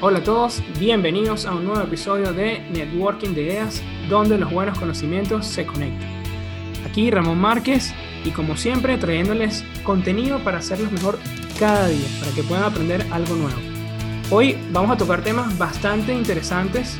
Hola 0.00 0.20
a 0.20 0.22
todos, 0.22 0.62
bienvenidos 0.78 1.44
a 1.44 1.52
un 1.56 1.64
nuevo 1.64 1.82
episodio 1.82 2.32
de 2.32 2.60
Networking 2.70 3.30
de 3.30 3.42
Ideas, 3.42 3.82
donde 4.08 4.38
los 4.38 4.52
buenos 4.52 4.78
conocimientos 4.78 5.44
se 5.44 5.66
conectan. 5.66 6.08
Aquí 6.88 7.10
Ramón 7.10 7.40
Márquez 7.40 7.92
y 8.24 8.30
como 8.30 8.56
siempre 8.56 8.96
trayéndoles 8.96 9.64
contenido 9.82 10.38
para 10.38 10.58
hacerlos 10.58 10.92
mejor 10.92 11.18
cada 11.58 11.88
día, 11.88 12.06
para 12.20 12.30
que 12.30 12.44
puedan 12.44 12.62
aprender 12.62 13.04
algo 13.10 13.34
nuevo. 13.34 13.58
Hoy 14.30 14.56
vamos 14.70 14.92
a 14.92 14.96
tocar 14.96 15.22
temas 15.22 15.58
bastante 15.58 16.14
interesantes 16.14 16.96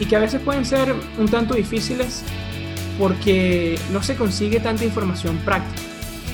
y 0.00 0.06
que 0.06 0.16
a 0.16 0.18
veces 0.18 0.42
pueden 0.42 0.64
ser 0.64 0.92
un 1.18 1.28
tanto 1.28 1.54
difíciles 1.54 2.24
porque 2.98 3.78
no 3.92 4.02
se 4.02 4.16
consigue 4.16 4.58
tanta 4.58 4.84
información 4.84 5.36
práctica 5.44 5.82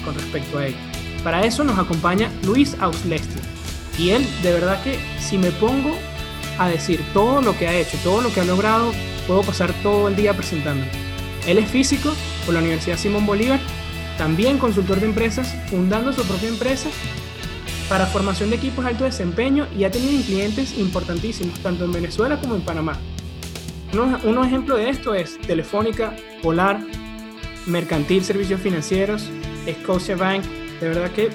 con 0.03 0.15
respecto 0.15 0.57
a 0.57 0.69
ello. 0.69 0.79
Para 1.23 1.45
eso 1.45 1.63
nos 1.63 1.79
acompaña 1.79 2.31
Luis 2.43 2.75
Auslesti 2.81 3.56
y 3.99 4.11
él, 4.11 4.27
de 4.43 4.53
verdad 4.53 4.83
que 4.83 4.99
si 5.19 5.39
me 5.39 5.51
pongo 5.53 5.97
a 6.59 6.69
decir 6.69 7.01
todo 7.13 7.43
lo 7.43 7.57
que 7.57 7.69
ha 7.69 7.75
hecho, 7.75 7.97
todo 8.03 8.21
lo 8.21 8.33
que 8.33 8.41
ha 8.41 8.45
logrado, 8.45 8.93
puedo 9.27 9.43
pasar 9.43 9.73
todo 9.83 10.09
el 10.09 10.17
día 10.17 10.35
presentándolo. 10.35 10.91
Él 11.47 11.59
es 11.59 11.69
físico 11.71 12.13
por 12.45 12.55
la 12.55 12.61
Universidad 12.61 12.99
Simón 12.99 13.27
Bolívar, 13.27 13.61
también 14.19 14.59
consultor 14.59 15.01
de 15.01 15.07
empresas, 15.07 15.55
fundando 15.71 16.13
su 16.13 16.23
propia 16.23 16.49
empresa 16.49 16.89
para 17.89 18.07
formación 18.07 18.51
de 18.51 18.57
equipos 18.57 18.85
de 18.85 18.91
alto 18.91 19.05
desempeño 19.05 19.67
y 19.77 19.85
ha 19.85 19.91
tenido 19.91 20.23
clientes 20.25 20.77
importantísimos, 20.79 21.59
tanto 21.61 21.85
en 21.85 21.93
Venezuela 21.93 22.41
como 22.41 22.57
en 22.57 22.63
Panamá. 22.63 22.99
Un, 23.93 24.45
ejemplo 24.45 24.77
de 24.77 24.91
esto 24.91 25.15
es 25.15 25.39
Telefónica, 25.39 26.15
Polar, 26.43 26.81
Mercantil 27.67 28.25
Servicios 28.25 28.61
Financieros, 28.61 29.31
Scotiabank. 29.83 30.45
De 30.81 30.89
verdad 30.89 31.11
que 31.13 31.31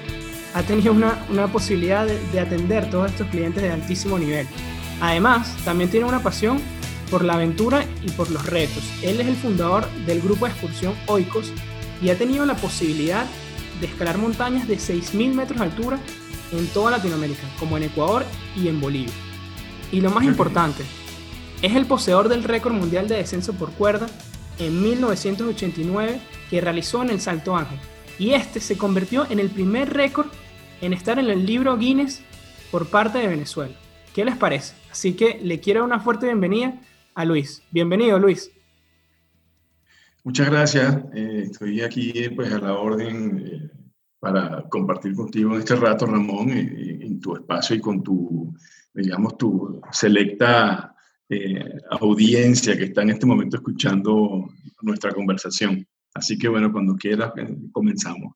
ha 0.54 0.64
tenido 0.64 0.94
una, 0.94 1.26
una 1.30 1.48
posibilidad 1.48 2.06
de, 2.06 2.20
de, 2.32 2.40
atender 2.40 2.90
todos 2.90 3.12
estos 3.12 3.28
clientes 3.28 3.64
de 3.64 3.72
altísimo 3.72 4.20
nivel. 4.20 4.48
Además, 5.00 5.56
también 5.64 5.90
tiene 5.90 6.06
una 6.06 6.22
pasión 6.22 6.60
por 7.10 7.24
la 7.24 7.34
aventura 7.34 7.86
y 8.04 8.10
por 8.12 8.30
los 8.32 8.46
retos. 8.46 8.84
Él 9.02 9.20
es 9.20 9.28
el 9.28 9.36
fundador 9.36 9.90
del 10.06 10.22
grupo 10.22 10.46
de 10.46 10.52
excursión 10.52 10.94
Oikos 11.08 11.52
y 12.02 12.10
ha 12.10 12.18
tenido 12.18 12.46
la 12.46 12.56
posibilidad 12.56 13.26
de 13.80 13.88
escalar 13.88 14.18
montañas 14.18 14.68
de 14.68 14.78
6.000 14.78 15.34
metros 15.34 15.60
de 15.60 15.66
altura 15.66 16.00
en 16.52 16.68
toda 16.68 16.92
Latinoamérica, 16.92 17.44
como 17.60 17.78
en 17.78 17.84
Ecuador 17.84 18.26
y 18.56 18.68
en 18.68 18.80
Bolivia. 18.80 19.14
Y 19.92 20.02
lo 20.02 20.10
más 20.10 20.24
importante, 20.24 20.84
es 21.62 21.76
el 21.76 21.86
poseedor 21.86 22.30
del 22.30 22.44
récord 22.44 22.74
mundial 22.74 23.08
de 23.08 23.18
descenso 23.18 23.54
por 23.54 23.72
cuerda 23.72 24.08
en 24.58 24.82
1989 24.82 26.20
que 26.50 26.62
realizó 26.62 27.02
en 27.02 27.10
el 27.10 27.22
Salto 27.22 27.56
Ángel. 27.56 27.80
Y 28.18 28.34
este 28.34 28.60
se 28.60 28.78
convirtió 28.78 29.26
en 29.30 29.40
el 29.40 29.50
primer 29.50 29.94
récord 29.94 30.28
en 30.82 30.94
estar 30.94 31.20
en 31.20 31.30
el 31.30 31.46
libro 31.46 31.78
Guinness 31.78 32.22
por 32.72 32.88
parte 32.88 33.20
de 33.20 33.28
Venezuela. 33.28 33.76
¿Qué 34.14 34.26
les 34.26 34.36
parece? 34.36 34.76
Así 34.92 35.14
que 35.14 35.40
le 35.42 35.60
quiero 35.60 35.86
una 35.86 36.00
fuerte 36.00 36.26
bienvenida 36.26 36.74
a 37.16 37.24
Luis. 37.24 37.64
Bienvenido, 37.72 38.20
Luis. 38.20 38.52
Muchas 40.24 40.50
gracias. 40.50 40.98
Eh, 41.14 41.44
estoy 41.46 41.82
aquí 41.82 42.30
pues, 42.36 42.52
a 42.52 42.60
la 42.60 42.74
orden 42.74 43.44
eh, 43.46 43.70
para 44.20 44.64
compartir 44.70 45.16
contigo 45.16 45.54
en 45.54 45.60
este 45.60 45.76
rato, 45.76 46.06
Ramón, 46.06 46.52
en, 46.52 47.20
tu 47.20 47.36
espacio 47.36 47.76
y 47.76 47.80
con 47.80 48.02
tu, 48.02 48.54
digamos, 48.94 49.38
tu 49.38 49.80
selecta 49.92 50.96
eh, 51.30 51.78
audiencia 51.92 52.76
que 52.76 52.86
está 52.86 53.04
en 53.04 53.12
este 53.12 53.28
momento 53.28 53.58
escuchando 53.58 54.48
nuestra 54.82 55.12
conversación. 55.12 55.88
Así 56.14 56.38
que 56.38 56.48
bueno, 56.48 56.72
cuando 56.72 56.96
quieras, 56.96 57.32
comenzamos. 57.72 58.34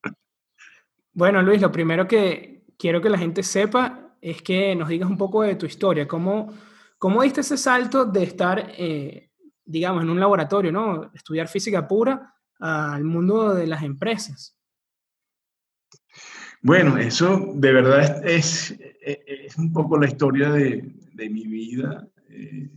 Bueno, 1.16 1.41
Luis, 1.41 1.61
lo 1.61 1.71
primero 1.71 2.05
que 2.05 2.66
quiero 2.77 3.02
que 3.02 3.09
la 3.09 3.17
gente 3.17 3.41
sepa 3.41 4.17
es 4.19 4.41
que 4.41 4.75
nos 4.75 4.89
digas 4.89 5.09
un 5.09 5.17
poco 5.17 5.44
de 5.44 5.55
tu 5.55 5.66
historia. 5.66 6.05
¿Cómo, 6.05 6.53
cómo 6.97 7.23
diste 7.23 7.39
ese 7.39 7.57
salto 7.57 8.03
de 8.03 8.23
estar, 8.23 8.73
eh, 8.77 9.31
digamos, 9.63 10.03
en 10.03 10.09
un 10.09 10.19
laboratorio, 10.19 10.73
¿no? 10.73 11.09
Estudiar 11.13 11.47
física 11.47 11.88
pura 11.88 12.35
al 12.59 13.06
mundo 13.06 13.53
de 13.53 13.66
las 13.66 13.84
empresas? 13.84 14.57
Bueno, 16.62 16.97
eso 16.97 17.50
de 17.53 17.72
verdad 17.72 18.28
es, 18.28 18.78
es, 19.01 19.57
un 19.57 19.72
poco 19.72 19.97
la 19.97 20.07
historia 20.07 20.50
de, 20.50 20.95
de 21.13 21.29
mi 21.29 21.47
vida, 21.47 22.06
eh, 22.28 22.69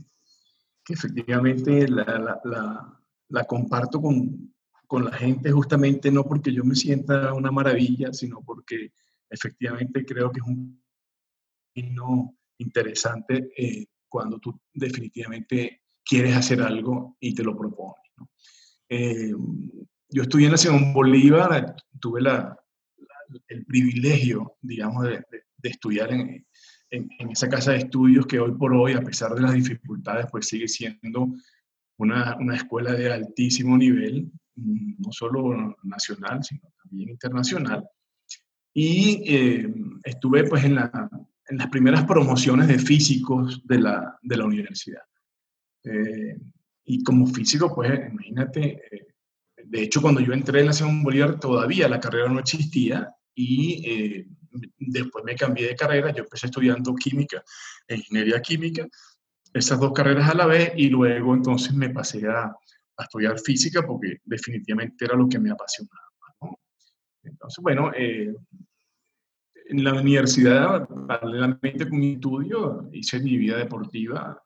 que 0.85 0.93
efectivamente 0.93 1.89
la, 1.89 2.39
la, 2.45 3.01
la, 3.31 3.45
comparto 3.45 4.01
con, 4.01 4.55
con 4.89 5.05
la 5.05 5.13
gente 5.13 5.53
justamente 5.53 6.11
no 6.11 6.25
porque 6.25 6.53
yo 6.53 6.65
me 6.65 6.75
sienta 6.75 7.33
una 7.33 7.53
maravilla, 7.53 8.13
sino 8.13 8.43
porque 8.43 8.93
efectivamente 9.31 10.05
creo 10.05 10.33
que 10.33 10.41
es 10.41 10.47
un 10.47 10.83
interesante 12.59 13.51
eh, 13.57 13.87
cuando 14.09 14.39
tú 14.39 14.61
definitivamente 14.73 15.83
quieres 16.05 16.37
hacer 16.37 16.61
algo 16.63 17.17
y 17.21 17.35
te 17.35 17.45
lo 17.45 17.57
propones. 17.57 18.03
Eh, 18.89 19.33
yo 20.11 20.23
estudié 20.23 20.47
en 20.47 20.53
la 20.53 20.59
Simón 20.59 20.93
Bolívar, 20.93 21.77
tuve 22.01 22.23
la, 22.23 22.59
el 23.49 23.65
privilegio, 23.67 24.57
digamos, 24.63 25.05
de, 25.05 25.23
estudiar 25.63 26.13
en, 26.13 26.47
en, 26.91 27.31
esa 27.31 27.49
casa 27.49 27.73
de 27.73 27.79
estudios 27.79 28.27
que 28.27 28.41
hoy 28.41 28.53
por 28.53 28.73
hoy, 28.73 28.95
a 28.95 29.03
pesar 29.03 29.35
de 29.35 29.43
las 29.43 29.53
dificultades, 29.53 30.27
pues 30.31 30.49
sigue 30.49 30.67
siendo 30.67 31.29
una, 31.99 32.37
una 32.41 32.57
escuela 32.57 32.93
de 32.95 33.13
altísimo 33.13 33.77
nivel, 33.77 34.31
no 34.59 35.13
solo 35.13 35.77
nacional, 35.85 36.43
sino 36.43 36.73
también 36.83 37.11
internacional. 37.11 37.85
Y 38.75 39.23
eh, 39.27 39.75
estuve 40.05 40.45
pues 40.45 40.65
en 40.65 40.75
la, 40.75 40.91
en 41.49 41.57
las 41.57 41.69
primeras 41.69 42.05
promociones 42.05 42.69
de 42.69 42.79
físicos 42.79 43.67
de 43.67 43.79
la, 43.79 44.19
de 44.23 44.37
la 44.37 44.45
universidad. 44.45 45.03
Eh, 45.85 46.37
y 46.85 47.03
como 47.03 47.27
físico, 47.27 47.75
pues 47.75 47.91
imagínate, 48.11 48.81
eh, 48.91 49.07
de 49.65 49.83
hecho 49.83 50.01
cuando 50.01 50.21
yo 50.21 50.33
entré 50.33 50.61
en 50.61 50.67
la 50.67 50.73
Simón 50.73 51.03
Bolívar 51.03 51.39
todavía 51.39 51.89
la 51.89 52.01
carrera 52.01 52.29
no 52.29 52.41
existía 52.41 53.11
y 53.35 53.91
eh, 53.91 54.27
después 54.79 55.25
me 55.25 55.37
cambié 55.37 55.69
de 55.69 55.77
carrera, 55.77 56.13
yo 56.13 56.25
empecé 56.25 56.47
estudiando 56.47 56.95
química, 56.95 57.43
ingeniería 57.89 58.41
química, 58.41 58.87
esas 59.53 59.81
dos 59.81 59.93
carreras 59.93 60.29
a 60.29 60.35
la 60.35 60.47
vez 60.47 60.73
y 60.77 60.89
luego 60.89 61.35
entonces 61.35 61.73
me 61.75 61.91
pasé 61.91 62.27
a, 62.27 62.55
a 62.99 63.05
estudiar 63.05 63.39
física 63.39 63.83
porque 63.87 64.19
definitivamente 64.25 65.05
era 65.05 65.17
lo 65.17 65.29
que 65.29 65.39
me 65.39 65.51
apasionaba. 65.51 66.03
Entonces, 67.23 67.63
bueno, 67.63 67.93
en 67.95 69.85
la 69.85 69.95
universidad, 69.95 70.89
paralelamente 71.07 71.89
con 71.89 71.99
mi 71.99 72.15
estudio, 72.15 72.89
hice 72.93 73.21
mi 73.21 73.37
vida 73.37 73.59
deportiva, 73.59 74.43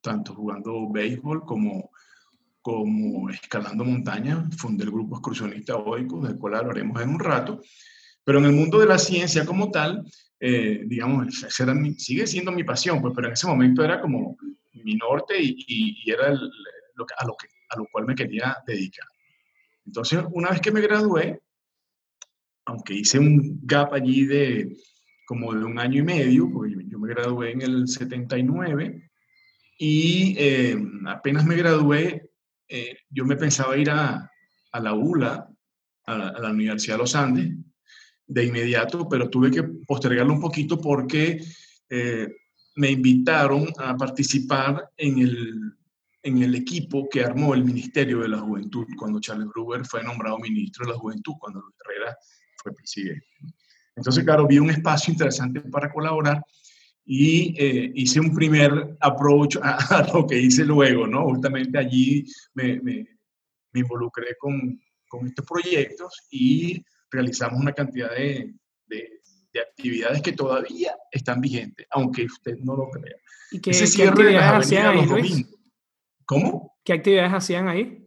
tanto 0.00 0.34
jugando 0.34 0.90
béisbol 0.90 1.44
como, 1.44 1.90
como 2.62 3.28
escalando 3.30 3.84
montaña. 3.84 4.48
Fundé 4.56 4.84
el 4.84 4.90
grupo 4.90 5.16
excursionista 5.16 5.76
OICO, 5.76 6.26
del 6.26 6.38
cual 6.38 6.54
hablaremos 6.54 7.00
en 7.02 7.10
un 7.10 7.20
rato. 7.20 7.60
Pero 8.24 8.38
en 8.38 8.46
el 8.46 8.52
mundo 8.52 8.78
de 8.78 8.86
la 8.86 8.98
ciencia 8.98 9.44
como 9.44 9.70
tal, 9.70 10.04
eh, 10.38 10.84
digamos, 10.86 11.46
sigue 11.98 12.26
siendo 12.26 12.50
mi 12.50 12.64
pasión, 12.64 13.02
pues, 13.02 13.12
pero 13.14 13.28
en 13.28 13.34
ese 13.34 13.46
momento 13.46 13.84
era 13.84 14.00
como 14.00 14.38
mi 14.72 14.94
norte 14.94 15.34
y, 15.38 16.10
era 16.10 16.32
lo 16.32 17.06
a, 17.18 17.26
lo 17.26 17.36
que, 17.36 17.48
a 17.70 17.78
lo 17.78 17.86
cual 17.90 18.06
me 18.06 18.14
quería 18.14 18.56
dedicar. 18.66 19.06
Entonces, 19.86 20.20
una 20.32 20.50
vez 20.50 20.60
que 20.60 20.72
me 20.72 20.80
gradué, 20.80 21.40
aunque 22.66 22.94
hice 22.94 23.18
un 23.18 23.60
gap 23.62 23.94
allí 23.94 24.26
de 24.26 24.76
como 25.26 25.54
de 25.54 25.64
un 25.64 25.78
año 25.78 26.00
y 26.00 26.04
medio, 26.04 26.50
porque 26.52 26.74
yo 26.88 26.98
me 26.98 27.08
gradué 27.08 27.52
en 27.52 27.62
el 27.62 27.88
79 27.88 29.10
y 29.78 30.34
eh, 30.36 30.76
apenas 31.06 31.46
me 31.46 31.56
gradué, 31.56 32.30
eh, 32.68 32.96
yo 33.08 33.24
me 33.24 33.36
pensaba 33.36 33.76
ir 33.76 33.90
a, 33.90 34.30
a 34.72 34.80
la 34.80 34.94
ULA, 34.94 35.48
a 36.06 36.40
la, 36.40 36.50
Universidad 36.50 36.96
de 36.96 36.98
los 36.98 37.14
Andes, 37.14 37.54
de 38.26 38.44
inmediato, 38.44 39.08
pero 39.08 39.30
tuve 39.30 39.50
que 39.50 39.62
postergarlo 39.62 40.32
un 40.32 40.40
poquito 40.40 40.80
porque 40.80 41.40
eh, 41.88 42.28
me 42.76 42.90
invitaron 42.90 43.68
a 43.78 43.96
participar 43.96 44.90
en 44.96 45.18
el, 45.18 45.74
en 46.22 46.42
el 46.42 46.54
equipo 46.54 47.08
que 47.08 47.24
armó 47.24 47.54
el 47.54 47.64
Ministerio 47.64 48.20
de 48.20 48.28
la 48.28 48.38
Juventud 48.38 48.86
cuando 48.98 49.20
Charles 49.20 49.48
Brewer 49.48 49.84
fue 49.86 50.02
nombrado 50.02 50.38
ministro 50.38 50.86
de 50.86 50.92
la 50.92 50.98
Juventud, 50.98 51.34
cuando 51.38 51.60
Luis 51.60 51.76
Herrera 51.84 52.16
fue 52.56 52.72
presidente. 52.72 53.26
Entonces, 53.96 54.24
claro, 54.24 54.46
vi 54.46 54.58
un 54.58 54.70
espacio 54.70 55.12
interesante 55.12 55.60
para 55.62 55.90
colaborar 55.90 56.42
y 57.04 57.54
eh, 57.58 57.92
hice 57.94 58.20
un 58.20 58.34
primer 58.34 58.96
approach 59.00 59.56
a, 59.62 60.06
lo 60.14 60.26
que 60.26 60.38
hice 60.38 60.64
luego, 60.64 61.06
¿no? 61.06 61.24
Justamente 61.24 61.78
allí 61.78 62.24
me, 62.54 62.80
me, 62.80 63.06
involucré 63.74 64.36
con, 64.38 64.80
con, 65.08 65.26
estos 65.26 65.46
proyectos 65.46 66.26
y 66.30 66.82
realizamos 67.10 67.60
una 67.60 67.72
cantidad 67.72 68.10
de, 68.10 68.54
de, 68.86 69.20
actividades 69.60 70.22
que 70.22 70.32
todavía 70.32 70.94
están 71.10 71.40
vigentes, 71.40 71.86
aunque 71.90 72.24
usted 72.24 72.56
no 72.58 72.76
lo 72.76 72.88
crea. 72.88 73.16
¿Y 73.50 73.60
qué, 73.60 73.72
¿qué 73.72 74.08
actividades 74.08 74.66
hacían 74.66 74.86
ahí, 74.86 75.44
¿Cómo? 76.30 76.76
¿Qué 76.84 76.92
actividades 76.92 77.32
hacían 77.32 77.66
ahí? 77.66 78.06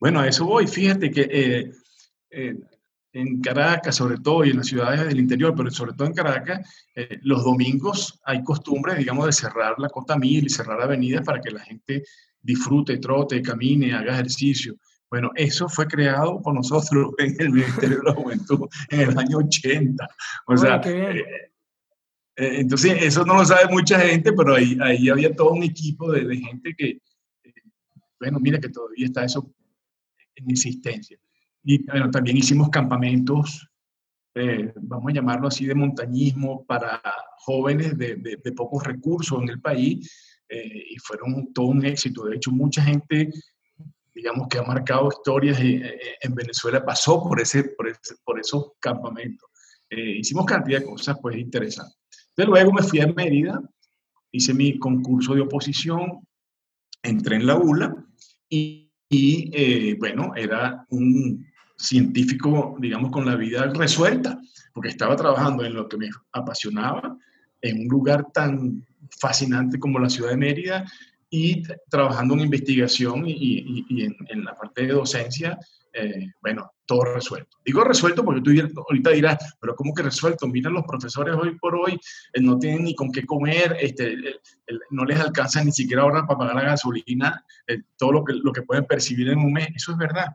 Bueno, 0.00 0.20
a 0.20 0.26
eso 0.26 0.46
voy. 0.46 0.66
Fíjate 0.66 1.10
que 1.10 1.28
eh, 1.30 1.70
eh, 2.30 2.54
en 3.12 3.42
Caracas, 3.42 3.94
sobre 3.94 4.16
todo, 4.20 4.42
y 4.46 4.50
en 4.52 4.56
las 4.56 4.68
ciudades 4.68 5.06
del 5.06 5.20
interior, 5.20 5.52
pero 5.54 5.70
sobre 5.70 5.92
todo 5.92 6.08
en 6.08 6.14
Caracas, 6.14 6.66
eh, 6.94 7.18
los 7.24 7.44
domingos 7.44 8.18
hay 8.24 8.42
costumbre, 8.42 8.94
digamos, 8.94 9.26
de 9.26 9.32
cerrar 9.32 9.74
la 9.76 9.90
Cota 9.90 10.16
Mil 10.16 10.46
y 10.46 10.48
cerrar 10.48 10.80
avenidas 10.80 11.26
para 11.26 11.42
que 11.42 11.50
la 11.50 11.60
gente 11.60 12.04
disfrute, 12.40 12.96
trote, 12.96 13.42
camine, 13.42 13.92
haga 13.92 14.14
ejercicio. 14.14 14.74
Bueno, 15.10 15.30
eso 15.34 15.68
fue 15.68 15.86
creado 15.86 16.40
por 16.40 16.54
nosotros 16.54 17.10
en 17.18 17.36
el 17.38 17.50
Ministerio 17.50 17.98
de 17.98 18.02
la 18.02 18.14
Juventud 18.14 18.66
en 18.88 19.00
el 19.10 19.18
año 19.18 19.36
80. 19.40 20.08
O 20.46 20.56
sea, 20.56 20.80
eh, 20.86 21.52
entonces 22.34 23.02
eso 23.02 23.26
no 23.26 23.34
lo 23.34 23.44
sabe 23.44 23.70
mucha 23.70 24.00
gente, 24.00 24.32
pero 24.32 24.54
ahí, 24.54 24.78
ahí 24.80 25.10
había 25.10 25.36
todo 25.36 25.50
un 25.50 25.64
equipo 25.64 26.10
de, 26.12 26.24
de 26.24 26.36
gente 26.38 26.74
que, 26.74 27.02
bueno, 28.20 28.38
mira 28.40 28.58
que 28.58 28.68
todavía 28.68 29.06
está 29.06 29.24
eso 29.24 29.52
en 30.34 30.50
existencia. 30.50 31.18
Y 31.62 31.84
bueno, 31.84 32.10
también 32.10 32.36
hicimos 32.36 32.70
campamentos, 32.70 33.68
eh, 34.34 34.72
vamos 34.76 35.10
a 35.10 35.14
llamarlo 35.14 35.48
así, 35.48 35.66
de 35.66 35.74
montañismo 35.74 36.64
para 36.64 37.02
jóvenes 37.38 37.96
de, 37.98 38.16
de, 38.16 38.52
pocos 38.52 38.84
recursos 38.84 39.42
en 39.42 39.48
el 39.48 39.60
país 39.60 40.36
eh, 40.48 40.84
y 40.90 40.96
fueron 40.98 41.52
todo 41.52 41.66
un 41.66 41.84
éxito. 41.84 42.24
De 42.24 42.36
hecho, 42.36 42.50
mucha 42.50 42.82
gente, 42.82 43.30
digamos, 44.14 44.48
que 44.48 44.58
ha 44.58 44.62
marcado 44.62 45.08
historias 45.08 45.58
eh, 45.60 45.98
en 46.20 46.34
Venezuela 46.34 46.84
pasó 46.84 47.22
por, 47.22 47.40
ese, 47.40 47.64
por, 47.64 47.88
ese, 47.88 48.14
por 48.24 48.38
esos 48.38 48.72
campamentos. 48.80 49.48
hicimos 49.90 50.46
cantidad 50.46 50.80
de 50.80 50.86
cosas 50.86 51.18
pues 51.20 51.36
interesantes. 51.36 51.96
Entonces 52.30 52.48
luego 52.48 52.72
me 52.72 52.82
fui 52.82 53.00
a 53.00 53.06
Mérida, 53.08 53.60
hice 54.30 54.54
mi 54.54 54.78
concurso 54.78 55.34
de 55.34 55.40
oposición, 55.40 56.26
entré 57.02 57.36
en 57.36 57.46
la 57.46 57.56
ULA 57.56 58.07
y 58.48 58.88
eh, 59.10 59.96
bueno, 59.98 60.32
era 60.36 60.86
un 60.90 61.46
científico, 61.76 62.76
digamos, 62.78 63.10
con 63.10 63.24
la 63.24 63.36
vida 63.36 63.72
resuelta, 63.74 64.40
porque 64.74 64.90
estaba 64.90 65.16
trabajando 65.16 65.64
en 65.64 65.74
lo 65.74 65.88
que 65.88 65.96
me 65.96 66.10
apasionaba, 66.32 67.16
en 67.62 67.82
un 67.82 67.88
lugar 67.88 68.26
tan 68.32 68.84
fascinante 69.18 69.78
como 69.78 69.98
la 69.98 70.10
ciudad 70.10 70.30
de 70.30 70.36
Mérida 70.36 70.84
y 71.30 71.62
trabajando 71.88 72.34
en 72.34 72.40
investigación 72.40 73.24
y, 73.26 73.84
en, 74.02 74.44
la 74.44 74.56
parte 74.56 74.86
de 74.86 74.92
docencia 74.92 75.58
eh, 76.00 76.32
bueno, 76.40 76.70
todo 76.86 77.02
resuelto. 77.04 77.58
Digo 77.64 77.82
resuelto 77.82 78.24
porque 78.24 78.40
tú 78.40 78.50
ahorita 78.88 79.10
dirás, 79.10 79.56
pero 79.60 79.74
¿cómo 79.74 79.92
que 79.92 80.02
resuelto? 80.02 80.46
Miren, 80.46 80.72
los 80.72 80.84
profesores 80.84 81.34
hoy 81.34 81.58
por 81.58 81.74
hoy 81.74 81.98
eh, 82.32 82.40
no 82.40 82.58
tienen 82.58 82.84
ni 82.84 82.94
con 82.94 83.10
qué 83.10 83.26
comer, 83.26 83.76
este, 83.80 84.16
no 84.90 85.04
les 85.04 85.18
alcanza 85.18 85.64
ni 85.64 85.72
siquiera 85.72 86.02
ahora 86.02 86.24
para 86.26 86.38
pagar 86.38 86.54
la 86.54 86.62
gasolina, 86.62 87.44
eh, 87.66 87.82
todo 87.96 88.12
lo 88.12 88.24
que, 88.24 88.34
lo 88.34 88.52
que 88.52 88.62
pueden 88.62 88.86
percibir 88.86 89.28
en 89.28 89.38
un 89.38 89.52
mes, 89.52 89.68
eso 89.74 89.92
es 89.92 89.98
verdad. 89.98 90.28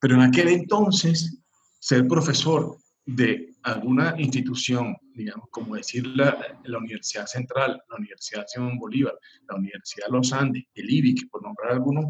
Pero 0.00 0.14
en 0.14 0.22
aquel 0.22 0.48
entonces, 0.48 1.38
ser 1.80 2.06
profesor 2.06 2.76
de 3.04 3.50
alguna 3.64 4.14
institución, 4.18 4.96
digamos, 5.14 5.48
como 5.50 5.74
decir 5.74 6.06
la, 6.06 6.58
la, 6.64 6.78
Universidad 6.78 7.26
Central, 7.26 7.82
la 7.88 7.96
Universidad 7.96 8.44
Simón 8.46 8.78
Bolívar, 8.78 9.14
la 9.48 9.56
Universidad 9.56 10.06
de 10.06 10.12
los 10.12 10.32
Andes, 10.32 10.64
el 10.74 10.90
IBIC, 10.90 11.28
por 11.28 11.42
nombrar 11.42 11.72
algunos 11.72 12.06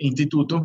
institutos, 0.00 0.62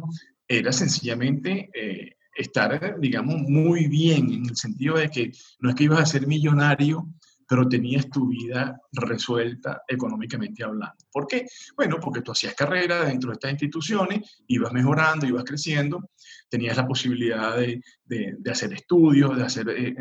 era 0.58 0.72
sencillamente 0.72 1.70
eh, 1.74 2.18
estar, 2.36 3.00
digamos, 3.00 3.42
muy 3.42 3.88
bien 3.88 4.32
en 4.32 4.46
el 4.46 4.56
sentido 4.56 4.98
de 4.98 5.10
que 5.10 5.32
no 5.60 5.70
es 5.70 5.76
que 5.76 5.86
ibas 5.86 6.02
a 6.02 6.06
ser 6.06 6.28
millonario, 6.28 7.08
pero 7.48 7.68
tenías 7.68 8.10
tu 8.10 8.30
vida 8.30 8.82
resuelta 8.92 9.84
económicamente 9.88 10.64
hablando. 10.64 10.96
¿Por 11.12 11.28
qué? 11.28 11.46
Bueno, 11.76 11.98
porque 12.00 12.22
tú 12.22 12.32
hacías 12.32 12.56
carrera 12.56 13.06
dentro 13.06 13.30
de 13.30 13.34
estas 13.34 13.52
instituciones, 13.52 14.44
ibas 14.48 14.74
mejorando, 14.74 15.26
ibas 15.28 15.44
creciendo, 15.44 16.10
tenías 16.50 16.78
la 16.78 16.88
posibilidad 16.88 17.56
de, 17.58 17.82
de, 18.06 18.52
hacer 18.52 18.74
estudios, 18.74 19.36
de 19.36 19.44
hacer 19.44 19.70
eh, 19.70 19.96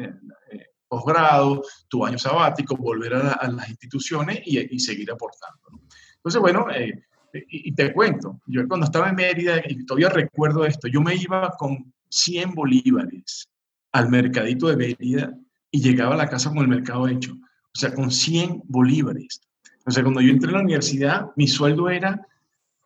eh, 0.53 0.67
posgrado, 0.89 1.63
tu 1.89 2.07
año 2.07 2.19
sabático, 2.19 2.77
volver 2.77 3.15
a, 3.15 3.49
las 3.49 3.69
instituciones 3.69 4.41
y, 4.45 4.75
y, 4.75 4.79
seguir 4.79 5.11
aportando. 5.11 5.61
Entonces, 6.17 6.41
bueno, 6.41 6.67
y, 7.33 7.73
te 7.73 7.93
cuento, 7.93 8.41
yo 8.47 8.67
cuando 8.69 8.87
estaba 8.87 9.09
en 9.09 9.17
Mérida, 9.17 9.63
y 9.67 9.85
todavía 9.85 10.11
recuerdo 10.11 10.65
esto, 10.65 10.89
yo 10.89 11.01
me 11.01 11.15
iba 11.15 11.51
con 11.59 11.93
100 12.11 12.55
bolívares 12.55 13.49
al 13.93 14.09
mercadito 14.11 14.69
de 14.69 14.77
Mérida 14.77 15.35
y 15.71 15.81
llegaba 15.81 16.15
a 16.15 16.19
la 16.19 16.29
casa 16.29 16.51
con 16.51 16.59
el 16.59 16.69
mercado 16.69 17.09
hecho. 17.09 17.33
O 17.33 17.79
sea, 17.79 17.95
con 17.95 18.11
100 18.11 18.63
bolívares. 18.67 19.41
O 19.87 19.91
sea, 19.91 20.03
cuando 20.03 20.21
yo 20.21 20.31
entré 20.31 20.51
a 20.51 20.55
la 20.55 20.61
universidad, 20.61 21.31
mi 21.37 21.49
sueldo 21.49 21.89
era 21.89 22.27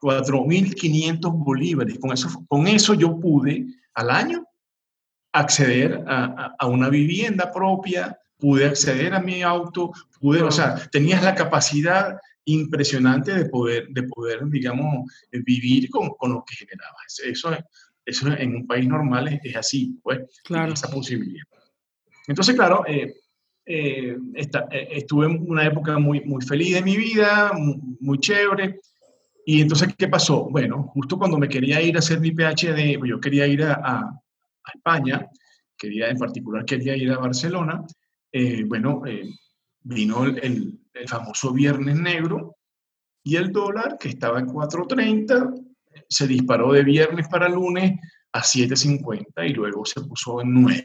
4.500 0.00 1.32
bolívares. 1.32 1.98
Con 1.98 2.12
eso, 2.12 2.44
con 2.48 2.68
eso 2.68 2.94
yo 2.94 3.18
pude 3.18 3.66
al 3.94 4.10
año 4.10 4.44
acceder 5.32 6.04
a, 6.06 6.54
a, 6.58 6.66
una 6.66 6.88
vivienda 6.88 7.50
propia, 7.52 8.18
pude 8.38 8.66
acceder 8.66 9.12
a 9.12 9.20
mi 9.20 9.42
auto, 9.42 9.92
pude, 10.20 10.42
o 10.42 10.50
sea, 10.50 10.76
tenías 10.90 11.22
la 11.22 11.34
capacidad 11.34 12.18
impresionante 12.46 13.34
de 13.34 13.46
poder, 13.46 13.88
de 13.88 14.02
poder 14.04 14.40
digamos, 14.48 15.10
eh, 15.32 15.40
vivir 15.44 15.90
con, 15.90 16.10
con 16.10 16.32
lo 16.32 16.44
que 16.44 16.56
generaba. 16.56 16.96
Eso, 17.06 17.50
eso 18.04 18.28
en 18.32 18.56
un 18.56 18.66
país 18.66 18.86
normal 18.86 19.40
es, 19.42 19.56
así, 19.56 19.98
pues, 20.02 20.20
claro. 20.44 20.72
esa 20.72 20.88
posibilidad. 20.88 21.44
Entonces, 22.28 22.54
claro, 22.54 22.84
eh, 22.86 23.14
eh, 23.66 24.16
estuve 24.90 25.26
en 25.26 25.50
una 25.50 25.66
época 25.66 25.98
muy, 25.98 26.20
muy 26.24 26.44
feliz 26.44 26.74
de 26.74 26.82
mi 26.82 26.96
vida, 26.96 27.52
muy, 28.00 28.18
chévere. 28.18 28.80
Y 29.44 29.60
entonces, 29.60 29.94
¿qué 29.96 30.08
pasó? 30.08 30.48
Bueno, 30.48 30.84
justo 30.94 31.18
cuando 31.18 31.38
me 31.38 31.48
quería 31.48 31.80
ir 31.82 31.96
a 31.96 31.98
hacer 31.98 32.20
mi 32.20 32.30
PhD, 32.30 32.98
yo 33.04 33.20
quería 33.20 33.46
ir 33.46 33.62
a, 33.64 33.74
a, 33.74 34.22
España, 34.74 35.28
quería 35.78 36.08
en 36.08 36.18
particular 36.18 36.64
quería 36.64 36.96
ir 36.96 37.12
a 37.12 37.18
Barcelona, 37.18 37.84
bueno, 38.66 39.02
vino 39.84 40.24
el, 40.24 40.38
el 40.42 40.80
famoso 41.06 41.52
Viernes 41.52 41.96
Negro, 41.96 42.56
y 43.26 43.34
el 43.34 43.50
dólar, 43.52 43.98
que 43.98 44.10
estaba 44.10 44.38
en 44.38 44.46
4.30, 44.46 45.66
se 46.08 46.26
disparó 46.28 46.72
de 46.72 46.84
viernes 46.84 47.26
para 47.28 47.48
lunes 47.48 47.98
a 48.32 48.40
7.50 48.40 49.50
y 49.50 49.52
luego 49.52 49.84
se 49.84 50.00
puso 50.02 50.40
en 50.40 50.54
9. 50.62 50.84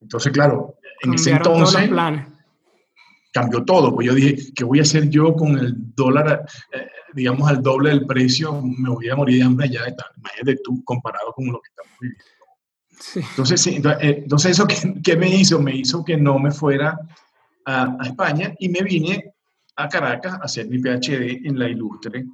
Entonces, 0.00 0.32
claro, 0.32 0.76
en 1.02 1.14
ese 1.14 1.32
entonces 1.32 1.90
cambió 3.32 3.64
todo. 3.64 3.92
Pues 3.92 4.06
yo 4.06 4.14
dije, 4.14 4.52
¿qué 4.54 4.62
voy 4.62 4.78
a 4.78 4.82
hacer 4.82 5.08
yo 5.08 5.34
con 5.34 5.58
el 5.58 5.74
dólar, 5.94 6.46
eh, 6.72 6.86
digamos, 7.12 7.48
al 7.48 7.60
doble 7.60 7.90
del 7.90 8.06
precio? 8.06 8.62
Me 8.62 8.90
voy 8.90 9.08
a 9.08 9.16
morir 9.16 9.38
de 9.38 9.44
hambre 9.44 9.68
ya 9.68 9.84
de 9.84 9.92
tal. 9.92 10.10
Imagínate 10.18 10.60
tú 10.62 10.84
comparado 10.84 11.32
con 11.32 11.46
lo 11.46 11.60
que 11.60 11.70
estamos 11.70 11.98
viviendo. 12.00 12.24
Entonces, 13.30 13.66
eh, 13.66 14.22
entonces, 14.22 14.52
¿eso 14.52 14.66
qué, 14.66 14.76
qué, 15.02 15.16
me 15.16 15.28
hizo? 15.28 15.58
Me 15.58 15.74
hizo 15.74 16.04
que 16.04 16.16
no 16.16 16.38
me 16.38 16.52
fuera 16.52 16.96
a, 17.66 17.96
España 18.04 18.54
y 18.58 18.68
me 18.68 18.82
vine 18.82 19.34
a 19.76 19.88
Caracas 19.88 20.34
a 20.34 20.44
hacer 20.44 20.68
mi 20.68 20.78
PhD 20.78 21.46
en 21.46 21.58
la 21.58 21.68
ilustre 21.68 22.24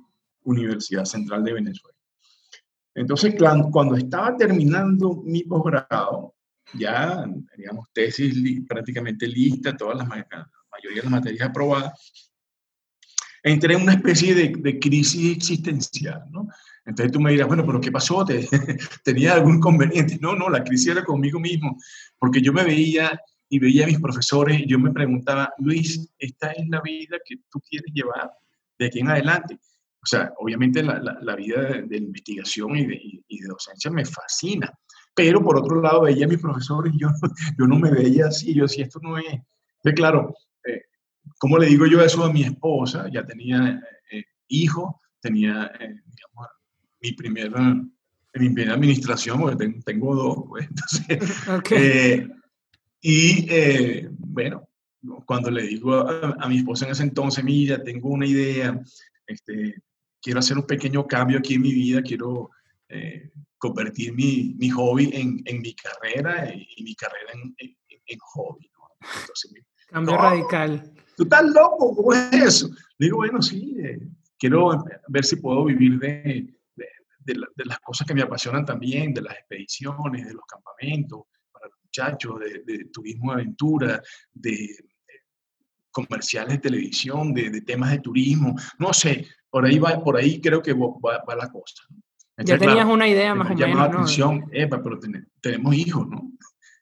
Universidad 0.45 1.05
Central 1.05 1.45
de 1.45 1.53
Venezuela. 1.53 1.97
Entonces, 2.95 3.35
cuando 3.71 3.97
estaba 3.97 4.37
terminando 4.37 5.23
mi 5.25 5.45
posgrado, 5.45 6.35
ya, 6.75 7.25
digamos, 7.57 7.89
tesis 7.93 8.63
prácticamente 8.67 9.27
lista, 9.27 9.77
todas 9.77 9.99
las, 9.99 10.09
la 10.09 10.51
mayoría 10.71 10.97
de 10.97 11.03
las 11.03 11.11
materias 11.11 11.49
aprobadas, 11.49 11.93
entré 13.43 13.75
en 13.75 13.83
una 13.83 13.93
especie 13.93 14.35
de, 14.35 14.53
de 14.59 14.79
crisis 14.79 15.37
existencial, 15.37 16.25
¿no? 16.31 16.49
Entonces 16.89 17.13
tú 17.13 17.21
me 17.21 17.31
dirás, 17.31 17.47
bueno, 17.47 17.67
pero 17.67 17.81
¿qué 17.81 17.93
pasó? 17.93 18.25
¿Tenía 19.05 19.35
algún 19.35 19.57
inconveniente? 19.57 20.19
No, 20.21 20.35
no, 20.35 20.49
la 20.49 20.65
crisis 20.65 20.89
era 20.89 21.05
conmigo 21.05 21.39
mismo, 21.39 21.77
porque 22.19 22.41
yo 22.41 22.51
me 22.53 22.65
veía 22.65 23.21
y 23.49 23.59
veía 23.59 23.85
a 23.85 23.87
mis 23.87 24.01
profesores 24.01 24.63
yo 24.67 24.79
me 24.79 24.93
preguntaba, 24.93 25.53
Luis, 25.59 26.11
¿esta 26.19 26.53
es 26.53 26.69
la 26.69 26.81
vida 26.81 27.19
que 27.25 27.37
tú 27.51 27.61
quieres 27.61 27.93
llevar 27.93 28.31
de 28.79 28.87
aquí 28.87 29.01
en 29.01 29.09
adelante? 29.09 29.59
O 30.03 30.07
sea, 30.07 30.33
obviamente 30.39 30.83
la, 30.83 31.01
la, 31.01 31.37
vida 31.37 31.83
de, 31.83 31.97
investigación 31.97 32.77
y 32.77 32.87
de, 32.87 33.01
y, 33.27 33.41
de, 33.41 33.49
docencia 33.49 33.91
me 33.91 34.05
fascina, 34.05 34.73
pero 35.15 35.43
por 35.43 35.59
otro 35.59 35.81
lado 35.81 36.03
veía 36.03 36.25
a 36.25 36.29
mis 36.29 36.41
profesores 36.41 36.95
y 36.95 37.01
yo, 37.01 37.09
yo 37.59 37.67
no 37.67 37.79
me 37.79 37.91
veía 37.91 38.27
así, 38.27 38.55
yo 38.55 38.65
decía, 38.65 38.85
esto 38.85 39.01
no 39.03 39.19
es... 39.19 39.27
Entonces, 39.27 39.95
claro, 39.97 40.35
eh, 40.65 40.83
¿cómo 41.39 41.59
le 41.59 41.67
digo 41.67 41.87
yo 41.87 42.01
eso 42.01 42.25
a 42.25 42.33
mi 42.33 42.43
esposa? 42.43 43.09
Ya 43.13 43.25
tenía 43.27 43.81
eh, 44.11 44.25
hijos, 44.49 44.95
tenía, 45.21 45.73
eh, 45.81 46.01
digamos, 46.07 46.49
mi 47.01 47.13
primera, 47.13 47.75
mi 48.35 48.51
primera 48.51 48.75
administración, 48.75 49.41
porque 49.41 49.81
tengo, 49.85 50.15
dos, 50.15 50.45
pues, 50.49 50.69
entonces... 51.09 51.49
Okay. 51.49 52.38
Y 53.01 53.47
eh, 53.49 54.09
bueno, 54.11 54.69
cuando 55.25 55.51
le 55.51 55.63
digo 55.63 55.95
a, 55.95 56.49
mi 56.49 56.59
esposa 56.59 56.87
en 56.87 56.93
ese 56.93 57.05
entonces, 57.05 57.45
mira, 57.45 57.83
tengo 57.83 58.09
una 58.09 58.27
idea, 58.27 58.81
este, 59.27 59.83
quiero 60.21 60.41
hacer 60.41 60.59
un 60.59 60.67
pequeño 60.67 61.07
cambio 61.07 61.39
aquí 61.39 61.55
en 61.55 61.63
mi 61.63 61.73
vida, 61.73 62.03
quiero 62.03 62.51
eh, 62.89 63.31
convertir 63.59 64.13
mi, 64.15 64.55
mi 64.59 64.69
hobby 64.71 65.11
en, 65.13 65.43
en, 65.45 65.61
mi 65.61 65.75
carrera 65.75 66.53
y, 66.53 66.83
mi 66.83 66.95
carrera 66.95 67.33
en, 67.35 67.55
en, 67.59 68.19
hobby. 68.21 68.71
cambio 69.89 70.17
radical. 70.17 70.93
¿Tú 71.17 71.25
estás 71.25 71.45
loco? 71.45 71.95
¿Cómo 71.95 72.13
es 72.13 72.33
eso? 72.33 72.71
Digo, 72.99 73.19
bueno, 73.19 73.43
sí, 73.43 73.77
eh, 73.81 74.01
quiero 74.39 74.85
ver 75.09 75.25
si 75.25 75.37
puedo 75.37 75.65
vivir 75.65 75.99
de, 75.99 76.55
de, 76.75 76.87
de, 77.25 77.65
las 77.65 77.79
cosas 77.81 78.07
que 78.07 78.15
me 78.15 78.23
apasionan 78.23 78.65
también, 78.65 79.13
de 79.15 79.23
las 79.23 79.35
expediciones, 79.35 80.27
de 80.27 80.35
los 80.35 80.45
campamentos, 80.47 81.23
muchachos, 81.89 82.41
de, 82.65 82.85
turismo 82.93 83.33
de 83.33 83.43
aventura, 83.43 84.03
de 84.33 84.77
comerciales 85.91 86.55
de 86.55 86.59
televisión, 86.59 87.33
de, 87.35 87.61
temas 87.63 87.91
de 87.91 87.99
turismo, 87.99 88.55
no 88.79 88.93
sé, 88.93 89.27
por 89.51 89.65
ahí 89.65 89.79
va, 89.79 90.03
por 90.03 90.17
ahí 90.17 90.41
creo 90.41 90.63
que 90.63 90.73
va, 90.73 91.35
la 91.37 91.51
cosa. 91.51 91.85
ya 92.39 92.59
tenías 92.59 92.87
una 92.87 93.09
idea 93.09 93.35
más 93.35 93.51
o 93.51 93.55
menos. 93.55 93.77
¿no? 93.77 93.83
atención, 93.83 94.45
Epa, 94.53 94.83
pero 94.83 94.99
tenemos 95.41 95.75
hijos, 95.75 96.07
¿no? 96.09 96.31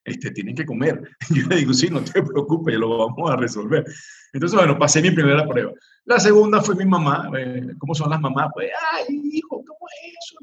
Este, 0.04 0.30
tienen 0.30 0.54
que 0.54 0.64
comer. 0.64 1.02
Yo 1.30 1.48
le 1.48 1.56
digo, 1.56 1.72
sí, 1.72 1.88
no 1.90 2.00
te 2.00 2.22
preocupes, 2.22 2.76
lo 2.76 3.08
vamos 3.08 3.30
a 3.30 3.36
resolver. 3.36 3.84
Entonces, 4.32 4.56
bueno, 4.56 4.78
pasé 4.78 5.02
mi 5.02 5.10
primera 5.10 5.46
prueba. 5.46 5.72
La 6.04 6.20
segunda 6.20 6.60
fue 6.62 6.76
mi 6.76 6.84
mamá. 6.84 7.28
Eh, 7.36 7.74
¿Cómo 7.78 7.92
son 7.92 8.10
las 8.10 8.20
mamás? 8.20 8.50
Pues, 8.54 8.70
ay, 8.92 9.20
hijo, 9.32 9.64
¿cómo 9.66 9.88
es 9.88 10.14
eso? 10.24 10.38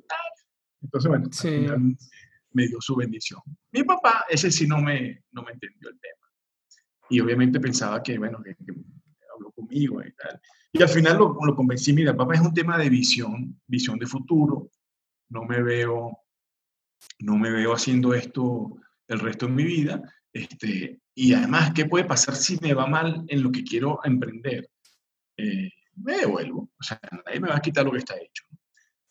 Entonces, 0.81 1.09
bueno, 1.09 1.27
sí. 1.31 1.65
Me 2.53 2.67
dio 2.67 2.79
su 2.79 2.95
bendición. 2.95 3.41
Mi 3.71 3.83
papá, 3.83 4.25
ese 4.29 4.51
sí 4.51 4.67
no 4.67 4.79
me, 4.81 5.23
no 5.31 5.43
me 5.43 5.51
entendió 5.51 5.89
el 5.89 5.99
tema. 5.99 6.27
Y 7.09 7.19
obviamente 7.19 7.59
pensaba 7.59 8.01
que, 8.01 8.17
bueno, 8.17 8.41
que, 8.43 8.55
habló 9.35 9.51
conmigo 9.51 10.01
y 10.01 10.13
tal. 10.13 10.39
Y 10.71 10.81
al 10.81 10.89
final 10.89 11.17
lo, 11.17 11.37
lo 11.45 11.55
convencí, 11.55 11.93
mira, 11.93 12.15
papá, 12.15 12.35
es 12.35 12.41
un 12.41 12.53
tema 12.53 12.77
de 12.77 12.89
visión, 12.89 13.61
visión 13.67 13.99
de 13.99 14.07
futuro. 14.07 14.71
No 15.29 15.43
me 15.43 15.61
veo, 15.61 16.17
no 17.19 17.37
me 17.37 17.51
veo 17.51 17.73
haciendo 17.73 18.13
esto 18.13 18.75
el 19.07 19.19
resto 19.19 19.47
de 19.47 19.53
mi 19.53 19.63
vida. 19.63 20.01
Este, 20.31 20.99
y 21.15 21.33
además, 21.33 21.73
¿qué 21.73 21.85
puede 21.85 22.05
pasar 22.05 22.35
si 22.35 22.57
me 22.57 22.73
va 22.73 22.87
mal 22.87 23.23
en 23.27 23.43
lo 23.43 23.51
que 23.51 23.63
quiero 23.63 23.99
emprender? 24.03 24.69
Eh, 25.37 25.69
me 25.95 26.17
devuelvo. 26.17 26.71
O 26.79 26.83
sea, 26.83 26.99
nadie 27.25 27.39
me 27.39 27.49
va 27.49 27.57
a 27.57 27.61
quitar 27.61 27.85
lo 27.85 27.91
que 27.91 27.99
está 27.99 28.15
hecho. 28.15 28.43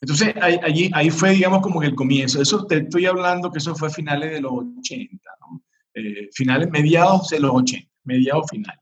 Entonces, 0.02 0.34
ahí, 0.42 0.58
allí, 0.64 0.90
ahí 0.94 1.10
fue, 1.10 1.30
digamos, 1.30 1.62
como 1.62 1.78
que 1.78 1.86
el 1.86 1.94
comienzo. 1.94 2.42
Eso 2.42 2.66
te 2.66 2.78
estoy 2.78 3.06
hablando 3.06 3.52
que 3.52 3.58
eso 3.58 3.72
fue 3.76 3.86
a 3.86 3.92
finales 3.92 4.32
de 4.32 4.40
los 4.40 4.52
80, 4.52 5.30
¿no? 5.40 5.62
Eh, 5.94 6.28
finales, 6.32 6.68
mediados 6.70 7.28
de 7.28 7.38
los 7.38 7.52
80, 7.52 7.88
mediados 8.02 8.50
finales. 8.50 8.80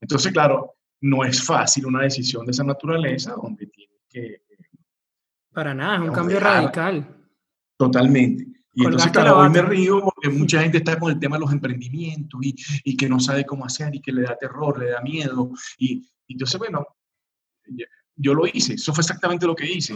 Entonces, 0.00 0.32
claro, 0.32 0.76
no 1.02 1.24
es 1.24 1.44
fácil 1.44 1.84
una 1.84 2.02
decisión 2.02 2.46
de 2.46 2.52
esa 2.52 2.64
naturaleza 2.64 3.34
donde 3.34 3.66
tienes 3.66 4.00
que... 4.08 4.40
Para 5.52 5.74
nada, 5.74 5.96
es 5.96 6.08
un 6.08 6.14
cambio 6.14 6.40
radical. 6.40 7.06
Totalmente. 7.76 8.46
Y 8.72 8.84
entonces, 8.84 9.10
claro, 9.12 9.38
hoy 9.38 9.50
me 9.50 9.60
río 9.60 10.00
porque 10.00 10.30
mucha 10.30 10.62
gente 10.62 10.78
está 10.78 10.98
con 10.98 11.12
el 11.12 11.18
tema 11.18 11.36
de 11.36 11.40
los 11.40 11.52
emprendimientos 11.52 12.40
y, 12.42 12.54
y, 12.82 12.96
que 12.96 13.10
no 13.10 13.20
sabe 13.20 13.44
cómo 13.44 13.66
hacer 13.66 13.94
y 13.94 14.00
que 14.00 14.12
le 14.12 14.22
da 14.22 14.36
terror, 14.38 14.78
le 14.78 14.90
da 14.90 15.02
miedo. 15.02 15.50
Y, 15.76 16.08
y 16.26 16.32
entonces, 16.32 16.58
bueno, 16.58 16.86
yo 18.14 18.32
lo 18.32 18.46
hice, 18.46 18.74
eso 18.74 18.94
fue 18.94 19.02
exactamente 19.02 19.46
lo 19.46 19.54
que 19.54 19.70
hice. 19.70 19.94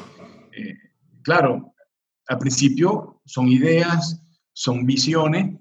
Eh, 0.53 0.77
claro, 1.23 1.75
al 2.29 2.39
principio 2.39 3.21
son 3.25 3.49
ideas, 3.49 4.23
son 4.53 4.87
visiones, 4.87 5.59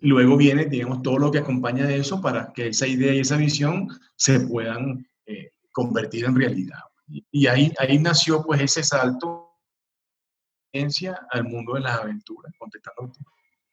luego 0.00 0.36
viene, 0.36 0.66
digamos, 0.66 1.02
todo 1.02 1.18
lo 1.18 1.30
que 1.30 1.38
acompaña 1.38 1.86
de 1.86 1.98
eso 1.98 2.20
para 2.20 2.52
que 2.52 2.68
esa 2.68 2.86
idea 2.86 3.14
y 3.14 3.20
esa 3.20 3.36
visión 3.36 3.88
se 4.16 4.40
puedan 4.40 5.06
eh, 5.26 5.50
convertir 5.72 6.24
en 6.24 6.36
realidad. 6.36 6.80
Y, 7.08 7.46
ahí, 7.46 7.72
ahí 7.78 7.98
nació 7.98 8.42
pues 8.42 8.60
ese 8.60 8.82
salto 8.82 9.46
al 11.30 11.44
mundo 11.44 11.74
de 11.74 11.80
las 11.80 12.00
aventuras, 12.00 12.52
contestando 12.58 13.10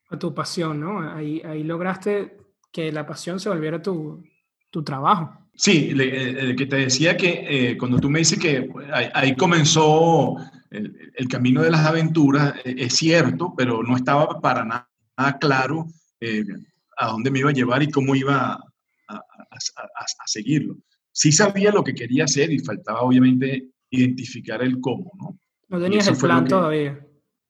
a 0.09 0.17
tu 0.17 0.33
pasión, 0.33 0.79
¿no? 0.79 0.99
Ahí, 1.11 1.41
ahí 1.41 1.63
lograste 1.63 2.37
que 2.71 2.91
la 2.91 3.05
pasión 3.05 3.39
se 3.39 3.49
volviera 3.49 3.81
tu, 3.81 4.23
tu 4.69 4.83
trabajo. 4.83 5.42
Sí, 5.55 5.89
el, 5.91 6.55
que 6.55 6.65
te 6.65 6.77
decía 6.77 7.15
que 7.15 7.45
eh, 7.47 7.77
cuando 7.77 7.99
tú 7.99 8.09
me 8.09 8.19
dices 8.19 8.39
que 8.39 8.69
ahí, 8.91 9.35
comenzó 9.35 10.35
el, 10.71 11.11
el, 11.13 11.27
camino 11.27 11.61
de 11.61 11.69
las 11.69 11.85
aventuras, 11.85 12.55
eh, 12.65 12.75
es 12.79 12.95
cierto, 12.95 13.53
pero 13.55 13.83
no 13.83 13.95
estaba 13.95 14.41
para 14.41 14.65
nada, 14.65 15.39
claro 15.39 15.85
eh, 16.19 16.43
a 16.97 17.07
dónde 17.07 17.29
me 17.29 17.39
iba 17.39 17.51
a 17.51 17.53
llevar 17.53 17.83
y 17.83 17.91
cómo 17.91 18.15
iba 18.15 18.53
a, 18.53 18.61
a, 19.07 19.15
a, 19.15 20.27
seguirlo. 20.27 20.77
Sí 21.11 21.31
sabía 21.31 21.71
lo 21.71 21.83
que 21.83 21.93
quería 21.93 22.23
hacer 22.23 22.51
y 22.51 22.59
faltaba 22.59 23.01
obviamente 23.01 23.69
identificar 23.91 24.63
el 24.63 24.79
cómo, 24.79 25.11
¿no? 25.19 25.39
No 25.69 25.81
tenías 25.81 26.07
el 26.07 26.17
plan 26.17 26.47
todavía. 26.47 26.99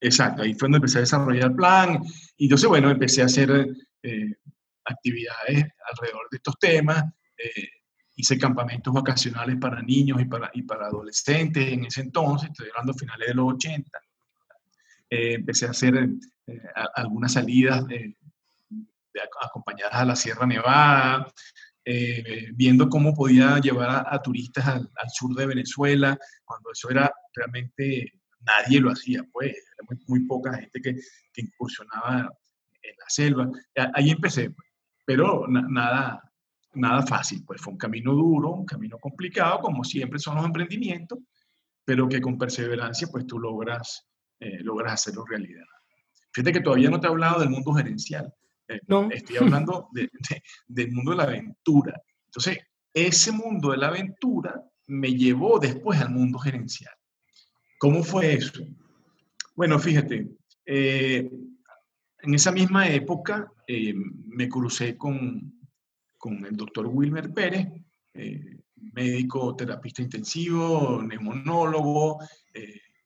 Exacto, 0.01 0.41
ahí 0.43 0.53
fue 0.53 0.67
donde 0.67 0.77
empecé 0.77 0.97
a 0.97 1.01
desarrollar 1.01 1.51
el 1.51 1.55
plan. 1.55 1.99
Y 2.37 2.45
entonces, 2.45 2.67
bueno, 2.67 2.91
empecé 2.91 3.21
a 3.21 3.25
hacer 3.25 3.49
eh, 4.03 4.33
actividades 4.83 5.65
alrededor 5.91 6.27
de 6.29 6.37
estos 6.37 6.59
temas. 6.59 7.03
Eh, 7.37 7.67
hice 8.15 8.37
campamentos 8.37 8.93
vacacionales 8.93 9.57
para 9.57 9.81
niños 9.81 10.21
y 10.21 10.25
para, 10.25 10.51
y 10.53 10.63
para 10.63 10.87
adolescentes 10.87 11.71
en 11.71 11.85
ese 11.85 12.01
entonces, 12.01 12.49
estoy 12.49 12.69
hablando 12.69 12.93
finales 12.93 13.27
de 13.27 13.33
los 13.33 13.53
80. 13.53 13.99
Eh, 15.09 15.33
empecé 15.35 15.67
a 15.67 15.71
hacer 15.71 16.09
algunas 16.95 17.33
salidas 17.33 17.85
acompañadas 19.41 19.93
a 19.93 20.05
la 20.05 20.15
Sierra 20.15 20.45
Nevada, 20.45 21.27
viendo 22.53 22.89
cómo 22.89 23.13
podía 23.13 23.59
llevar 23.59 24.05
a, 24.09 24.21
turistas 24.21 24.65
al, 24.65 24.89
al, 24.95 25.09
sur 25.09 25.35
de 25.35 25.45
Venezuela, 25.45 26.17
cuando 26.45 26.71
eso 26.71 26.89
era 26.89 27.13
realmente 27.35 28.13
nadie 28.45 28.79
lo 28.79 28.91
hacía, 28.91 29.23
pues, 29.31 29.51
era 29.51 29.99
muy, 30.07 30.21
poca 30.25 30.53
gente 30.53 30.81
que, 30.81 30.95
que, 31.33 31.41
incursionaba 31.41 32.29
en 32.81 32.95
la 32.97 33.05
selva. 33.07 33.49
Ahí 33.93 34.11
empecé, 34.11 34.49
pues, 34.49 34.67
pero 35.05 35.45
nada, 35.47 36.21
nada 36.75 37.05
fácil, 37.05 37.43
pues 37.45 37.61
fue 37.61 37.73
un 37.73 37.77
camino 37.77 38.13
duro, 38.13 38.51
un 38.51 38.65
camino 38.65 38.97
complicado, 38.99 39.59
como 39.59 39.83
siempre 39.83 40.19
son 40.19 40.35
los 40.35 40.45
emprendimientos, 40.45 41.19
pero 41.85 42.07
que 42.07 42.21
con 42.21 42.37
perseverancia, 42.37 43.07
pues 43.07 43.25
tú 43.27 43.39
logras, 43.39 44.07
eh, 44.39 44.59
logras 44.61 44.93
hacerlo 44.93 45.25
realidad. 45.25 45.65
Fíjate 46.31 46.53
que 46.53 46.61
todavía 46.61 46.89
no 46.89 46.99
te 46.99 47.07
he 47.07 47.09
hablado 47.09 47.39
del 47.41 47.49
mundo 47.49 47.73
gerencial. 47.73 48.33
Eh, 48.67 48.79
no. 48.87 49.09
Estoy 49.11 49.37
hablando 49.37 49.89
del 50.67 50.91
mundo 50.91 51.11
de 51.11 51.17
la 51.17 51.23
aventura. 51.23 52.01
Entonces, 52.25 52.59
ese 52.93 53.31
mundo 53.31 53.71
de 53.71 53.77
la 53.77 53.89
aventura 53.89 54.63
me 54.87 55.13
llevó 55.13 55.59
después 55.59 55.99
al 56.01 56.09
mundo 56.09 56.39
gerencial. 56.39 56.93
¿Cómo 57.77 58.03
fue 58.03 58.33
eso? 58.33 58.63
Bueno, 59.55 59.77
fíjate, 59.77 60.27
eh, 60.65 61.29
en 62.21 62.33
esa 62.33 62.51
misma 62.51 62.87
época 62.87 63.51
me 63.67 64.47
crucé 64.47 64.97
con, 64.97 65.53
con, 66.23 66.45
el 66.45 66.55
doctor 66.55 66.87
Wilmer 66.87 67.33
Pérez, 67.33 67.67
eh, 68.13 68.57
médico 68.93 69.57
terapista 69.57 70.01
intensivo, 70.01 71.01
neumonólogo. 71.03 72.19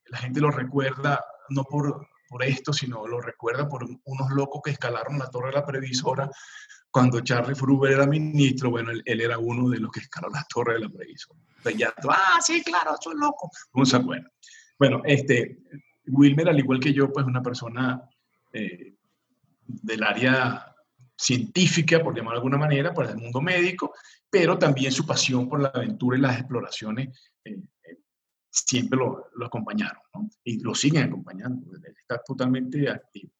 la 0.09 0.17
gente 0.19 0.39
lo 0.39 0.51
recuerda 0.51 1.25
no 1.49 1.63
por, 1.63 2.07
por 2.29 2.43
esto, 2.43 2.71
sino 2.71 3.07
lo 3.07 3.19
recuerda 3.19 3.67
por 3.67 3.83
unos 3.83 4.29
locos 4.31 4.61
que 4.63 4.71
escalaron 4.71 5.17
la 5.17 5.31
torre 5.31 5.47
de 5.47 5.55
la 5.55 5.65
previsora 5.65 6.29
cuando 6.91 7.21
Charlie 7.21 7.55
Fruber 7.55 7.93
era 7.93 8.05
ministro, 8.05 8.69
bueno, 8.69 8.91
él, 8.91 9.21
era 9.21 9.37
uno 9.37 9.69
de 9.69 9.79
los 9.79 9.91
que 9.91 10.01
escaló 10.01 10.29
la 10.29 10.45
torre 10.47 10.73
de 10.73 10.79
la 10.81 10.89
previsora. 10.89 11.39
Ya, 11.75 11.93
ah, 12.09 12.39
sí, 12.41 12.63
claro, 12.63 12.95
soy 13.01 13.15
loco. 13.17 13.49
¿Cómo 13.71 13.85
se 13.85 13.97
acuerda? 13.97 14.31
Bueno, 14.79 15.01
este, 15.05 15.59
Wilmer, 16.05 16.49
al 16.49 16.59
igual 16.59 16.79
que 16.79 16.93
yo, 16.93 17.11
pues 17.11 17.25
una 17.25 17.41
persona 17.41 18.01
eh, 18.53 18.93
del 19.65 20.03
área 20.03 20.75
científica, 21.17 22.01
por 22.03 22.15
llamarlo 22.15 22.39
de 22.39 22.45
alguna 22.45 22.57
manera, 22.57 22.93
por 22.93 23.05
el 23.05 23.17
mundo 23.17 23.41
médico, 23.41 23.93
pero 24.29 24.57
también 24.57 24.91
su 24.91 25.05
pasión 25.05 25.49
por 25.49 25.61
la 25.61 25.69
aventura 25.69 26.17
y 26.17 26.21
las 26.21 26.37
exploraciones 26.37 27.09
eh, 27.43 27.57
eh, 27.83 27.97
siempre 28.49 28.99
lo, 28.99 29.29
acompañaron. 29.45 30.01
Y 30.43 30.59
lo 30.59 30.75
siguen 30.75 31.03
acompañando, 31.03 31.65
está 31.75 32.21
totalmente 32.25 32.89
activo. 32.89 33.31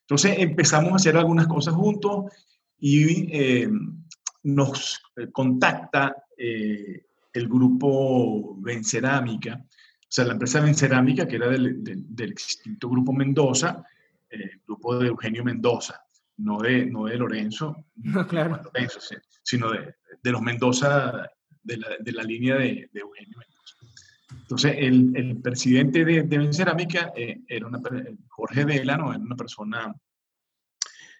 Entonces 0.00 0.36
empezamos 0.38 0.92
a 0.92 0.96
hacer 0.96 1.16
algunas 1.16 1.46
cosas 1.46 1.74
juntos 1.74 2.32
y 2.78 3.64
nos 4.42 5.00
contacta 5.32 6.14
el 6.36 7.48
grupo 7.48 8.56
Vencerámica, 8.60 9.64
o 10.14 10.16
sea, 10.16 10.26
la 10.26 10.34
empresa 10.34 10.74
Cerámica, 10.74 11.26
que 11.26 11.34
era 11.34 11.48
del, 11.48 11.82
del, 11.82 12.30
extinto 12.30 12.88
Grupo 12.88 13.12
Mendoza, 13.12 13.82
el 14.30 14.42
eh, 14.42 14.60
grupo 14.64 14.96
de 14.96 15.08
Eugenio 15.08 15.42
Mendoza, 15.42 16.03
no 16.38 16.58
de, 16.58 16.86
no 16.86 17.04
de 17.04 17.16
Lorenzo, 17.16 17.86
no, 17.96 18.26
claro. 18.26 18.60
Lorenzo 18.62 19.00
sino 19.42 19.70
de, 19.70 19.94
de, 20.22 20.32
los 20.32 20.40
Mendoza, 20.40 21.30
de 21.62 21.76
la, 21.76 21.88
de 22.00 22.12
la 22.12 22.22
línea 22.22 22.56
de, 22.56 22.88
Eugenio 22.94 23.38
Mendoza. 23.38 23.76
Entonces, 24.40 24.74
el, 24.78 25.12
el 25.16 25.40
presidente 25.40 26.04
de, 26.04 26.22
de 26.22 26.52
Cerámica 26.52 27.12
eh, 27.16 27.40
era 27.46 27.66
una, 27.66 27.80
Jorge 28.28 28.64
Delano, 28.64 29.12
era 29.12 29.22
una 29.22 29.36
persona 29.36 29.94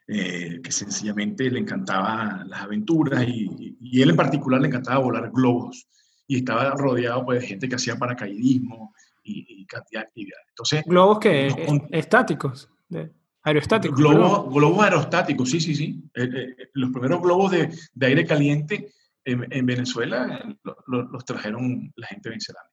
eh, 0.06 0.60
que 0.62 0.70
sencillamente 0.70 1.50
le 1.50 1.60
encantaba 1.60 2.44
las 2.46 2.60
aventuras 2.60 3.26
y, 3.26 3.76
y, 3.80 4.02
él 4.02 4.10
en 4.10 4.16
particular 4.16 4.60
le 4.60 4.68
encantaba 4.68 4.98
volar 4.98 5.30
globos 5.30 5.88
y 6.26 6.36
estaba 6.36 6.70
rodeado 6.72 7.24
pues, 7.24 7.40
de 7.40 7.46
gente 7.46 7.68
que 7.68 7.76
hacía 7.76 7.96
paracaidismo 7.96 8.94
y, 9.22 9.64
cantidad 9.64 10.02
de 10.02 10.06
actividades. 10.06 10.46
Entonces, 10.50 10.84
¿Globos 10.84 11.18
que 11.20 11.48
estáticos? 11.90 12.68
De, 12.88 13.10
aerostáticos. 13.44 13.98
Globos, 13.98 14.52
globos 14.52 14.84
aerostáticos, 14.84 15.50
sí, 15.50 15.60
sí, 15.60 15.74
sí. 15.74 16.02
Eh, 16.14 16.28
eh, 16.34 16.56
los 16.74 16.90
primeros 16.90 17.22
globos 17.22 17.52
de, 17.52 17.70
de 17.92 18.06
aire 18.06 18.26
caliente 18.26 18.90
en, 19.24 19.46
en 19.50 19.66
Venezuela 19.66 20.44
los 20.86 21.24
trajeron 21.24 21.92
la 21.96 22.06
gente 22.08 22.28
venezolana. 22.30 22.68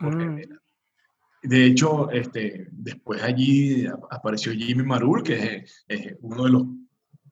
Mm. 0.00 0.40
De 1.42 1.64
hecho, 1.64 2.10
este, 2.10 2.66
después 2.70 3.22
allí 3.22 3.86
apareció 4.10 4.52
Jimmy 4.52 4.82
Marul, 4.82 5.22
que 5.22 5.64
es, 5.88 6.16
uno 6.20 6.44
de 6.44 6.50
los 6.50 6.62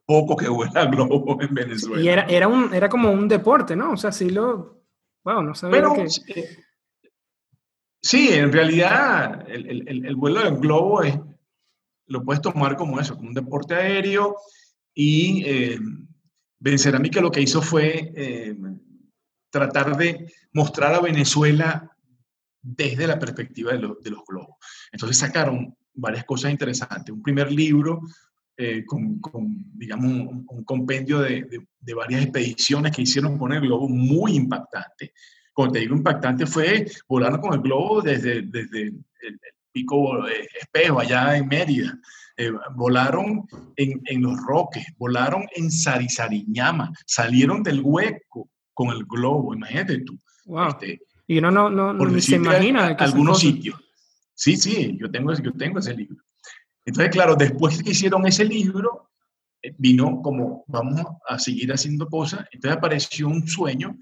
poco 0.07 0.37
que 0.37 0.49
vuela 0.49 0.87
globo 0.91 1.41
en 1.43 1.55
Venezuela. 1.55 2.03
Y 2.03 2.09
era, 2.09 2.23
era, 2.23 2.49
un, 2.49 2.73
era 2.73 2.89
como 2.89 3.11
un 3.11 3.29
deporte, 3.29 3.77
¿no? 3.77 3.93
O 3.93 3.97
sea, 3.97 4.13
sí 4.13 4.31
lo... 4.31 4.83
Wow, 5.25 5.43
no 5.43 5.55
sabía 5.55 5.85
que... 5.95 6.05
Eh, 6.41 6.59
sí, 8.01 8.31
en 8.33 8.51
realidad 8.51 9.45
el, 9.49 9.67
el, 9.89 10.07
el, 10.07 10.17
vuelo 10.17 10.43
del 10.43 10.57
globo 10.57 11.03
es, 11.03 11.19
lo 12.09 12.25
puedes 12.25 12.43
tomar 12.43 12.77
como 12.77 12.99
eso, 12.99 13.17
como 13.17 13.29
un 13.29 13.35
deporte 13.35 13.75
aéreo 13.75 14.37
y 14.95 15.45
eh, 15.47 15.79
lo 16.61 17.31
que 17.31 17.41
hizo 17.41 17.63
fue 17.63 18.13
eh, 18.17 18.57
tratar 19.51 19.97
de 19.97 20.33
mostrar 20.53 20.95
a 20.95 21.01
Venezuela 21.01 21.91
desde 22.61 23.07
la 23.07 23.19
perspectiva 23.19 23.73
de, 23.73 23.79
los 23.79 24.25
globos. 24.27 24.57
Entonces 24.91 25.19
sacaron 25.19 25.75
varias 25.95 26.25
cosas 26.25 26.51
interesantes. 26.51 27.15
Un 27.15 27.23
primer 27.23 27.53
libro 27.53 28.03
eh, 28.57 28.85
con, 28.85 29.21
digamos, 29.75 30.11
un, 30.49 30.65
compendio 30.65 31.21
de, 31.21 31.47
varias 31.95 32.25
expediciones 32.25 32.95
que 32.95 33.03
hicieron 33.03 33.39
con 33.39 33.53
el 33.53 33.61
globo 33.61 33.89
muy 33.89 34.35
impactante. 34.35 35.13
Como 35.53 35.71
te 35.71 35.81
digo, 35.81 35.95
impactante 35.95 36.47
fue 36.47 36.87
volar 37.09 37.41
con 37.41 37.55
el 37.55 37.61
globo 37.61 38.03
desde, 38.03 38.43
desde 38.43 38.83
el, 38.83 39.41
pico 39.79 40.27
eh, 40.29 40.49
espejo 40.61 41.01
allá 41.01 41.37
en 41.37 41.47
Mérida. 41.47 41.99
Eh, 42.37 42.53
volaron 42.75 43.47
en, 43.77 44.01
en, 44.05 44.23
Los 44.23 44.39
Roques, 44.47 44.87
volaron 44.97 45.47
en 45.57 45.71
Sarisariñama, 45.71 46.93
salieron 47.05 47.63
del 47.63 47.81
hueco 47.83 48.49
con 48.75 48.91
el 48.91 49.05
globo, 49.05 49.55
imagínate 49.55 50.01
tú. 50.01 50.19
Wow. 50.45 50.69
Este, 50.69 51.01
y 51.27 51.39
uno 51.39 51.51
no, 51.51 51.69
no, 51.69 51.93
no 51.93 52.21
se 52.21 52.37
imagina. 52.37 52.87
Algunos 52.87 53.41
sitios. 53.41 53.79
Sí, 54.35 54.57
sí, 54.57 54.97
yo 55.01 55.11
tengo, 55.11 55.35
yo 55.35 55.53
tengo 55.53 55.81
ese 55.81 55.95
libro. 55.95 56.17
Entonces, 56.85 57.11
claro, 57.11 57.35
después 57.35 57.83
que 57.83 57.91
hicieron 57.91 58.27
ese 58.27 58.45
libro, 58.45 59.11
eh, 59.61 59.75
vino 59.77 60.23
como, 60.23 60.65
vamos 60.69 61.03
a 61.29 61.39
seguir 61.39 61.73
haciendo 61.73 62.09
cosas. 62.09 62.47
Entonces 62.53 62.79
apareció 62.79 63.27
un 63.27 63.47
sueño 63.47 63.99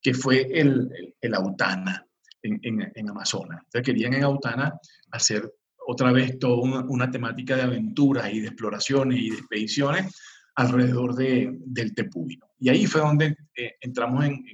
que 0.00 0.14
fue 0.14 0.48
el, 0.52 0.90
el, 1.20 1.34
Autana 1.34 2.06
en, 2.44 2.92
en, 2.94 3.10
Amazonas. 3.10 3.60
Entonces 3.64 3.82
querían 3.82 4.14
en 4.14 4.24
Autana 4.24 4.78
hacer 5.10 5.52
otra 5.86 6.12
vez 6.12 6.38
toda 6.38 6.82
una, 6.88 7.10
temática 7.10 7.56
de 7.56 7.62
aventuras 7.62 8.32
y 8.32 8.40
de 8.40 8.48
exploraciones 8.48 9.18
y 9.18 9.30
de 9.30 9.36
expediciones 9.36 10.14
alrededor 10.56 11.14
de, 11.14 11.58
del 11.66 11.94
Tepuy. 11.94 12.38
Y 12.58 12.68
ahí 12.68 12.86
fue 12.86 13.00
donde 13.00 13.36
eh, 13.56 13.74
entramos 13.80 14.24
en, 14.24 14.44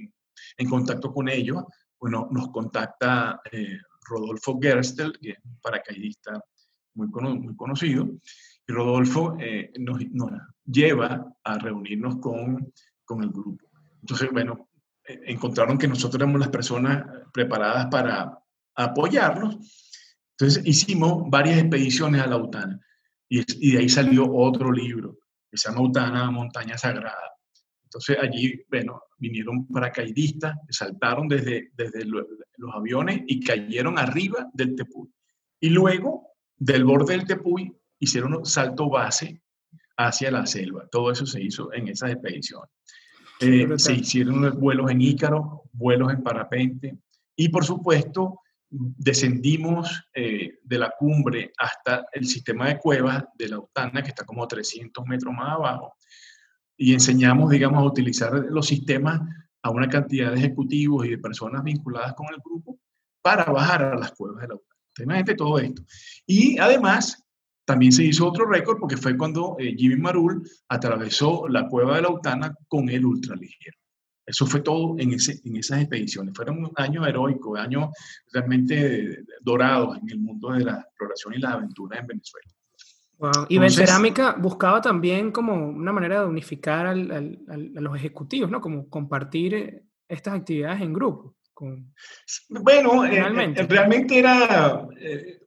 en, 0.57 0.69
contacto 0.69 1.13
con 1.13 1.29
ellos. 1.29 1.63
Bueno, 1.99 2.27
nos 2.31 2.49
contacta 2.49 3.41
eh, 3.51 3.77
Rodolfo 4.09 4.59
Gerstel, 4.59 5.17
que 5.19 5.31
es 5.31 5.37
un 5.43 5.59
paracaidista 5.61 6.43
muy, 6.95 7.07
muy 7.07 7.55
conocido, 7.55 8.09
y 8.67 8.71
Rodolfo 8.73 9.37
eh, 9.39 9.71
nos, 9.79 9.99
lleva 10.65 11.33
a 11.43 11.57
reunirnos 11.57 12.17
con, 12.17 12.73
con, 13.05 13.23
el 13.23 13.29
grupo. 13.29 13.69
Entonces, 14.01 14.29
bueno, 14.31 14.69
encontraron 15.25 15.77
que 15.77 15.87
nosotros 15.87 16.21
éramos 16.21 16.39
las 16.39 16.49
personas 16.49 17.05
preparadas 17.33 17.87
para 17.87 18.37
apoyarlos. 18.75 19.57
Entonces 20.37 20.63
hicimos 20.65 21.29
varias 21.29 21.59
expediciones 21.59 22.21
a 22.21 22.27
la 22.27 22.37
UTAN 22.37 22.81
y, 23.29 23.43
y 23.67 23.73
de 23.73 23.79
ahí 23.79 23.89
salió 23.89 24.31
otro 24.33 24.71
libro 24.71 25.19
que 25.49 25.57
se 25.57 25.69
llama 25.69 25.81
UTANA 25.81 26.31
Montaña 26.31 26.77
Sagrada. 26.77 27.31
Entonces 27.83 28.17
allí, 28.21 28.63
bueno, 28.69 29.01
vinieron 29.17 29.67
paracaidistas, 29.67 30.55
saltaron 30.69 31.27
desde, 31.27 31.71
desde 31.73 32.05
los 32.05 32.73
aviones 32.73 33.21
y 33.27 33.43
cayeron 33.43 33.99
arriba 33.99 34.49
del 34.53 34.75
Tepuy. 34.75 35.09
Y 35.59 35.69
luego 35.69 36.29
del 36.57 36.85
borde 36.85 37.17
del 37.17 37.25
Tepuy 37.25 37.75
hicieron 37.99 38.35
un 38.35 38.45
salto 38.45 38.89
base 38.89 39.41
hacia 39.97 40.31
la 40.31 40.45
selva. 40.45 40.87
Todo 40.89 41.11
eso 41.11 41.25
se 41.25 41.41
hizo 41.43 41.73
en 41.73 41.89
esas 41.89 42.11
expediciones. 42.11 42.69
Eh, 43.41 43.67
se 43.77 43.93
hicieron 43.93 44.59
vuelos 44.59 44.91
en 44.91 45.01
Ícaro, 45.01 45.63
vuelos 45.73 46.13
en 46.13 46.21
parapente 46.21 46.97
y 47.35 47.49
por 47.49 47.65
supuesto 47.65 48.41
descendimos 48.71 50.05
eh, 50.13 50.59
de 50.63 50.77
la 50.77 50.93
cumbre 50.97 51.51
hasta 51.57 52.05
el 52.13 52.25
sistema 52.25 52.69
de 52.69 52.77
cuevas 52.77 53.25
de 53.35 53.49
la 53.49 53.59
Utana, 53.59 54.01
que 54.01 54.09
está 54.09 54.23
como 54.23 54.47
300 54.47 55.05
metros 55.07 55.33
más 55.33 55.55
abajo, 55.55 55.95
y 56.77 56.93
enseñamos, 56.93 57.49
digamos, 57.49 57.79
a 57.79 57.85
utilizar 57.85 58.33
los 58.33 58.67
sistemas 58.67 59.21
a 59.61 59.69
una 59.69 59.89
cantidad 59.89 60.31
de 60.31 60.37
ejecutivos 60.37 61.05
y 61.05 61.09
de 61.09 61.17
personas 61.17 61.63
vinculadas 61.63 62.13
con 62.13 62.27
el 62.33 62.39
grupo 62.43 62.79
para 63.21 63.45
bajar 63.45 63.83
a 63.83 63.95
las 63.95 64.13
cuevas 64.13 64.41
de 64.41 64.47
la 64.47 64.55
Utana. 64.55 64.71
Imagínate 64.99 65.35
todo 65.35 65.59
esto. 65.59 65.83
Y 66.25 66.57
además, 66.57 67.20
también 67.71 67.93
se 67.93 68.03
hizo 68.03 68.27
otro 68.27 68.45
récord 68.49 68.79
porque 68.79 68.97
fue 68.97 69.15
cuando 69.15 69.55
eh, 69.57 69.73
Jimmy 69.77 69.95
Marul 69.95 70.45
atravesó 70.67 71.47
la 71.47 71.69
cueva 71.69 71.95
de 71.95 72.01
la 72.01 72.09
Utana 72.09 72.53
con 72.67 72.89
el 72.89 73.05
ultraligero. 73.05 73.77
Eso 74.25 74.45
fue 74.45 74.59
todo 74.59 74.95
en, 74.99 75.13
ese, 75.13 75.39
en 75.45 75.55
esas 75.55 75.79
expediciones. 75.79 76.35
Fueron 76.35 76.69
años 76.75 77.07
heroicos, 77.07 77.57
años 77.57 77.87
realmente 78.33 79.23
dorados 79.39 79.97
en 79.99 80.09
el 80.09 80.19
mundo 80.19 80.51
de 80.51 80.65
la 80.65 80.81
exploración 80.81 81.33
y 81.33 81.37
las 81.37 81.53
aventuras 81.53 82.01
en 82.01 82.07
Venezuela. 82.07 82.51
Wow. 83.19 83.45
Y 83.47 83.69
Cerámica 83.69 84.35
buscaba 84.37 84.81
también 84.81 85.31
como 85.31 85.53
una 85.53 85.93
manera 85.93 86.19
de 86.19 86.27
unificar 86.27 86.87
al, 86.87 87.09
al, 87.47 87.71
a 87.77 87.79
los 87.79 87.95
ejecutivos, 87.95 88.51
¿no? 88.51 88.59
Como 88.59 88.89
compartir 88.89 89.53
eh, 89.53 89.83
estas 90.09 90.33
actividades 90.33 90.81
en 90.81 90.91
grupo. 90.91 91.37
Bueno, 92.49 93.05
eh, 93.05 93.11
realmente. 93.11 93.63
realmente 93.63 94.19
era 94.19 94.87
eh, 94.99 95.40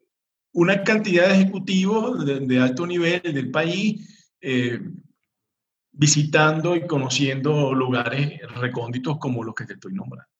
una 0.55 0.83
cantidad 0.83 1.29
de 1.29 1.35
ejecutivos 1.35 2.25
de, 2.25 2.59
alto 2.61 2.87
nivel 2.87 3.21
del 3.23 3.51
país 3.51 4.33
eh, 4.41 4.81
visitando 5.93 6.75
y 6.75 6.87
conociendo 6.87 7.75
lugares 7.75 8.41
recónditos 8.57 9.19
como 9.19 9.45
los 9.45 9.55
que 9.55 9.67
te 9.67 9.75
estoy 9.75 9.93
nombrando. 9.93 10.31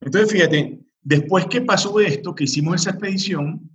Entonces, 0.00 0.32
fíjate, 0.32 0.80
después 1.02 1.46
que 1.46 1.60
pasó 1.60 2.00
esto, 2.00 2.34
que 2.34 2.44
hicimos 2.44 2.80
esa 2.80 2.90
expedición, 2.90 3.70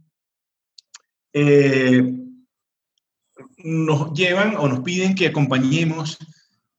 nos 3.58 4.14
llevan 4.14 4.56
o 4.58 4.68
nos 4.68 4.82
piden 4.82 5.16
que 5.16 5.28
acompañemos 5.28 6.18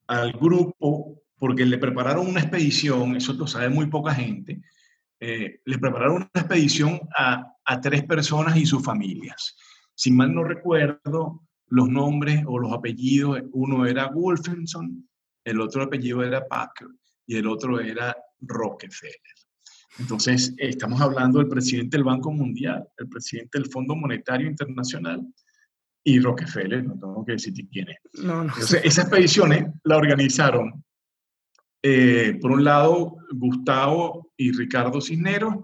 al 0.06 0.32
grupo 0.32 1.22
porque 1.38 1.66
le 1.66 1.78
prepararon 1.78 2.26
una 2.26 2.40
expedición, 2.40 3.16
eso 3.16 3.32
lo 3.34 3.46
sabe 3.46 3.68
muy 3.68 3.86
poca 3.86 4.14
gente, 4.14 4.62
eh, 5.20 5.60
le 5.64 5.78
prepararon 5.78 6.16
una 6.16 6.30
expedición 6.34 7.00
a, 7.16 7.53
a, 7.64 7.80
tres 7.80 8.04
personas 8.04 8.56
y 8.56 8.66
sus 8.66 8.82
familias. 8.82 9.56
Si 9.94 10.10
mal 10.10 10.34
no 10.34 10.44
recuerdo 10.44 11.46
los 11.68 11.88
nombres 11.88 12.44
o 12.46 12.58
los 12.58 12.72
apellidos, 12.72 13.42
uno 13.52 13.86
era 13.86 14.08
Wolfenson, 14.08 15.08
el 15.44 15.60
otro 15.60 15.82
apellido 15.82 16.22
era 16.22 16.46
Packer 16.46 16.88
y 17.26 17.36
el 17.36 17.46
otro 17.46 17.80
era 17.80 18.16
Rockefeller. 18.40 19.14
Entonces, 19.98 20.54
estamos 20.58 21.00
hablando 21.00 21.38
del 21.38 21.48
presidente 21.48 21.96
del 21.96 22.04
Banco 22.04 22.32
Mundial, 22.32 22.88
el 22.98 23.08
presidente 23.08 23.58
del 23.58 23.70
Fondo 23.70 23.94
Monetario 23.94 24.48
Internacional 24.48 25.24
y 26.02 26.18
Rockefeller, 26.20 26.84
no 26.84 26.94
tengo 26.94 27.24
que 27.24 27.32
decirte 27.32 27.66
quién 27.70 27.88
es. 27.90 27.98
No, 28.24 28.44
no 28.44 28.52
Entonces, 28.52 28.80
esas 28.84 29.04
expediciones 29.04 29.66
la 29.84 29.96
organizaron 29.96 30.84
eh, 31.86 32.38
por 32.40 32.50
un 32.50 32.64
lado, 32.64 33.18
Gustavo 33.32 34.32
y 34.38 34.52
Ricardo 34.52 35.02
Cisneros, 35.02 35.56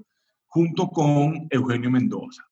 junto 0.50 0.88
con 0.88 1.46
Eugenio 1.48 1.90
Mendoza. 1.90 2.44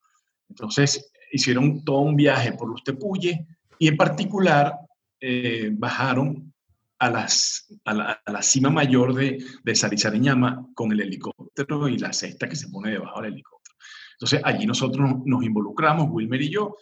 Entonces, 0.49 1.11
hicieron 1.33 1.85
todo 1.85 1.99
un 1.99 2.17
viaje 2.17 2.53
por 2.53 2.71
los 2.71 2.83
Tepuyes 2.83 3.39
y 3.79 3.89
en 3.89 3.97
particular 3.97 4.75
eh, 5.21 5.71
bajaron 5.73 6.53
a, 7.01 7.11
las, 7.11 7.67
a, 7.85 7.95
la, 8.27 8.43
cima 8.43 8.71
mayor 8.71 9.15
de, 9.15 9.45
de 9.63 9.75
Sarizariñama 9.75 10.67
con 10.75 10.91
el 10.93 11.01
helicóptero 11.01 11.89
y 11.89 11.99
la 11.99 12.13
cesta 12.13 12.49
que 12.49 12.57
se 12.57 12.69
pone 12.69 12.93
debajo 12.93 13.21
del 13.21 13.35
helicóptero. 13.35 13.77
Entonces, 14.15 14.41
allí 14.45 14.67
nosotros 14.67 15.11
nos 15.25 15.45
involucramos, 15.45 16.09
Wilmer 16.11 16.43
y 16.43 16.51
yo, 16.51 16.77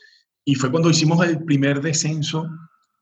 y 0.44 0.54
fue 0.54 0.70
cuando 0.70 0.90
hicimos 0.90 1.26
el 1.26 1.44
primer 1.44 1.80
descenso, 1.80 2.48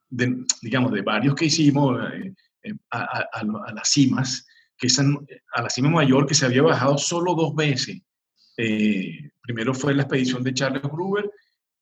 de, 0.09 0.45
digamos, 0.63 0.93
de 0.93 1.03
varios 1.03 1.35
que 1.35 1.45
hicimos, 1.45 2.01
eh, 2.13 2.35
eh, 2.63 2.75
a, 2.91 3.73
las 3.75 3.89
cimas, 3.89 4.47
que 4.77 4.89
es 4.89 4.99
a 4.99 5.63
la 5.63 5.71
cima 5.71 5.91
mayor 5.91 6.27
que 6.27 6.35
se 6.35 6.47
había 6.47 6.63
bajado 6.63 6.99
solo 6.99 7.35
dos 7.35 7.55
veces. 7.55 8.01
Eh, 8.57 9.31
primero 9.41 9.75
fue 9.75 9.95
la 9.95 10.03
expedición 10.03 10.43
de 10.43 10.55
Charles 10.55 10.83
Gruber 10.83 11.31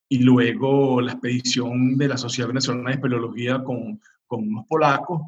y 0.09 0.19
luego 0.19 1.01
la 1.01 1.13
expedición 1.13 1.97
de 1.97 2.09
la 2.09 2.17
Sociedad 2.17 2.49
Venezolana 2.49 2.91
de 2.91 2.97
Espeleología 2.97 3.63
con, 3.63 4.01
con 4.27 4.49
unos 4.49 4.67
polacos. 4.67 5.23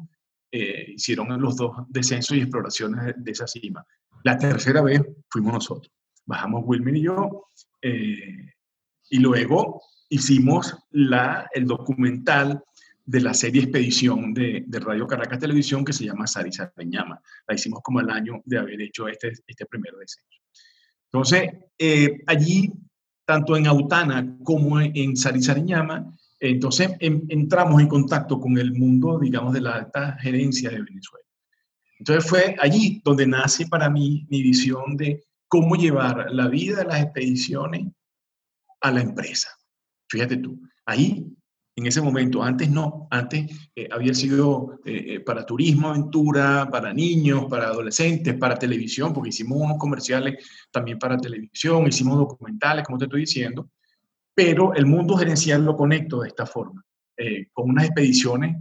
Eh, 0.51 0.93
hicieron 0.95 1.41
los 1.41 1.57
dos 1.57 1.71
descensos 1.89 2.37
y 2.37 2.41
exploraciones 2.41 3.15
de, 3.17 3.31
esa 3.31 3.47
cima. 3.47 3.85
La 4.23 4.37
tercera 4.37 4.81
vez 4.81 5.01
fuimos 5.29 5.53
nosotros. 5.53 5.91
Bajamos 6.25 6.63
Wilmer 6.65 6.95
y 6.95 7.01
yo. 7.01 7.47
y 7.81 9.19
luego 9.19 9.81
hicimos 10.09 10.75
la, 10.91 11.47
el 11.53 11.65
documental 11.65 12.63
de 13.05 13.21
la 13.21 13.33
serie 13.33 13.63
Expedición 13.63 14.33
de, 14.33 14.65
Radio 14.71 15.05
Caracas 15.05 15.39
Televisión 15.39 15.85
que 15.85 15.93
se 15.93 16.05
llama 16.05 16.27
Sari 16.27 16.49
Peñama. 16.75 17.21
La 17.47 17.55
hicimos 17.55 17.81
como 17.83 17.99
el 17.99 18.09
año 18.09 18.41
de 18.45 18.57
haber 18.57 18.81
hecho 18.81 19.07
este, 19.07 19.31
este 19.45 19.65
primer 19.65 19.93
descenso. 19.93 20.41
Entonces, 21.11 21.49
eh, 21.77 22.23
allí, 22.25 22.71
tanto 23.25 23.55
en 23.55 23.67
Autana 23.67 24.37
como 24.43 24.81
en 24.81 25.15
Sarizariñama, 25.15 26.13
entonces 26.39 26.91
entramos 26.99 27.81
en 27.81 27.87
contacto 27.87 28.39
con 28.39 28.57
el 28.57 28.73
mundo, 28.73 29.19
digamos, 29.19 29.53
de 29.53 29.61
la 29.61 29.75
alta 29.75 30.17
gerencia 30.19 30.69
de 30.69 30.81
Venezuela. 30.81 31.25
Entonces 31.97 32.29
fue 32.29 32.55
allí 32.59 33.01
donde 33.03 33.25
nace 33.25 33.67
para 33.67 33.89
mí 33.89 34.27
mi 34.29 34.43
visión 34.43 34.97
de 34.97 35.23
cómo 35.47 35.75
llevar 35.75 36.27
la 36.31 36.47
vida 36.47 36.79
de 36.79 36.85
las 36.85 37.01
expediciones 37.01 37.87
a 38.81 38.91
la 38.91 39.01
empresa. 39.01 39.49
Fíjate 40.09 40.37
tú, 40.37 40.59
ahí, 40.85 41.25
en 41.77 41.85
ese 41.85 42.01
momento, 42.01 42.41
antes 42.41 42.69
no, 42.69 43.07
antes 43.11 43.69
eh, 43.75 43.89
había 43.91 44.13
sido 44.13 44.79
eh, 44.85 45.15
eh, 45.15 45.19
para 45.19 45.45
turismo, 45.45 45.89
aventura, 45.89 46.69
para 46.71 46.93
niños, 46.93 47.45
para 47.49 47.67
adolescentes, 47.67 48.33
para 48.35 48.57
televisión, 48.57 49.13
porque 49.13 49.29
hicimos 49.29 49.59
unos 49.59 49.77
comerciales 49.77 50.45
también 50.71 50.97
para 50.97 51.17
televisión, 51.17 51.85
hicimos 51.87 52.17
documentales, 52.17 52.85
como 52.85 52.97
te 52.97 53.05
estoy 53.05 53.21
diciendo, 53.21 53.69
pero 54.33 54.73
el 54.73 54.85
mundo 54.85 55.17
gerencial 55.17 55.65
lo 55.65 55.75
conecto 55.75 56.21
de 56.21 56.29
esta 56.29 56.45
forma, 56.45 56.83
con 57.53 57.69
unas 57.69 57.85
expediciones 57.85 58.57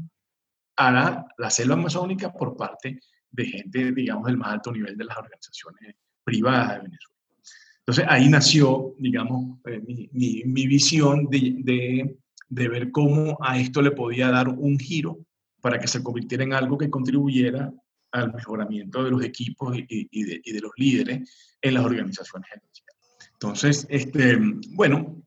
a 0.76 0.90
la, 0.90 1.26
la 1.38 1.50
selva 1.50 1.74
amazónica 1.74 2.32
por 2.32 2.56
parte 2.56 3.00
de 3.30 3.44
gente, 3.44 3.92
digamos, 3.92 4.26
del 4.26 4.36
más 4.36 4.52
alto 4.52 4.70
nivel 4.72 4.96
de 4.96 5.04
las 5.04 5.16
organizaciones 5.16 5.96
privadas 6.24 6.74
de 6.74 6.82
Venezuela. 6.82 7.14
Entonces 7.86 8.06
ahí 8.08 8.28
nació, 8.28 8.94
digamos, 8.98 9.58
eh, 9.66 9.80
mi, 9.86 10.42
mi, 10.44 10.66
visión 10.66 11.26
de, 11.26 11.56
de, 11.58 12.16
de, 12.54 12.68
ver 12.68 12.90
cómo 12.90 13.38
a 13.40 13.58
esto 13.58 13.82
le 13.82 13.90
podía 13.90 14.30
dar 14.30 14.48
un 14.48 14.78
giro 14.78 15.18
para 15.60 15.78
que 15.78 15.88
se 15.88 16.02
convirtiera 16.02 16.44
en 16.44 16.52
algo 16.52 16.78
que 16.78 16.90
contribuyera 16.90 17.72
al 18.12 18.32
mejoramiento 18.32 19.02
de 19.02 19.10
los 19.10 19.24
equipos 19.24 19.76
y, 19.76 20.52
de, 20.52 20.60
los 20.60 20.72
líderes 20.76 21.56
en 21.60 21.74
las 21.74 21.84
organizaciones 21.84 22.48
gerenciales. 22.48 22.94
Entonces, 23.32 23.86
este, 23.90 24.38
bueno, 24.70 25.22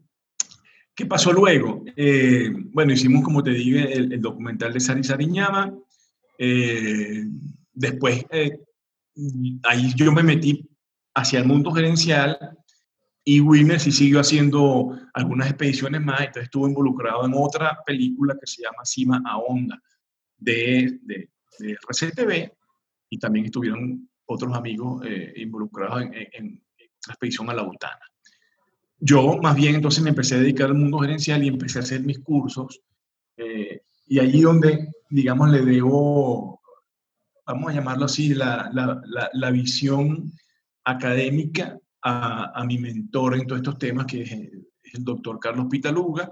¿qué 0.95 1.05
pasó 1.05 1.33
luego? 1.33 1.83
Eh, 1.95 2.49
bueno, 2.71 2.93
hicimos, 2.93 3.23
como 3.23 3.43
te 3.43 3.51
dije, 3.51 3.93
el, 3.93 4.13
el 4.13 4.21
documental 4.21 4.73
de 4.73 4.79
Sari 4.79 5.03
Sariñama. 5.03 5.73
Eh, 6.37 7.25
después, 7.73 8.25
eh, 8.31 8.59
ahí 9.63 9.93
yo 9.95 10.11
me 10.11 10.23
metí 10.23 10.69
hacia 11.15 11.39
el 11.39 11.45
mundo 11.45 11.71
gerencial 11.71 12.37
y 13.29 13.41
Wilmer 13.41 13.77
sí 13.77 13.91
siguió 13.91 14.21
haciendo 14.21 14.97
algunas 15.13 15.49
expediciones 15.49 15.99
más, 16.01 16.21
entonces 16.21 16.43
estuvo 16.43 16.65
involucrado 16.65 17.25
en 17.25 17.33
otra 17.35 17.77
película 17.85 18.37
que 18.39 18.47
se 18.47 18.61
llama 18.61 18.85
Cima 18.85 19.21
a 19.25 19.37
Onda 19.37 19.77
de, 20.37 20.97
de, 21.01 21.29
de 21.59 21.73
RCTV 21.73 22.49
y 23.09 23.19
también 23.19 23.47
estuvieron 23.47 24.09
otros 24.27 24.55
amigos 24.55 25.05
eh, 25.05 25.33
involucrados 25.35 26.03
en, 26.03 26.13
en, 26.13 26.27
en, 26.31 26.63
la 27.05 27.13
expedición 27.13 27.49
a 27.49 27.53
la 27.53 27.63
Botana. 27.63 27.99
Yo 28.97 29.37
más 29.41 29.57
bien 29.57 29.75
entonces 29.75 30.01
me 30.01 30.11
empecé 30.11 30.35
a 30.35 30.39
dedicar 30.39 30.67
al 30.67 30.75
mundo 30.75 30.99
gerencial 30.99 31.43
y 31.43 31.49
empecé 31.49 31.79
a 31.79 31.81
hacer 31.81 32.03
mis 32.03 32.19
cursos 32.19 32.79
eh, 33.35 33.81
y 34.05 34.19
allí 34.19 34.39
donde, 34.39 34.89
digamos, 35.09 35.49
le 35.49 35.65
debo, 35.65 36.61
vamos 37.45 37.71
a 37.71 37.73
llamarlo 37.73 38.05
así, 38.05 38.33
la, 38.33 38.69
la, 38.71 39.01
la, 39.03 39.29
la 39.33 39.51
visión 39.51 40.31
académica 40.85 41.77
a, 42.07 42.63
mi 42.65 42.77
mentor 42.77 43.35
en 43.35 43.45
todos 43.45 43.61
estos 43.61 43.77
temas, 43.77 44.05
que 44.05 44.21
es, 44.21 44.31
el 44.31 45.03
doctor 45.03 45.39
Carlos 45.39 45.67
Pitaluga, 45.69 46.31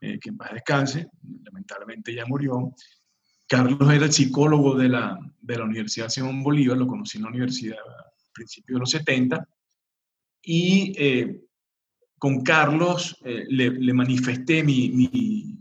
eh, 0.00 0.18
que 0.20 0.30
en 0.30 0.36
paz 0.36 0.52
descanse, 0.52 1.08
lamentablemente 1.44 2.14
ya 2.14 2.24
murió. 2.26 2.72
Carlos 3.48 3.92
era 3.92 4.04
el 4.04 4.12
psicólogo 4.12 4.76
de 4.76 4.88
la, 4.88 5.18
de 5.40 5.58
la 5.58 5.64
Universidad 5.64 6.08
Simón 6.08 6.42
Bolívar, 6.42 6.78
lo 6.78 6.86
conocí 6.86 7.18
en 7.18 7.24
la 7.24 7.30
universidad 7.30 7.78
a 7.78 8.12
principios 8.32 8.76
de 8.76 8.80
los 8.80 8.90
70, 8.90 9.48
y 10.42 10.92
eh, 10.96 11.40
con 12.18 12.42
Carlos 12.42 13.16
eh, 13.24 13.44
le, 13.48 13.92
manifesté 13.92 14.62
mi, 14.62 14.90
mi, 14.90 15.58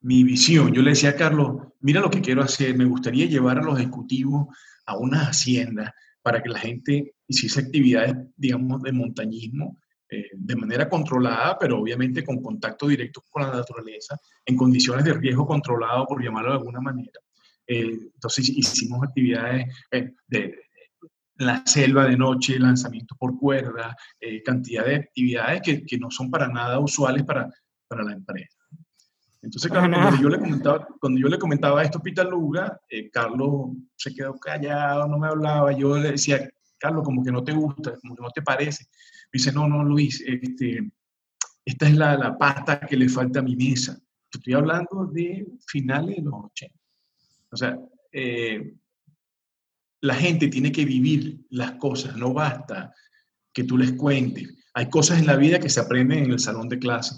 mi, 0.00 0.24
visión. 0.24 0.72
Yo 0.72 0.80
le 0.82 0.90
decía 0.90 1.10
a 1.10 1.16
Carlos, 1.16 1.68
mira 1.80 2.00
lo 2.00 2.10
que 2.10 2.22
quiero 2.22 2.42
hacer, 2.42 2.76
me 2.76 2.86
gustaría 2.86 3.26
llevar 3.26 3.58
a 3.58 3.62
los 3.62 3.78
ejecutivos 3.78 4.48
a 4.86 4.96
unas 4.96 5.28
haciendas 5.28 5.92
para 6.22 6.42
que 6.42 6.48
la 6.48 6.58
gente 6.58 7.14
hiciese 7.30 7.60
actividades, 7.60 8.16
digamos, 8.36 8.82
de 8.82 8.92
montañismo 8.92 9.78
eh, 10.10 10.30
de 10.32 10.56
manera 10.56 10.88
controlada, 10.88 11.56
pero 11.58 11.80
obviamente 11.80 12.24
con 12.24 12.42
contacto 12.42 12.88
directo 12.88 13.22
con 13.30 13.42
la 13.42 13.52
naturaleza, 13.52 14.18
en 14.44 14.56
condiciones 14.56 15.04
de 15.04 15.14
riesgo 15.14 15.46
controlado, 15.46 16.06
por 16.06 16.22
llamarlo 16.22 16.50
de 16.50 16.58
alguna 16.58 16.80
manera. 16.80 17.20
Eh, 17.66 17.96
entonces 18.14 18.48
hicimos 18.48 19.02
actividades 19.04 19.66
eh, 19.92 20.12
de, 20.26 20.54
la 21.40 21.62
selva 21.64 22.06
de 22.06 22.16
noche, 22.16 22.58
lanzamiento 22.58 23.14
por 23.18 23.38
cuerda, 23.38 23.96
eh, 24.20 24.42
cantidad 24.42 24.84
de 24.84 24.96
actividades 24.96 25.62
que, 25.62 25.86
que, 25.86 25.98
no 25.98 26.10
son 26.10 26.30
para 26.30 26.48
nada 26.48 26.78
usuales 26.78 27.24
para, 27.24 27.48
para 27.88 28.04
la 28.04 28.12
empresa. 28.12 28.58
Entonces, 29.42 29.70
claro, 29.70 29.90
cuando 29.90 30.20
yo, 30.20 30.28
le 30.28 30.38
comentaba, 30.38 30.86
cuando 31.00 31.18
yo 31.18 31.28
le 31.28 31.38
comentaba 31.38 31.82
esto 31.82 31.98
a 31.98 32.02
Pita 32.02 32.24
Luga, 32.24 32.78
eh, 32.90 33.10
Carlos 33.10 33.70
se 33.96 34.14
quedó 34.14 34.34
callado, 34.38 35.08
no 35.08 35.18
me 35.18 35.28
hablaba. 35.28 35.72
Yo 35.72 35.96
le 35.96 36.12
decía, 36.12 36.46
Carlos, 36.80 37.04
como 37.04 37.22
que 37.22 37.30
no 37.30 37.44
te 37.44 37.52
gusta, 37.52 37.96
como 38.00 38.16
que 38.16 38.22
no 38.22 38.30
te 38.30 38.42
parece. 38.42 38.86
Me 39.32 39.38
dice, 39.38 39.52
no, 39.52 39.68
no, 39.68 39.84
Luis, 39.84 40.22
este, 40.26 40.90
esta 41.64 41.86
es 41.86 41.96
la, 41.96 42.16
la 42.16 42.36
pasta 42.36 42.80
que 42.80 42.96
le 42.96 43.08
falta 43.08 43.40
a 43.40 43.42
mi 43.42 43.54
mesa. 43.54 44.00
Estoy 44.32 44.54
hablando 44.54 45.06
de 45.12 45.46
finales 45.66 46.16
de 46.16 46.22
los 46.22 46.44
80. 46.46 46.78
O 47.52 47.56
sea, 47.56 47.78
eh, 48.12 48.74
la 50.00 50.14
gente 50.14 50.48
tiene 50.48 50.72
que 50.72 50.84
vivir 50.84 51.44
las 51.50 51.72
cosas, 51.72 52.16
no 52.16 52.32
basta 52.32 52.94
que 53.52 53.64
tú 53.64 53.76
les 53.76 53.92
cuentes. 53.92 54.48
Hay 54.74 54.88
cosas 54.88 55.18
en 55.18 55.26
la 55.26 55.36
vida 55.36 55.58
que 55.58 55.68
se 55.68 55.80
aprenden 55.80 56.24
en 56.24 56.30
el 56.30 56.38
salón 56.38 56.68
de 56.68 56.78
clase, 56.78 57.16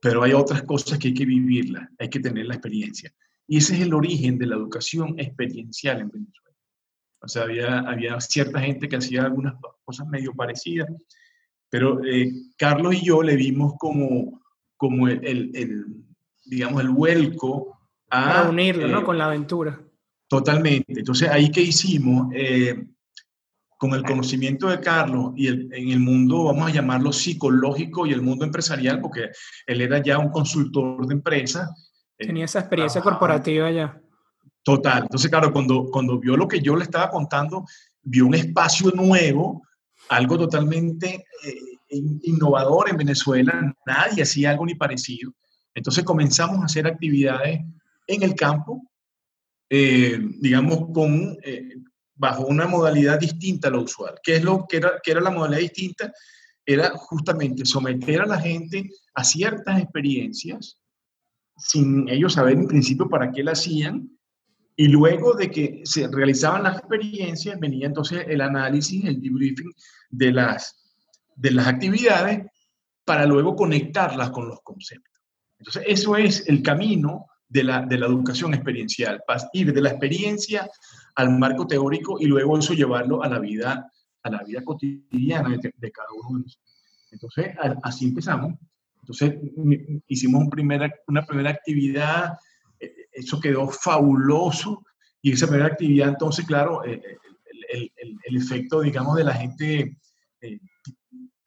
pero 0.00 0.22
hay 0.22 0.32
otras 0.32 0.62
cosas 0.62 0.98
que 0.98 1.08
hay 1.08 1.14
que 1.14 1.26
vivirlas, 1.26 1.88
hay 1.98 2.08
que 2.08 2.20
tener 2.20 2.46
la 2.46 2.54
experiencia. 2.54 3.12
Y 3.46 3.58
ese 3.58 3.74
es 3.74 3.80
el 3.82 3.94
origen 3.94 4.38
de 4.38 4.46
la 4.46 4.56
educación 4.56 5.14
experiencial 5.18 6.00
en 6.00 6.10
Venezuela. 6.10 6.47
O 7.20 7.28
sea, 7.28 7.42
había, 7.42 7.80
había 7.80 8.20
cierta 8.20 8.60
gente 8.60 8.88
que 8.88 8.96
hacía 8.96 9.24
algunas 9.24 9.54
cosas 9.84 10.06
medio 10.06 10.32
parecidas, 10.34 10.88
pero 11.68 12.04
eh, 12.04 12.30
Carlos 12.56 12.94
y 12.94 13.04
yo 13.04 13.22
le 13.22 13.36
vimos 13.36 13.74
como, 13.78 14.40
como 14.76 15.08
el, 15.08 15.24
el, 15.26 15.50
el 15.54 15.84
digamos, 16.44 16.80
el 16.80 16.90
vuelco 16.90 17.78
a... 18.10 18.42
a 18.42 18.48
unirlo, 18.48 18.86
eh, 18.86 18.90
¿no? 18.90 19.04
Con 19.04 19.18
la 19.18 19.26
aventura. 19.26 19.80
Totalmente. 20.28 20.92
Entonces, 21.00 21.28
ahí 21.28 21.50
que 21.50 21.62
hicimos, 21.62 22.28
eh, 22.34 22.86
con 23.78 23.94
el 23.94 24.02
conocimiento 24.02 24.68
de 24.68 24.80
Carlos 24.80 25.32
y 25.36 25.46
el, 25.46 25.72
en 25.72 25.90
el 25.90 26.00
mundo, 26.00 26.44
vamos 26.44 26.68
a 26.68 26.72
llamarlo 26.72 27.12
psicológico 27.12 28.06
y 28.06 28.12
el 28.12 28.22
mundo 28.22 28.44
empresarial, 28.44 29.00
porque 29.00 29.30
él 29.66 29.80
era 29.80 30.02
ya 30.02 30.18
un 30.18 30.30
consultor 30.30 31.06
de 31.06 31.14
empresas. 31.14 31.70
Eh, 32.18 32.26
Tenía 32.26 32.44
esa 32.44 32.60
experiencia 32.60 33.00
corporativa 33.00 33.70
ya. 33.70 34.00
Total. 34.68 35.04
Entonces, 35.04 35.30
claro, 35.30 35.50
cuando, 35.50 35.88
cuando 35.90 36.18
vio 36.18 36.36
lo 36.36 36.46
que 36.46 36.60
yo 36.60 36.76
le 36.76 36.84
estaba 36.84 37.08
contando, 37.08 37.64
vio 38.02 38.26
un 38.26 38.34
espacio 38.34 38.90
nuevo, 38.90 39.62
algo 40.10 40.36
totalmente 40.36 41.24
eh, 41.42 41.96
innovador 42.24 42.90
en 42.90 42.98
Venezuela. 42.98 43.74
Nadie 43.86 44.24
hacía 44.24 44.50
algo 44.50 44.66
ni 44.66 44.74
parecido. 44.74 45.32
Entonces 45.74 46.04
comenzamos 46.04 46.60
a 46.60 46.66
hacer 46.66 46.86
actividades 46.86 47.60
en 48.06 48.22
el 48.22 48.34
campo, 48.34 48.82
eh, 49.70 50.20
digamos, 50.38 50.92
con, 50.92 51.38
eh, 51.42 51.76
bajo 52.14 52.44
una 52.44 52.66
modalidad 52.66 53.18
distinta 53.18 53.68
a 53.68 53.70
lo 53.70 53.84
usual. 53.84 54.16
¿Qué 54.22 54.36
es 54.36 54.44
lo 54.44 54.66
que 54.68 54.76
era, 54.76 55.00
que 55.02 55.12
era 55.12 55.22
la 55.22 55.30
modalidad 55.30 55.60
distinta? 55.60 56.12
Era 56.66 56.90
justamente 56.90 57.64
someter 57.64 58.20
a 58.20 58.26
la 58.26 58.38
gente 58.38 58.90
a 59.14 59.24
ciertas 59.24 59.80
experiencias 59.80 60.78
sin 61.56 62.06
ellos 62.10 62.34
saber 62.34 62.52
en 62.52 62.68
principio 62.68 63.08
para 63.08 63.32
qué 63.32 63.42
la 63.42 63.52
hacían. 63.52 64.17
Y 64.80 64.86
luego 64.86 65.34
de 65.34 65.50
que 65.50 65.80
se 65.82 66.06
realizaban 66.06 66.62
las 66.62 66.78
experiencias, 66.78 67.58
venía 67.58 67.88
entonces 67.88 68.24
el 68.28 68.40
análisis, 68.40 69.04
el 69.04 69.20
debriefing 69.20 69.72
de 70.08 70.30
las, 70.30 70.94
de 71.34 71.50
las 71.50 71.66
actividades 71.66 72.46
para 73.04 73.26
luego 73.26 73.56
conectarlas 73.56 74.30
con 74.30 74.46
los 74.46 74.60
conceptos. 74.62 75.20
Entonces, 75.58 75.82
eso 75.84 76.16
es 76.16 76.48
el 76.48 76.62
camino 76.62 77.26
de 77.48 77.64
la, 77.64 77.84
de 77.84 77.98
la 77.98 78.06
educación 78.06 78.54
experiencial, 78.54 79.20
ir 79.52 79.72
de 79.72 79.80
la 79.80 79.88
experiencia 79.88 80.70
al 81.16 81.36
marco 81.36 81.66
teórico 81.66 82.20
y 82.20 82.26
luego 82.26 82.56
eso 82.56 82.72
llevarlo 82.72 83.24
a 83.24 83.28
la 83.28 83.40
vida, 83.40 83.90
a 84.22 84.30
la 84.30 84.44
vida 84.44 84.62
cotidiana 84.62 85.56
de, 85.56 85.90
cada 85.90 86.08
uno 86.12 86.38
de 86.38 86.44
nosotros. 86.44 86.74
Entonces, 87.10 87.52
así 87.82 88.04
empezamos. 88.04 88.54
Entonces, 89.00 89.34
hicimos 90.06 90.44
una 91.08 91.26
primera 91.26 91.50
actividad, 91.50 92.38
eso 93.18 93.40
quedó 93.40 93.68
fabuloso, 93.68 94.84
y 95.22 95.32
esa 95.32 95.46
primera 95.46 95.66
actividad, 95.66 96.08
entonces, 96.08 96.46
claro, 96.46 96.84
eh, 96.84 97.00
el, 97.70 97.92
el, 97.96 98.16
el 98.24 98.36
efecto, 98.36 98.80
digamos, 98.80 99.16
de 99.16 99.24
la 99.24 99.34
gente 99.34 99.96
eh, 100.40 100.60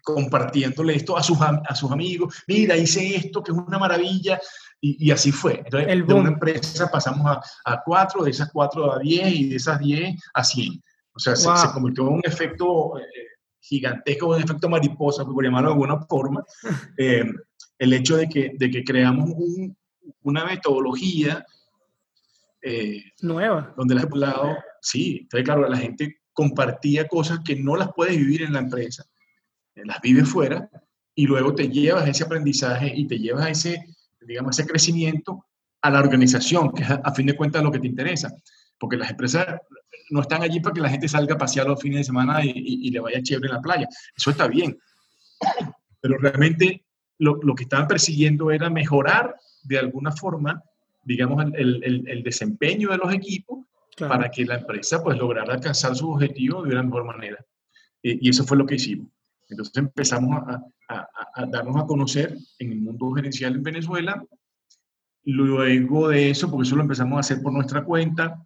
compartiéndole 0.04 0.96
esto 0.96 1.16
a 1.16 1.24
sus, 1.24 1.38
a 1.42 1.76
sus 1.76 1.92
amigos, 1.92 2.44
mira, 2.48 2.76
hice 2.76 3.16
esto, 3.16 3.44
que 3.44 3.52
es 3.52 3.58
una 3.58 3.80
maravilla, 3.80 4.40
y, 4.80 5.08
y 5.08 5.12
así 5.12 5.32
fue. 5.32 5.62
Entonces, 5.64 5.90
el 5.90 6.06
de 6.06 6.14
una 6.14 6.30
empresa 6.30 6.90
pasamos 6.90 7.26
a, 7.26 7.42
a, 7.72 7.82
cuatro, 7.84 8.24
de 8.24 8.32
esas 8.32 8.52
cuatro 8.52 8.92
a 8.92 9.00
diez, 9.00 9.32
y 9.32 9.50
de 9.50 9.56
esas 9.56 9.80
diez 9.80 10.20
a 10.34 10.44
cien. 10.44 10.82
O 11.14 11.20
sea, 11.20 11.34
wow. 11.34 11.58
se, 11.58 11.68
se, 11.68 11.74
convirtió 11.74 12.08
en 12.08 12.14
un 12.16 12.22
efecto 12.24 12.98
eh, 12.98 13.04
gigantesco, 13.60 14.28
un 14.28 14.42
efecto 14.42 14.70
mariposa, 14.70 15.24
por 15.24 15.44
llamarlo 15.44 15.70
de 15.70 15.74
alguna 15.74 16.02
forma, 16.08 16.44
eh, 16.98 17.26
el 17.78 17.94
hecho 17.94 18.18
de 18.18 18.28
que, 18.28 18.52
de 18.58 18.72
que 18.72 18.84
creamos 18.84 19.30
un, 19.36 19.76
una 20.24 20.46
metodología 20.46 21.46
eh, 22.62 23.04
nueva. 23.22 23.74
Donde 23.76 23.96
el 23.96 24.20
lado, 24.20 24.56
sí, 24.82 25.20
entonces 25.22 25.46
claro, 25.46 25.68
la 25.68 25.78
gente 25.78 26.22
compartía 26.34 27.08
cosas 27.08 27.40
que 27.44 27.56
no 27.56 27.76
las 27.76 27.90
puedes 27.94 28.18
vivir 28.18 28.44
en 28.44 28.54
la 28.54 28.60
empresa, 28.60 29.06
eh, 29.76 29.82
las 29.86 30.00
vives 30.02 30.30
fuera 30.30 30.70
y 31.16 31.26
luego 31.26 31.54
te 31.54 31.70
llevas 31.70 32.08
ese 32.08 32.24
aprendizaje 32.24 32.92
y 32.96 33.06
te 33.08 33.20
llevas 33.20 33.50
ese, 33.50 33.84
digamos, 34.22 34.58
ese 34.58 34.68
crecimiento 34.68 35.46
a 35.82 35.90
la 35.90 36.00
organización, 36.00 36.72
que 36.72 36.84
es 36.84 36.90
a, 36.90 37.14
fin 37.14 37.26
de 37.26 37.36
cuentas 37.36 37.64
lo 37.64 37.72
que 37.72 37.80
te 37.80 37.88
interesa. 37.88 38.34
Porque 38.78 38.98
las 38.98 39.10
empresas 39.10 39.46
no 40.10 40.22
están 40.22 40.44
allí 40.44 40.60
para 40.60 40.74
que 40.74 40.82
la 40.82 40.90
gente 40.90 41.08
salga 41.08 41.36
a 41.36 41.38
pasear 41.38 41.68
los 41.68 41.82
fines 41.82 42.00
de 42.00 42.04
semana 42.06 42.44
y, 42.44 42.90
le 42.90 43.00
vaya 43.00 43.22
chévere 43.22 43.48
en 43.48 43.56
la 43.56 43.62
playa. 43.62 43.88
Eso 44.16 44.32
está 44.32 44.48
bien. 44.48 44.78
Pero 46.00 46.18
realmente 46.18 46.86
lo, 47.20 47.36
lo, 47.42 47.56
que 47.56 47.64
estaban 47.64 47.88
persiguiendo 47.88 48.52
era 48.52 48.70
mejorar 48.70 49.36
de 49.64 49.80
alguna 49.80 50.12
forma, 50.12 50.64
digamos, 51.04 51.46
el, 51.56 51.84
el, 51.84 52.08
el 52.08 52.24
desempeño 52.24 52.90
de 52.90 52.98
los 52.98 53.14
equipos 53.14 53.66
para 53.98 54.30
que 54.30 54.46
la 54.46 54.56
empresa 54.56 55.04
pues 55.04 55.18
lograra 55.18 55.54
alcanzar 55.54 55.96
su 55.96 56.10
objetivo 56.10 56.64
de 56.64 56.72
una 56.72 56.84
mejor 56.84 57.06
manera. 57.06 57.46
y 58.02 58.30
eso 58.30 58.44
fue 58.44 58.58
lo 58.58 58.66
que 58.66 58.76
hicimos. 58.76 59.08
Entonces 59.50 59.76
empezamos 59.78 60.42
a, 60.48 60.64
a, 60.88 61.10
a, 61.36 61.46
darnos 61.46 61.76
a 61.76 61.86
conocer 61.86 62.38
en 62.58 62.72
el 62.72 62.82
mundo 62.82 63.12
gerencial 63.12 63.56
en 63.56 63.64
Venezuela. 63.64 64.24
Luego 65.24 66.08
de 66.08 66.30
eso, 66.30 66.50
porque 66.50 66.66
eso 66.66 66.76
lo 66.76 66.84
empezamos 66.84 67.18
a 67.18 67.20
hacer 67.20 67.42
por 67.44 67.54
nuestra 67.54 67.84
cuenta, 67.84 68.44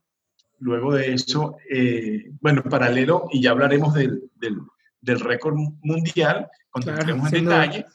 luego 0.59 0.93
de 0.93 1.13
eso, 1.13 1.57
eh, 1.69 2.31
bueno, 2.41 2.63
paralelo, 2.63 3.27
y 3.31 3.41
ya 3.41 3.51
hablaremos 3.51 3.93
del, 3.93 4.29
del, 4.35 4.57
del 4.99 5.19
récord 5.19 5.55
mundial, 5.81 6.47
cuando 6.69 6.91
entremos 6.91 7.31
en 7.31 7.45
detalle, 7.45 7.85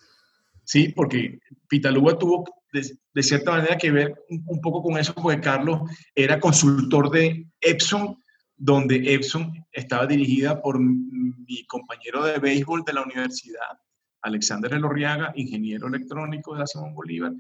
sí, 0.65 0.89
porque 0.95 1.41
Pitaluga 1.69 2.17
tuvo 2.17 2.45
de, 2.73 3.23
cierta 3.23 3.53
manera 3.53 3.77
que 3.77 3.91
ver 3.91 4.15
un, 4.29 4.61
poco 4.61 4.83
con 4.83 4.99
eso, 4.99 5.15
porque 5.15 5.41
Carlos 5.41 5.81
era 6.15 6.41
consultor 6.41 7.11
de 7.11 7.47
Epson, 7.61 8.23
donde 8.57 9.15
Epson 9.15 9.53
estaba 9.73 10.07
dirigida 10.07 10.61
por 10.61 10.79
mi 10.79 11.65
compañero 11.67 12.25
de 12.25 12.39
béisbol 12.39 12.85
de 12.85 12.93
la 12.93 13.03
universidad, 13.03 13.79
Alexander 14.23 14.73
Elorriaga, 14.75 15.33
ingeniero 15.35 15.89
electrónico 15.89 16.55
de 16.55 16.61
la 16.61 16.67
Simón 16.67 16.95
Bolívar, 16.95 17.33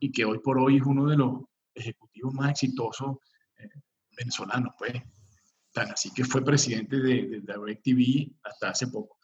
y 0.00 0.10
que 0.10 0.24
hoy 0.24 0.38
por 0.38 0.58
hoy 0.58 0.76
es 0.76 0.82
uno 0.82 1.06
de 1.06 1.16
los 1.16 1.42
ejecutivos 1.74 2.32
más 2.34 2.50
exitosos 2.50 3.16
eh, 3.58 3.68
venezolanos, 4.16 4.74
pues. 4.78 4.92
Tan 5.70 5.90
así 5.90 6.12
que 6.12 6.24
fue 6.24 6.42
presidente 6.42 6.96
de, 6.96 7.40
de 7.40 7.40
DirecTV 7.40 8.32
hasta 8.42 8.70
hace 8.70 8.88
poco. 8.88 9.18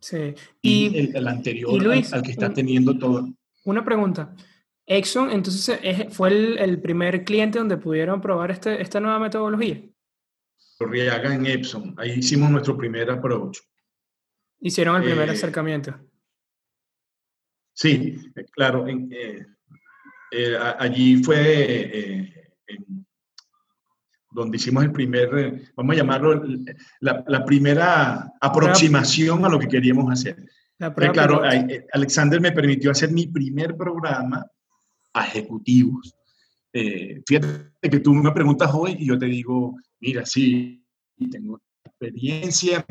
Sí. 0.00 0.34
Y, 0.62 1.16
el, 1.16 1.26
anterior 1.26 1.70
al, 2.12 2.22
que 2.22 2.30
está 2.30 2.52
teniendo 2.52 2.98
todo. 2.98 3.28
Una 3.66 3.84
pregunta. 3.84 4.32
Exxon, 4.86 5.30
entonces, 5.32 5.80
¿fue 6.14 6.28
el, 6.28 6.80
primer 6.80 7.24
cliente 7.24 7.58
donde 7.58 7.76
pudieron 7.76 8.20
probar 8.20 8.52
este, 8.52 8.80
esta 8.80 9.00
nueva 9.00 9.18
metodología? 9.18 9.82
Riaga 10.78 11.34
en 11.34 11.46
Epson. 11.46 11.92
Ahí 11.98 12.12
hicimos 12.12 12.48
nuestro 12.48 12.76
primer 12.76 13.10
approach. 13.10 13.58
Hicieron 14.60 14.96
el 14.96 15.02
primer 15.02 15.28
eh, 15.28 15.32
acercamiento. 15.32 15.98
Sí, 17.72 18.32
claro. 18.52 18.86
Eh, 18.86 19.44
eh, 20.30 20.58
allí 20.78 21.24
fue 21.24 22.32
donde 24.30 24.58
hicimos 24.58 24.84
el 24.84 24.92
primer, 24.92 25.72
vamos 25.74 25.94
a 25.94 25.98
llamarlo, 25.98 26.44
la, 27.00 27.44
primera 27.44 28.32
aproximación 28.40 29.44
a 29.44 29.48
lo 29.48 29.58
que 29.58 29.66
queríamos 29.66 30.12
hacer. 30.12 30.36
Claro, 31.12 31.42
Alexander 31.92 32.40
me 32.40 32.52
permitió 32.52 32.90
hacer 32.90 33.10
mi 33.10 33.26
primer 33.26 33.76
programa 33.76 34.46
a 35.12 35.26
ejecutivos. 35.26 36.14
fíjate 36.72 37.90
que 37.90 38.00
tú 38.00 38.12
me 38.14 38.32
preguntas 38.32 38.70
hoy 38.72 38.96
y 38.98 39.06
yo 39.06 39.18
te 39.18 39.26
digo, 39.26 39.76
mira, 40.00 40.26
sí, 40.26 40.84
tengo 41.30 41.60
experiencia, 41.84 42.84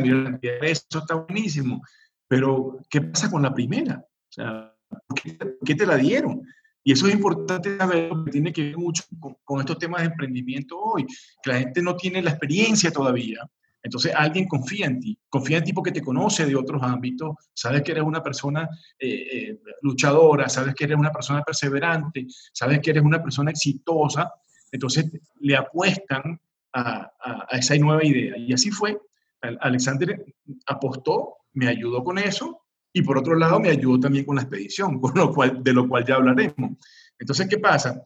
esto 0.61 0.99
está 0.99 1.15
buenísimo, 1.15 1.81
pero 2.27 2.79
¿qué 2.89 3.01
pasa 3.01 3.29
con 3.29 3.43
la 3.43 3.53
primera? 3.53 4.03
O 4.03 4.31
sea, 4.31 4.75
¿por 4.87 5.21
qué, 5.63 5.75
te 5.75 5.85
la 5.85 5.97
dieron? 5.97 6.41
Y 6.83 6.91
eso 6.91 7.07
es 7.07 7.13
importante 7.13 7.77
saber, 7.77 8.11
tiene 8.31 8.51
que 8.51 8.63
ver 8.63 8.77
mucho 8.77 9.03
con, 9.43 9.59
estos 9.59 9.77
temas 9.77 10.01
de 10.01 10.07
emprendimiento 10.07 10.77
hoy, 10.79 11.05
que 11.41 11.51
la 11.51 11.59
gente 11.59 11.81
no 11.81 11.95
tiene 11.95 12.21
la 12.21 12.31
experiencia 12.31 12.91
todavía. 12.91 13.39
Entonces 13.85 14.13
alguien 14.15 14.47
confía 14.47 14.87
en 14.87 14.99
ti, 14.99 15.15
confía 15.29 15.59
en 15.59 15.63
ti 15.63 15.71
porque 15.71 15.91
te 15.91 16.01
conoce 16.01 16.47
de 16.47 16.55
otros 16.55 16.81
ámbitos, 16.81 17.35
sabes 17.53 17.83
que 17.83 17.91
eres 17.91 18.03
una 18.03 18.23
persona 18.23 18.67
eh, 18.97 19.27
eh, 19.31 19.59
luchadora, 19.83 20.49
sabes 20.49 20.73
que 20.73 20.85
eres 20.85 20.97
una 20.97 21.11
persona 21.11 21.43
perseverante, 21.43 22.25
sabes 22.51 22.79
que 22.79 22.89
eres 22.89 23.03
una 23.03 23.21
persona 23.21 23.51
exitosa, 23.51 24.33
entonces 24.71 25.05
le 25.39 25.55
apuestan 25.55 26.41
a, 26.73 27.11
esa 27.51 27.75
nueva 27.75 28.03
idea. 28.03 28.35
Y 28.39 28.53
así 28.53 28.71
fue. 28.71 28.99
Alexander 29.39 30.25
apostó, 30.65 31.35
me 31.53 31.67
ayudó 31.67 32.03
con 32.03 32.17
eso 32.17 32.63
y 32.91 33.03
por 33.03 33.19
otro 33.19 33.35
lado 33.35 33.59
me 33.59 33.69
ayudó 33.69 33.99
también 33.99 34.25
con 34.25 34.37
la 34.37 34.41
expedición, 34.41 34.99
con 34.99 35.13
lo 35.13 35.31
cual, 35.31 35.63
de 35.63 35.73
lo 35.73 35.87
cual 35.87 36.03
ya 36.03 36.15
hablaremos. 36.15 36.71
Entonces, 37.19 37.47
¿qué 37.47 37.59
pasa? 37.59 38.03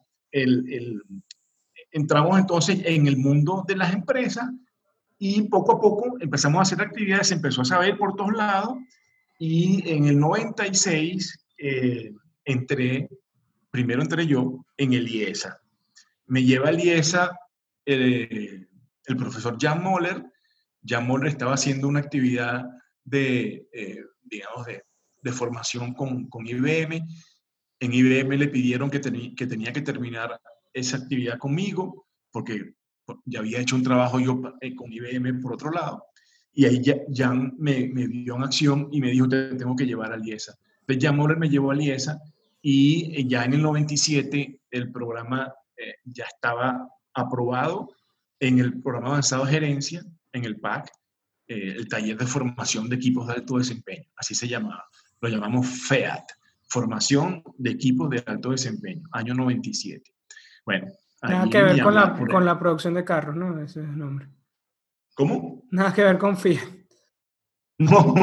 Entramos 1.90 2.38
entonces 2.38 2.82
en 2.84 3.06
el 3.06 3.16
mundo 3.16 3.64
de 3.66 3.76
las 3.76 3.94
empresas 3.94 4.50
y 5.22 5.42
poco 5.42 5.72
a 5.72 5.80
poco 5.80 6.16
empezamos 6.18 6.58
a 6.58 6.62
hacer 6.62 6.80
actividades, 6.80 7.28
se 7.28 7.34
empezó 7.34 7.60
a 7.60 7.66
saber 7.66 7.98
por 7.98 8.16
todos 8.16 8.32
lados 8.32 8.78
y 9.38 9.86
en 9.90 10.06
el 10.06 10.18
96 10.18 11.46
eh, 11.58 12.14
entré, 12.42 13.06
primero 13.70 14.00
entré 14.00 14.26
yo 14.26 14.64
en 14.78 14.94
el 14.94 15.06
IESA. 15.06 15.60
Me 16.26 16.42
lleva 16.42 16.70
el 16.70 16.80
IESA 16.80 17.38
el, 17.84 18.66
profesor 19.18 19.58
Jan 19.60 19.82
Moller. 19.82 20.24
Jan 20.86 21.06
Moller 21.06 21.28
estaba 21.28 21.52
haciendo 21.52 21.86
una 21.86 22.00
actividad 22.00 22.64
de, 23.04 23.68
eh, 23.74 24.02
digamos, 24.22 24.64
de, 24.64 24.84
de, 25.20 25.32
formación 25.32 25.92
con, 25.92 26.30
con, 26.30 26.46
IBM. 26.46 27.06
En 27.78 27.92
IBM 27.92 28.38
le 28.38 28.48
pidieron 28.48 28.90
que, 28.90 29.02
que 29.36 29.46
tenía 29.46 29.72
que 29.74 29.82
terminar 29.82 30.40
esa 30.72 30.96
actividad 30.96 31.36
conmigo, 31.36 32.06
porque 32.30 32.72
ya 33.24 33.40
había 33.40 33.60
hecho 33.60 33.76
un 33.76 33.82
trabajo 33.82 34.20
yo 34.20 34.40
eh, 34.60 34.74
con 34.74 34.92
IBM 34.92 35.40
por 35.40 35.54
otro 35.54 35.70
lado. 35.70 36.04
Y 36.52 36.64
ahí 36.66 36.82
Jan 37.14 37.54
me, 37.58 37.88
me 37.88 38.06
vio 38.06 38.36
en 38.36 38.42
acción 38.42 38.88
y 38.90 39.00
me 39.00 39.10
dijo, 39.10 39.28
te 39.28 39.54
tengo 39.54 39.76
que 39.76 39.86
llevar 39.86 40.12
a 40.12 40.16
Liesa. 40.16 40.58
Entonces 40.80 41.04
Jan 41.04 41.16
Moller 41.16 41.38
me 41.38 41.48
llevó 41.48 41.70
a 41.70 41.74
Liesa 41.74 42.20
y 42.60 43.14
eh, 43.14 43.24
ya 43.26 43.44
en 43.44 43.54
el 43.54 43.62
97 43.62 44.60
el 44.70 44.92
programa 44.92 45.54
ya 46.04 46.24
estaba 46.24 46.86
aprobado 47.14 47.88
en 48.40 48.58
el 48.58 48.80
programa 48.80 49.08
avanzado 49.08 49.44
de 49.44 49.52
gerencia, 49.52 50.04
en 50.32 50.44
el 50.44 50.58
PAC, 50.58 50.90
eh, 51.46 51.74
el 51.76 51.88
taller 51.88 52.16
de 52.16 52.26
formación 52.26 52.88
de 52.88 52.96
equipos 52.96 53.26
de 53.26 53.34
alto 53.34 53.58
desempeño, 53.58 54.08
así 54.16 54.34
se 54.34 54.48
llamaba. 54.48 54.84
Lo 55.20 55.28
llamamos 55.28 55.66
FEAT, 55.66 56.24
Formación 56.68 57.42
de 57.58 57.70
Equipos 57.70 58.08
de 58.08 58.22
Alto 58.26 58.50
Desempeño, 58.50 59.02
año 59.12 59.34
97. 59.34 60.14
Bueno. 60.64 60.86
Nada 61.22 61.48
que 61.50 61.62
ver 61.62 61.82
con 61.82 61.94
la, 61.94 62.14
con 62.14 62.44
la, 62.44 62.58
producción 62.58 62.94
de 62.94 63.04
carros, 63.04 63.36
¿no? 63.36 63.60
Ese 63.60 63.80
es 63.80 63.88
el 63.88 63.98
nombre. 63.98 64.28
¿Cómo? 65.14 65.64
Nada 65.70 65.92
que 65.92 66.04
ver 66.04 66.18
con 66.18 66.36
Fiat. 66.36 66.60
No. 67.78 68.14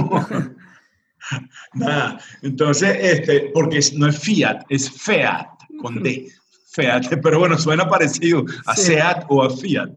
Nada. 1.74 2.20
Entonces, 2.44 2.96
este, 3.02 3.50
porque 3.54 3.80
no 3.96 4.08
es 4.08 4.20
Fiat, 4.20 4.66
es 4.70 4.90
FEAT, 4.90 5.48
con 5.82 6.04
D. 6.04 6.28
pero 7.24 7.40
bueno, 7.40 7.58
suena 7.58 7.88
parecido 7.88 8.46
a 8.66 8.76
SEAT 8.76 9.26
o 9.30 9.44
a 9.44 9.50
Fiat. 9.50 9.90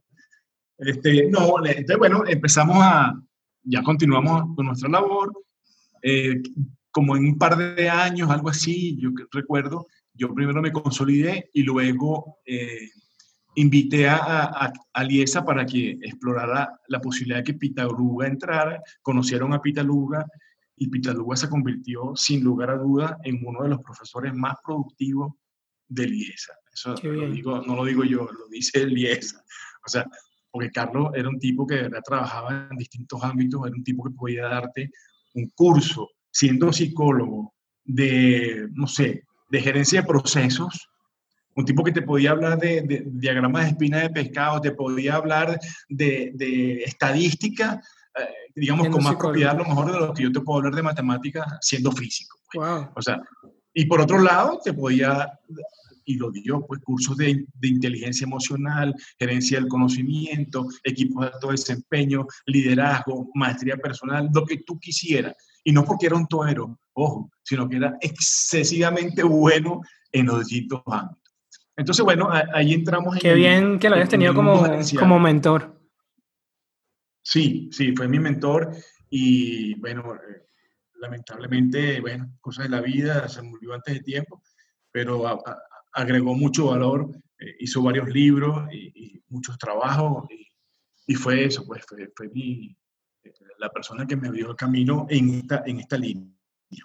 Este, 0.79 1.29
no, 1.29 1.65
entonces, 1.65 1.99
bueno, 1.99 2.25
empezamos 2.27 2.79
a, 2.81 3.15
ya 3.63 3.83
continuamos 3.83 4.55
con 4.57 4.67
nuestra 4.67 4.89
labor. 4.89 5.33
Eh, 6.03 6.41
como 6.91 7.17
en 7.17 7.27
un 7.27 7.39
par 7.39 7.57
de 7.57 7.89
años, 7.89 8.31
algo 8.31 8.49
así, 8.49 8.97
yo 8.99 9.11
recuerdo, 9.31 9.87
yo 10.21 10.35
primero 10.35 10.61
me 10.61 10.71
consolidé 10.71 11.49
y 11.55 11.63
luego 11.63 12.41
eh, 12.45 12.91
invité 13.55 14.07
a, 14.07 14.19
a, 14.19 14.73
a, 14.93 15.05
Liesa 15.05 15.43
para 15.47 15.65
que 15.65 15.93
explorara 15.93 16.79
la 16.89 17.01
posibilidad 17.01 17.39
de 17.39 17.45
que 17.45 17.55
Pitaluga 17.55 18.27
entrara. 18.27 18.83
Conocieron 19.01 19.55
a 19.55 19.63
Pitaluga 19.63 20.27
y 20.77 20.89
Pitaluga 20.89 21.37
se 21.37 21.49
convirtió, 21.49 22.13
sin 22.17 22.45
lugar 22.45 22.69
a 22.69 22.77
duda, 22.77 23.17
en 23.25 23.41
uno 23.43 23.63
de 23.63 23.71
los 23.71 23.81
profesores 23.81 24.35
más 24.35 24.57
productivos 24.63 25.33
de 25.89 26.07
Liesa. 26.07 26.53
Eso 26.71 26.95
digo, 26.97 27.63
no 27.63 27.75
lo 27.77 27.85
digo 27.87 28.05
yo, 28.05 28.29
lo 28.31 28.47
dice 28.51 28.87
Liesa. 28.87 29.43
O 29.87 29.89
sea, 29.89 30.07
porque 30.51 30.71
Carlos 30.71 31.13
era 31.15 31.31
un 31.31 31.39
tipo 31.39 31.67
que 31.67 31.89
trabajaba 32.05 32.69
en 32.71 32.77
distintos 32.77 33.25
ámbitos, 33.25 33.67
era 33.67 33.75
un 33.75 33.85
tipo 33.85 34.05
que 34.05 34.11
podía 34.11 34.45
darte 34.45 34.91
un 35.33 35.49
curso, 35.55 36.11
siendo 36.31 36.71
psicólogo, 36.75 37.55
de, 37.85 38.69
no 38.73 38.87
sé, 38.87 39.25
de 39.51 39.61
gerencia 39.61 40.01
de 40.01 40.07
procesos, 40.07 40.89
un 41.57 41.65
tipo 41.65 41.83
que 41.85 41.93
te 41.93 42.03
podía 42.03 42.31
hablar 42.31 42.59
de, 42.59 43.05
diagramas 43.07 43.65
de 43.65 43.69
espina 43.71 43.99
de 43.99 44.11
pescado, 44.11 44.61
te 44.61 44.71
podía 44.71 45.17
hablar 45.17 45.59
de, 45.89 46.31
de 46.35 46.85
estadística, 46.85 47.83
eh, 48.19 48.51
digamos, 48.55 48.89
con 48.89 49.03
más 49.03 49.17
propiedad, 49.17 49.57
lo 49.57 49.65
mejor 49.65 49.93
de 49.93 49.99
lo 49.99 50.15
que 50.15 50.23
yo 50.23 50.33
te 50.33 50.41
puedo 50.41 50.59
hablar 50.59 50.75
de 50.75 50.83
matemáticas 50.83 51.59
siendo 51.61 51.93
físico. 51.93 52.39
Pues. 52.53 52.69
O 52.95 53.03
sea, 53.03 53.21
y 53.75 53.87
por 53.87 54.01
otro 54.01 54.19
lado, 54.21 54.61
te 54.65 54.73
podía 54.73 55.29
y 56.05 56.15
lo 56.15 56.31
dio, 56.33 56.67
pues 56.67 56.81
cursos 56.83 57.17
de, 57.17 57.47
de, 57.55 57.69
inteligencia 57.69 58.25
emocional, 58.25 58.95
gerencia 59.19 59.61
del 59.61 59.69
conocimiento, 59.69 60.67
equipos 60.83 61.25
de 61.25 61.33
alto 61.33 61.51
desempeño, 61.53 62.27
liderazgo, 62.47 63.31
maestría 63.35 63.77
personal, 63.77 64.29
lo 64.33 64.45
que 64.45 64.59
tú 64.67 64.79
quisieras. 64.81 65.35
Y 65.63 65.73
no 65.73 65.85
porque 65.85 66.07
era 66.07 66.17
un 66.17 66.27
toero, 66.27 66.81
ojo, 67.01 67.31
sino 67.43 67.69
que 67.69 67.77
era 67.77 67.97
excesivamente 68.01 69.23
bueno 69.23 69.81
en 70.13 70.27
los 70.27 70.41
distintos 70.41 70.83
ámbitos. 70.87 71.21
Entonces, 71.77 72.05
bueno, 72.05 72.31
ahí 72.53 72.75
entramos 72.75 73.15
en... 73.15 73.21
Qué 73.21 73.35
bien 73.35 73.79
que 73.79 73.89
lo 73.89 73.97
hayas 73.97 74.09
tenido 74.09 74.35
como, 74.35 74.63
como 74.99 75.19
mentor. 75.19 75.81
Sí, 77.23 77.71
sí, 77.73 77.95
fue 77.97 78.09
mi 78.09 78.19
mentor 78.19 78.71
y 79.09 79.75
bueno, 79.81 80.15
eh, 80.15 80.47
lamentablemente, 81.01 82.01
bueno, 82.01 82.37
cosas 82.41 82.65
de 82.65 82.71
la 82.71 82.81
vida, 82.81 83.29
se 83.29 83.43
murió 83.43 83.75
antes 83.75 83.95
de 83.95 84.01
tiempo, 84.01 84.43
pero 84.91 85.25
agregó 85.93 86.35
mucho 86.35 86.67
valor, 86.67 87.11
eh, 87.39 87.57
hizo 87.61 87.83
varios 87.83 88.09
libros 88.09 88.69
y, 88.73 89.23
muchos 89.29 89.57
trabajos 89.59 90.27
y, 91.07 91.15
fue 91.15 91.45
eso, 91.45 91.65
pues 91.65 91.85
fue, 91.87 92.29
mi, 92.31 92.77
la 93.59 93.71
persona 93.71 94.07
que 94.07 94.17
me 94.17 94.29
abrió 94.29 94.51
el 94.51 94.57
camino 94.57 95.07
en 95.09 95.31
esta, 95.35 95.63
en 95.67 95.81
esta 95.81 95.97
línea. 95.97 96.29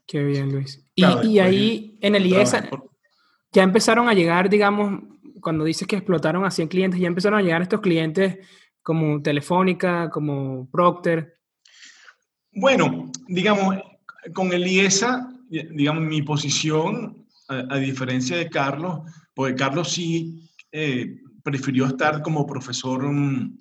Qué 0.08 0.24
bien, 0.24 0.52
Luis. 0.52 0.86
y, 0.96 1.40
ahí 1.40 1.98
en 2.02 2.16
el 2.16 2.26
IESA 2.26 2.70
ya 3.52 3.64
empezaron 3.64 4.10
a 4.10 4.14
llegar, 4.14 4.50
digamos, 4.50 5.02
cuando 5.42 5.64
dices 5.64 5.88
que 5.88 5.96
explotaron 5.96 6.44
a 6.44 6.52
100 6.52 6.68
clientes, 6.68 7.00
ya 7.00 7.08
empezaron 7.08 7.40
a 7.40 7.42
llegar 7.42 7.62
estos 7.62 7.82
clientes 7.82 8.40
como 8.82 9.22
Telefónica, 9.22 10.10
como 10.10 10.70
Procter. 10.70 11.38
Bueno, 12.52 13.12
digamos, 13.28 13.76
con 14.34 14.52
el 14.54 14.68
IESA, 14.68 15.30
digamos, 15.50 16.04
mi 16.04 16.22
posición, 16.22 17.26
a, 17.48 17.78
diferencia 17.78 18.38
de 18.38 18.50
Carlos, 18.50 19.02
porque 19.34 19.56
Carlos 19.56 19.92
sí 19.92 20.50
eh, 20.72 21.22
prefirió 21.44 21.86
estar 21.86 22.22
como 22.22 22.46
profesor 22.46 23.04
mm, 23.04 23.60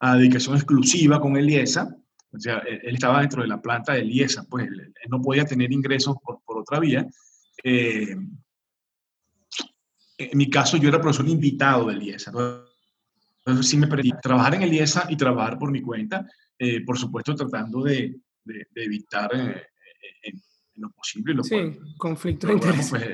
a 0.00 0.16
dedicación 0.16 0.56
exclusiva 0.56 1.20
con 1.20 1.36
el 1.36 1.48
IESA, 1.48 1.96
o 2.32 2.38
sea, 2.38 2.58
él, 2.58 2.94
estaba 2.94 3.20
dentro 3.20 3.42
de 3.42 3.48
la 3.48 3.60
planta 3.60 3.94
del 3.94 4.10
IESA, 4.10 4.44
pues 4.48 4.68
él, 4.68 4.94
no 5.08 5.20
podía 5.20 5.44
tener 5.44 5.72
ingresos 5.72 6.16
por, 6.22 6.40
por 6.44 6.58
otra 6.58 6.78
vía. 6.78 7.06
Eh, 7.64 8.16
en 10.18 10.38
mi 10.38 10.48
caso, 10.48 10.76
yo 10.76 10.88
era 10.88 11.00
profesor 11.00 11.28
invitado 11.28 11.88
del 11.88 12.02
IESA. 12.02 12.30
Entonces, 13.38 13.68
sí 13.68 13.76
me 13.76 13.86
permití 13.86 14.12
trabajar 14.22 14.54
en 14.54 14.62
el 14.62 14.72
IESA 14.72 15.06
y 15.08 15.16
trabajar 15.16 15.58
por 15.58 15.72
mi 15.72 15.80
cuenta, 15.80 16.26
eh, 16.58 16.84
por 16.84 16.98
supuesto, 16.98 17.34
tratando 17.34 17.82
de, 17.82 18.16
de, 18.44 18.66
evitar 18.76 19.30
eh, 19.34 19.62
en, 20.22 20.40
lo 20.76 20.90
posible. 20.90 21.34
Lo 21.34 21.42
sí, 21.42 21.56
conflicto 21.96 22.46
de 22.46 22.52
interés. 22.54 22.90
Pues, 22.90 23.04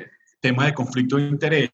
tema 0.41 0.67
de 0.67 0.75
conflicto 0.75 1.17
de 1.17 1.29
interés. 1.29 1.71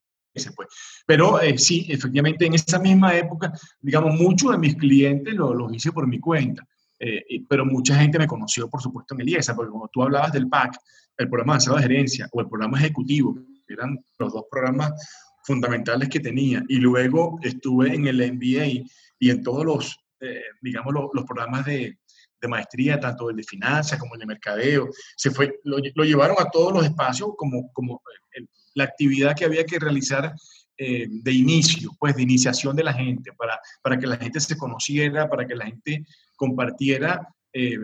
Pues. 0.55 0.67
Pero 1.05 1.39
sí, 1.57 1.85
efectivamente, 1.89 2.45
en 2.45 2.53
esa 2.53 2.79
misma 2.79 3.15
época, 3.15 3.51
digamos, 3.81 4.15
muchos 4.15 4.51
de 4.51 4.57
mis 4.57 4.75
clientes 4.75 5.33
los 5.33 5.53
lo 5.55 5.71
hice 5.71 5.91
por 5.91 6.07
mi 6.07 6.19
cuenta. 6.19 6.65
Eh, 7.05 7.43
pero 7.49 7.65
mucha 7.65 7.95
gente 7.95 8.17
me 8.17 8.27
conoció, 8.27 8.69
por 8.69 8.81
supuesto, 8.81 9.13
en 9.13 9.21
el 9.21 9.29
IESA, 9.29 9.55
porque 9.55 9.71
como 9.71 9.89
tú 9.89 10.03
hablabas 10.03 10.31
del 10.31 10.47
PAC, 10.47 10.77
el 11.17 11.27
programa 11.27 11.57
de 11.57 11.75
de 11.75 11.81
gerencia 11.81 12.29
o 12.31 12.39
el 12.39 12.47
programa 12.47 12.79
ejecutivo, 12.79 13.37
eran 13.67 13.99
los 14.17 14.31
dos 14.31 14.45
programas 14.49 14.93
fundamentales 15.43 16.07
que 16.07 16.21
tenía. 16.21 16.63
Y 16.69 16.77
luego 16.77 17.39
estuve 17.41 17.93
en 17.93 18.07
el 18.07 18.33
MBA 18.33 18.85
y 19.19 19.29
en 19.29 19.43
todos 19.43 19.65
los, 19.65 19.99
eh, 20.21 20.43
digamos, 20.61 20.93
los, 20.93 21.25
programas 21.25 21.65
de, 21.65 21.97
de, 22.41 22.47
maestría, 22.47 22.97
tanto 23.01 23.29
el 23.29 23.35
de 23.35 23.43
finanzas 23.43 23.99
como 23.99 24.13
el 24.13 24.21
de 24.21 24.25
mercadeo. 24.25 24.87
Se 25.17 25.29
fue, 25.29 25.59
lo, 25.65 25.79
lo 25.95 26.03
llevaron 26.05 26.37
a 26.39 26.49
todos 26.49 26.71
los 26.71 26.85
espacios 26.85 27.31
como, 27.35 27.69
como 27.73 28.01
la 28.75 28.85
actividad 28.85 29.35
que 29.35 29.45
había 29.45 29.65
que 29.65 29.77
realizar 29.77 30.33
eh, 30.75 31.05
de 31.07 31.31
inicio, 31.31 31.91
pues 31.99 32.15
de 32.15 32.23
iniciación 32.23 32.75
de 32.75 32.83
la 32.83 32.93
gente, 32.93 33.31
para, 33.33 33.59
para 33.83 33.97
que 33.99 34.07
la 34.07 34.17
gente 34.17 34.39
se 34.39 34.57
conociera, 34.57 35.29
para 35.29 35.45
que 35.45 35.55
la 35.55 35.65
gente 35.65 36.03
compartiera 36.43 37.25
eh, 37.53 37.77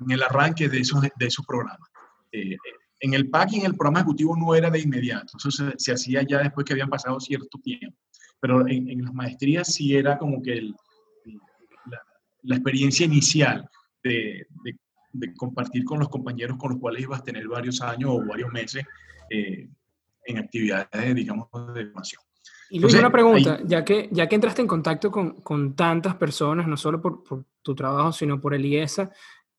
en 0.00 0.10
el 0.10 0.22
arranque 0.22 0.68
de 0.68 0.78
esos, 0.78 1.02
de 1.02 1.26
esos 1.26 1.44
programas. 1.44 1.88
Eh, 2.30 2.56
en 3.00 3.14
el 3.14 3.28
PAC 3.28 3.54
y 3.54 3.56
en 3.58 3.66
el 3.66 3.74
programa 3.74 4.00
ejecutivo 4.00 4.36
no 4.36 4.54
era 4.54 4.70
de 4.70 4.78
inmediato, 4.78 5.36
eso 5.36 5.50
se, 5.50 5.92
hacía 5.92 6.22
ya 6.22 6.38
después 6.38 6.64
que 6.64 6.74
habían 6.74 6.88
pasado 6.88 7.18
cierto 7.18 7.58
tiempo, 7.58 7.96
pero 8.38 8.68
en, 8.68 9.02
las 9.02 9.12
maestrías 9.12 9.74
sí 9.74 9.96
era 9.96 10.16
como 10.16 10.40
que 10.40 10.70
la, 12.42 12.54
experiencia 12.54 13.06
inicial 13.06 13.68
de, 14.04 14.46
de, 15.12 15.34
compartir 15.34 15.84
con 15.84 15.98
los 15.98 16.08
compañeros 16.08 16.56
con 16.56 16.72
los 16.72 16.80
cuales 16.80 17.02
ibas 17.02 17.20
a 17.20 17.24
tener 17.24 17.48
varios 17.48 17.80
años 17.80 18.10
o 18.12 18.24
varios 18.24 18.52
meses 18.52 18.84
eh, 19.30 19.68
en 20.26 20.38
actividades, 20.38 21.14
digamos, 21.14 21.48
de 21.74 21.86
formación. 21.86 22.22
Y 22.72 22.78
Luis, 22.78 22.94
una 22.94 23.10
pregunta, 23.10 23.60
ya, 23.64 23.84
que, 23.84 24.08
ya 24.12 24.28
que 24.28 24.36
entraste 24.36 24.62
en 24.62 24.68
contacto 24.68 25.10
con, 25.10 25.40
con 25.40 25.74
tantas 25.74 26.14
personas, 26.14 26.68
no 26.68 26.76
solo 26.76 27.02
por, 27.02 27.24
por, 27.24 27.44
tu 27.62 27.74
trabajo, 27.74 28.12
sino 28.12 28.40
por 28.40 28.54
el 28.54 28.64
IESA, 28.64 29.10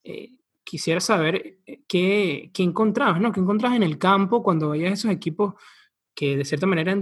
eh, 0.04 0.32
quisiera 0.63 1.02
saber 1.02 1.60
eh, 1.65 1.82
qué, 1.89 2.52
qué, 2.54 2.63
encontrabas, 2.63 3.19
¿no? 3.19 3.34
¿Qué 3.34 3.41
encontrabas 3.41 3.76
en 3.76 3.84
el 3.84 3.97
campo 3.97 4.41
cuando 4.41 4.69
veías 4.69 4.93
esos 4.93 5.12
equipos 5.12 5.56
que 6.15 6.38
de 6.38 6.45
cierta 6.45 6.65
manera 6.65 6.97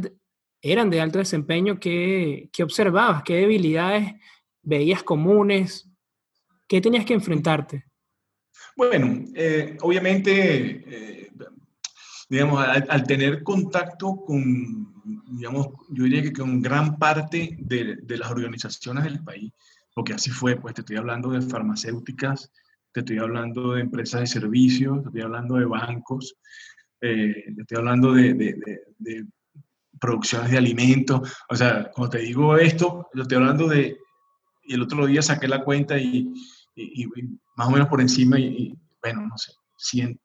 eran 0.62 0.90
de 0.90 1.00
alto 1.00 1.20
desempeño? 1.20 1.80
¿Qué, 1.80 2.50
qué 2.52 2.64
observabas? 2.64 3.22
¿Qué 3.22 3.36
debilidades 3.36 4.16
veías 4.64 5.04
comunes? 5.04 5.88
¿Qué 6.68 6.82
tenías 6.82 7.06
que 7.06 7.14
enfrentarte? 7.14 7.86
Bueno, 8.76 9.26
eh, 9.36 9.78
obviamente 9.82 11.30
digamos, 12.30 12.64
al, 12.64 13.04
tener 13.04 13.44
contacto 13.44 14.18
con, 14.18 14.94
digamos, 15.32 15.70
yo 15.90 16.04
diría 16.04 16.22
que 16.22 16.32
con 16.32 16.62
gran 16.62 16.98
parte 16.98 17.58
de, 17.60 17.98
de, 18.04 18.18
las 18.18 18.30
organizaciones 18.30 19.04
del 19.04 19.24
país, 19.24 19.52
porque 19.96 20.14
así 20.14 20.30
fue, 20.30 20.56
pues 20.56 20.76
te 20.76 20.82
estoy 20.82 20.98
hablando 20.98 21.32
de 21.32 21.42
farmacéuticas, 21.42 22.52
te 22.92 23.00
estoy 23.00 23.18
hablando 23.18 23.74
de 23.74 23.82
empresas 23.82 24.22
de 24.22 24.28
servicios, 24.28 25.02
te 25.02 25.08
estoy 25.08 25.22
hablando 25.22 25.56
de 25.56 25.66
bancos, 25.66 26.36
eh, 27.02 27.46
te 27.56 27.62
estoy 27.62 27.78
hablando 27.78 28.14
de, 28.14 28.34
de, 28.36 28.82
de, 29.00 29.26
producciones 30.00 30.52
de 30.52 30.58
alimentos, 30.58 31.30
o 31.50 31.56
sea, 31.56 31.92
cuando 31.92 32.12
te 32.12 32.20
digo 32.20 32.56
esto, 32.58 33.10
yo 33.14 33.24
estoy 33.24 33.38
hablando 33.38 33.68
de, 33.68 33.98
y 34.64 34.76
el 34.76 34.84
otro 34.84 35.06
día 35.06 35.22
saqué 35.22 35.48
la 35.48 35.64
cuenta 35.64 35.98
y, 35.98 36.32
y, 36.76 37.06
más 37.58 37.68
o 37.68 37.72
menos 37.72 37.90
por 37.90 38.00
encima, 38.00 38.40
y, 38.40 38.78
bueno, 39.02 39.26
no 39.28 39.38
sé, 39.38 39.52
100, 39.78 40.20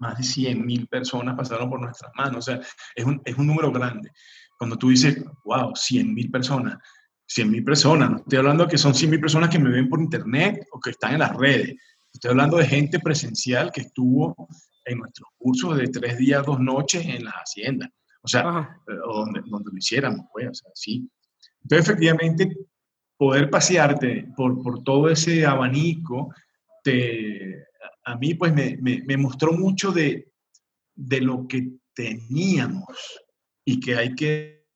más 0.00 0.18
de 0.18 0.24
100 0.24 0.66
mil 0.66 0.88
personas 0.88 1.36
pasaron 1.36 1.70
por 1.70 1.80
nuestras 1.80 2.10
manos. 2.16 2.38
O 2.38 2.42
sea, 2.42 2.60
es 2.94 3.04
un, 3.04 3.20
es 3.24 3.36
un 3.36 3.46
número 3.46 3.70
grande. 3.70 4.10
Cuando 4.58 4.76
tú 4.76 4.88
dices, 4.88 5.22
wow, 5.44 5.72
100 5.74 6.12
mil 6.12 6.30
personas, 6.30 6.78
100 7.26 7.50
mil 7.50 7.62
personas, 7.62 8.10
no 8.10 8.16
estoy 8.16 8.38
hablando 8.38 8.64
de 8.64 8.70
que 8.70 8.78
son 8.78 8.94
100 8.94 9.10
mil 9.10 9.20
personas 9.20 9.50
que 9.50 9.58
me 9.58 9.70
ven 9.70 9.88
por 9.88 10.00
internet 10.00 10.66
o 10.72 10.80
que 10.80 10.90
están 10.90 11.12
en 11.12 11.20
las 11.20 11.36
redes. 11.36 11.76
Estoy 12.12 12.30
hablando 12.30 12.56
de 12.56 12.66
gente 12.66 12.98
presencial 12.98 13.70
que 13.70 13.82
estuvo 13.82 14.48
en 14.84 14.98
nuestros 14.98 15.28
cursos 15.38 15.76
de 15.76 15.86
tres 15.88 16.18
días, 16.18 16.44
dos 16.44 16.58
noches 16.58 17.06
en 17.06 17.24
las 17.24 17.34
haciendas. 17.34 17.90
O 18.22 18.28
sea, 18.28 18.76
eh, 18.88 18.94
donde, 19.06 19.42
donde 19.46 19.70
lo 19.70 19.78
hiciéramos, 19.78 20.26
pues, 20.32 20.48
o 20.48 20.54
sea, 20.54 20.70
sí. 20.74 21.08
Entonces, 21.62 21.88
efectivamente, 21.88 22.56
poder 23.16 23.50
pasearte 23.50 24.28
por, 24.36 24.62
por 24.62 24.82
todo 24.82 25.08
ese 25.10 25.44
abanico 25.46 26.34
te, 26.82 27.66
a 28.04 28.16
mí 28.16 28.34
pues 28.34 28.52
me, 28.52 28.78
me, 28.80 29.16
mostró 29.16 29.52
mucho 29.52 29.92
de, 29.92 30.32
de, 30.94 31.20
lo 31.20 31.46
que 31.46 31.70
teníamos 31.94 32.86
y 33.64 33.80
que 33.80 33.96
hay 33.96 34.14
que 34.14 34.66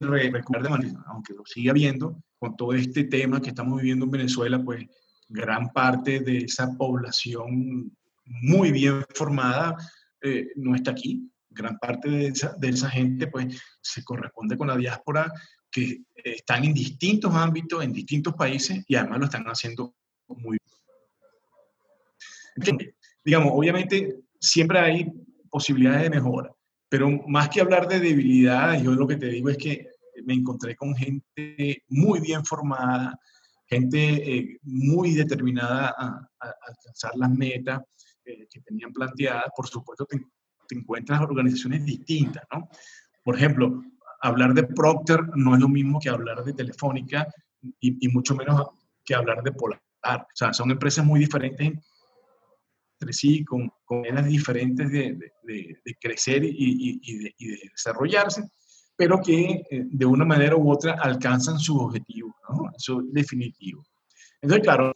recuperar 0.00 0.62
de 0.62 0.70
manera, 0.70 1.04
aunque 1.06 1.34
lo 1.34 1.44
siga 1.44 1.72
viendo, 1.72 2.22
con 2.38 2.56
todo 2.56 2.72
este 2.72 3.04
tema 3.04 3.40
que 3.40 3.50
estamos 3.50 3.80
viviendo 3.80 4.06
en 4.06 4.10
Venezuela, 4.12 4.62
pues 4.62 4.86
gran 5.28 5.68
parte 5.68 6.20
de 6.20 6.38
esa 6.38 6.76
población 6.76 7.94
muy 8.24 8.72
bien 8.72 9.04
formada 9.14 9.76
eh, 10.22 10.48
no 10.56 10.74
está 10.74 10.92
aquí. 10.92 11.30
Gran 11.50 11.78
parte 11.78 12.08
de 12.08 12.26
esa, 12.28 12.54
de 12.58 12.68
esa 12.68 12.88
gente 12.88 13.26
pues 13.26 13.60
se 13.82 14.04
corresponde 14.04 14.56
con 14.56 14.68
la 14.68 14.76
diáspora 14.76 15.32
que 15.70 16.02
están 16.14 16.64
en 16.64 16.74
distintos 16.74 17.34
ámbitos, 17.34 17.82
en 17.82 17.92
distintos 17.92 18.34
países 18.34 18.84
y 18.86 18.94
además 18.94 19.18
lo 19.18 19.24
están 19.26 19.44
haciendo 19.44 19.94
muy 20.28 20.59
digamos, 23.24 23.52
obviamente 23.54 24.16
siempre 24.38 24.78
hay 24.78 25.12
posibilidades 25.50 26.02
de 26.04 26.10
mejora, 26.10 26.52
pero 26.88 27.10
más 27.28 27.48
que 27.48 27.60
hablar 27.60 27.88
de 27.88 28.00
debilidades, 28.00 28.82
yo 28.82 28.92
lo 28.92 29.06
que 29.06 29.16
te 29.16 29.26
digo 29.26 29.48
es 29.48 29.58
que 29.58 29.88
me 30.24 30.34
encontré 30.34 30.76
con 30.76 30.94
gente 30.94 31.84
muy 31.88 32.20
bien 32.20 32.44
formada, 32.44 33.18
gente 33.66 33.98
eh, 33.98 34.58
muy 34.62 35.14
determinada 35.14 35.94
a, 35.96 36.28
alcanzar 36.40 37.12
las 37.16 37.30
metas 37.30 37.80
eh, 38.24 38.46
que 38.50 38.60
tenían 38.60 38.92
planteadas. 38.92 39.44
Por 39.56 39.68
supuesto, 39.68 40.04
te, 40.06 40.20
encuentras 40.72 41.20
organizaciones 41.20 41.84
distintas, 41.84 42.44
¿no? 42.52 42.68
Por 43.24 43.36
ejemplo, 43.36 43.82
hablar 44.20 44.54
de 44.54 44.64
Procter 44.64 45.20
no 45.34 45.54
es 45.54 45.60
lo 45.60 45.68
mismo 45.68 45.98
que 45.98 46.08
hablar 46.08 46.44
de 46.44 46.52
Telefónica 46.52 47.26
y 47.80 48.08
mucho 48.08 48.36
menos 48.36 48.68
que 49.04 49.14
hablar 49.14 49.42
de 49.42 49.50
Polar. 49.50 49.80
O 50.02 50.26
sea, 50.34 50.52
son 50.52 50.70
empresas 50.70 51.04
muy 51.04 51.20
diferentes 51.20 51.72
entre 53.00 53.12
sí, 53.12 53.44
con, 53.44 53.72
con 53.84 54.00
maneras 54.00 54.26
diferentes 54.26 54.90
de, 54.90 55.32
de, 55.44 55.96
crecer 56.00 56.44
y, 56.44 57.00
y, 57.02 57.18
de, 57.18 57.34
desarrollarse, 57.72 58.44
pero 58.94 59.20
que 59.20 59.62
eh, 59.70 59.84
de 59.86 60.06
una 60.06 60.24
manera 60.24 60.56
u 60.56 60.70
otra 60.70 60.98
alcanzan 61.00 61.58
su 61.58 61.78
objetivo, 61.78 62.36
¿no? 62.48 62.70
Definitivo. 63.04 63.84
Entonces, 64.42 64.64
claro, 64.64 64.92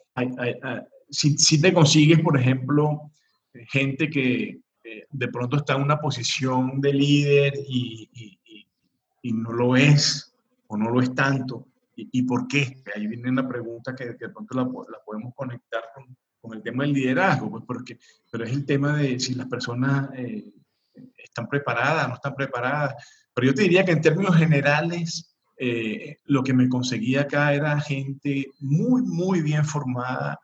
si, 1.08 1.38
si, 1.38 1.60
te 1.60 1.72
consigues, 1.72 2.20
por 2.20 2.38
ejemplo, 2.38 3.10
gente 3.70 4.10
que 4.10 4.60
eh, 4.84 5.06
de 5.10 5.28
pronto 5.28 5.56
está 5.56 5.74
en 5.74 5.82
una 5.82 5.98
posición 5.98 6.80
de 6.80 6.92
líder 6.92 7.54
y, 7.66 8.10
y 9.22 9.32
no 9.32 9.52
lo 9.52 9.76
es 9.76 10.34
o 10.66 10.76
no 10.76 10.90
lo 10.90 11.00
es 11.00 11.14
tanto, 11.14 11.66
¿Y, 11.96 12.22
por 12.22 12.48
qué? 12.48 12.82
Ahí 12.94 13.06
viene 13.06 13.30
una 13.30 13.46
pregunta 13.46 13.94
que, 13.94 14.06
de 14.06 14.28
pronto 14.28 14.54
la, 14.56 14.64
la 14.64 14.98
podemos 15.04 15.32
conectar 15.34 15.82
con, 15.94 16.04
con, 16.44 16.56
el 16.56 16.62
tema 16.62 16.84
del 16.84 16.92
liderazgo, 16.92 17.50
pues 17.50 17.64
porque, 17.66 17.98
pero 18.30 18.44
es 18.44 18.52
el 18.52 18.66
tema 18.66 18.96
de 18.96 19.18
si 19.18 19.34
las 19.34 19.48
personas 19.48 20.10
eh, 20.16 20.44
están 21.16 21.48
preparadas, 21.48 22.08
no 22.08 22.14
están 22.14 22.34
preparadas. 22.34 22.94
Pero 23.34 23.48
yo 23.48 23.54
te 23.54 23.62
diría 23.62 23.84
que 23.84 23.92
en 23.92 24.00
términos 24.00 24.36
generales, 24.36 25.34
eh, 25.56 26.18
lo 26.26 26.42
que 26.42 26.52
me 26.52 26.68
conseguía 26.68 27.22
acá 27.22 27.54
era 27.54 27.80
gente 27.80 28.52
muy, 28.60 29.02
muy 29.02 29.40
bien 29.40 29.64
formada, 29.64 30.38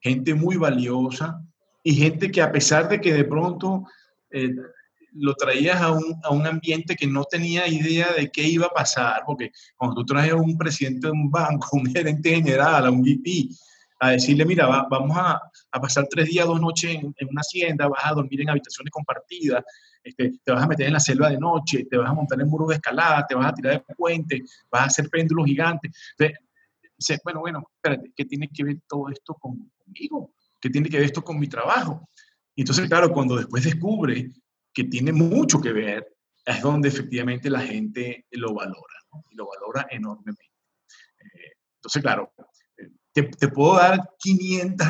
gente 0.00 0.34
muy 0.34 0.56
valiosa 0.56 1.42
y 1.82 1.94
gente 1.94 2.30
que 2.30 2.42
a 2.42 2.52
pesar 2.52 2.88
de 2.88 3.00
que 3.00 3.12
de 3.12 3.24
pronto 3.24 3.84
eh, 4.30 4.54
lo 5.12 5.34
traías 5.34 5.80
a 5.80 5.92
un, 5.92 6.20
a 6.22 6.30
un, 6.30 6.46
ambiente 6.46 6.94
que 6.94 7.06
no 7.06 7.24
tenía 7.24 7.66
idea 7.66 8.12
de 8.16 8.30
qué 8.30 8.42
iba 8.42 8.66
a 8.66 8.74
pasar, 8.74 9.22
porque 9.26 9.50
cuando 9.76 9.96
tú 9.96 10.06
traes 10.06 10.32
a 10.32 10.36
un 10.36 10.56
presidente 10.56 11.08
de 11.08 11.12
un 11.12 11.30
banco, 11.30 11.68
un 11.72 11.86
gerente 11.86 12.30
general, 12.30 12.86
a 12.86 12.90
un 12.90 13.02
VP, 13.02 13.48
a 14.00 14.10
decirle, 14.10 14.46
mira, 14.46 14.66
vamos 14.66 15.16
a, 15.16 15.40
a, 15.70 15.80
pasar 15.80 16.06
tres 16.10 16.26
días, 16.26 16.46
dos 16.46 16.60
noches 16.60 16.90
en, 16.94 17.28
una 17.28 17.40
hacienda, 17.40 17.86
vas 17.86 18.00
a 18.04 18.14
dormir 18.14 18.40
en 18.40 18.48
habitaciones 18.48 18.90
compartidas, 18.90 19.62
este, 20.02 20.32
te 20.42 20.52
vas 20.52 20.62
a 20.64 20.66
meter 20.66 20.86
en 20.86 20.94
la 20.94 21.00
selva 21.00 21.28
de 21.28 21.38
noche, 21.38 21.84
te 21.84 21.98
vas 21.98 22.08
a 22.08 22.14
montar 22.14 22.40
en 22.40 22.48
muros 22.48 22.68
de 22.68 22.76
escalada, 22.76 23.26
te 23.26 23.34
vas 23.34 23.46
a 23.46 23.54
tirar 23.54 23.84
de 23.86 23.94
puente, 23.94 24.42
vas 24.70 24.82
a 24.82 24.86
hacer 24.86 25.10
péndulos 25.10 25.44
gigantes. 25.44 25.92
Entonces, 26.18 27.20
bueno, 27.22 27.40
bueno, 27.40 27.70
espérate, 27.74 28.10
¿qué 28.16 28.24
tiene 28.24 28.48
que 28.48 28.64
ver 28.64 28.78
todo 28.88 29.10
esto 29.10 29.34
conmigo? 29.34 30.32
¿Qué 30.58 30.70
tiene 30.70 30.88
que 30.88 30.96
ver 30.96 31.06
esto 31.06 31.22
con 31.22 31.38
mi 31.38 31.48
trabajo? 31.48 32.08
Y 32.54 32.62
entonces, 32.62 32.88
claro, 32.88 33.12
cuando 33.12 33.36
después 33.36 33.64
descubre 33.64 34.30
que 34.72 34.84
tiene 34.84 35.12
mucho 35.12 35.60
que 35.60 35.72
ver, 35.72 36.16
es 36.44 36.62
donde 36.62 36.88
efectivamente 36.88 37.50
la 37.50 37.60
gente 37.60 38.26
lo 38.30 38.54
valora, 38.54 38.94
y 39.30 39.36
lo 39.36 39.46
valora 39.46 39.86
enormemente. 39.90 40.50
Eh, 41.18 41.52
entonces, 41.76 42.02
claro, 42.02 42.32
eh, 43.14 43.30
te, 43.38 43.48
puedo 43.48 43.76
dar 43.76 44.10
500 44.18 44.86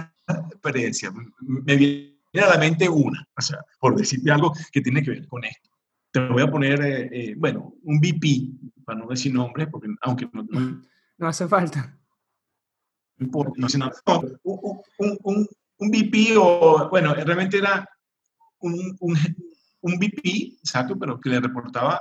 experiencias. 0.53 1.12
Me 1.41 1.77
viene 1.77 2.18
a 2.35 2.49
la 2.51 2.59
mente 2.59 2.89
una, 2.89 3.27
o 3.37 3.41
sea, 3.41 3.59
por 3.79 3.97
decirte 3.97 4.31
algo 4.31 4.53
que 4.73 4.81
tiene 4.81 5.03
que 5.03 5.11
ver 5.11 5.27
con 5.27 5.45
esto. 5.45 5.71
Te 6.12 6.29
voy 6.29 6.43
a 6.43 6.51
poner, 6.51 6.81
eh, 6.83 7.35
bueno, 7.37 7.75
un 7.85 8.01
VP, 8.01 8.83
para 8.85 8.99
no 8.99 9.07
decir 9.07 9.33
nombre, 9.33 9.66
porque 9.68 9.89
aunque 10.03 10.29
no, 10.33 10.45
no, 11.18 11.29
hace 11.29 11.47
falta. 11.47 11.97
No, 13.18 13.29
no, 13.57 13.91
un, 14.05 14.41
un, 14.43 15.18
un, 15.23 15.49
un, 15.79 15.91
VP 15.91 16.37
o, 16.37 16.89
bueno, 16.89 17.14
realmente 17.14 17.59
era 17.59 17.89
un, 18.61 18.97
un 19.81 19.99
VP, 19.99 20.57
exacto, 20.59 20.99
pero 20.99 21.21
que 21.21 21.31
le 21.31 21.41
reportaba 21.41 22.01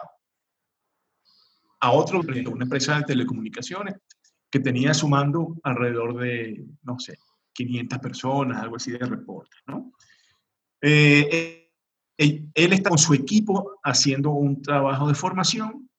a 1.82 1.92
otro, 1.92 2.20
una 2.20 2.64
empresa 2.64 2.98
de 2.98 3.04
telecomunicaciones, 3.04 3.96
que 4.52 4.60
tenía 4.60 4.93
sumando 4.93 5.56
alrededor 5.64 6.20
de, 6.20 6.66
no 6.84 7.00
sé, 7.00 7.18
500 7.54 8.00
personas, 8.00 8.62
algo 8.62 8.78
así 8.78 8.91
de 8.91 9.00
reporte, 9.00 9.56
¿no? 9.68 9.91
Eh, 10.82 11.70
él, 12.18 12.50
él, 12.54 12.74
está 12.74 12.89
con 12.89 12.97
su 12.97 13.14
equipo 13.14 13.80
haciendo 13.84 14.32
un 14.32 14.62
trabajo 14.62 15.08
de 15.08 15.16
formación 15.16 15.89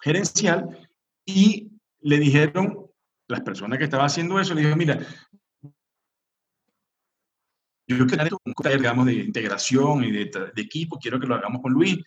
gerencial 0.00 0.88
y 1.24 1.70
le 2.00 2.18
dijeron, 2.18 2.86
las 3.28 3.40
personas 3.42 3.78
que 3.78 3.84
estaban 3.84 4.06
haciendo 4.06 4.40
eso, 4.40 4.54
le 4.54 4.60
dijeron, 4.60 4.78
mira, 4.78 4.98
yo 7.86 8.06
quiero 8.06 8.38
taller, 8.62 8.78
digamos, 8.80 9.06
de 9.06 9.14
integración 9.14 10.04
y 10.04 10.12
de, 10.12 10.30
equipo, 10.56 10.98
quiero 10.98 11.18
que 11.18 11.26
lo 11.26 11.34
hagamos 11.34 11.60
con 11.60 11.72
Luis 11.72 11.98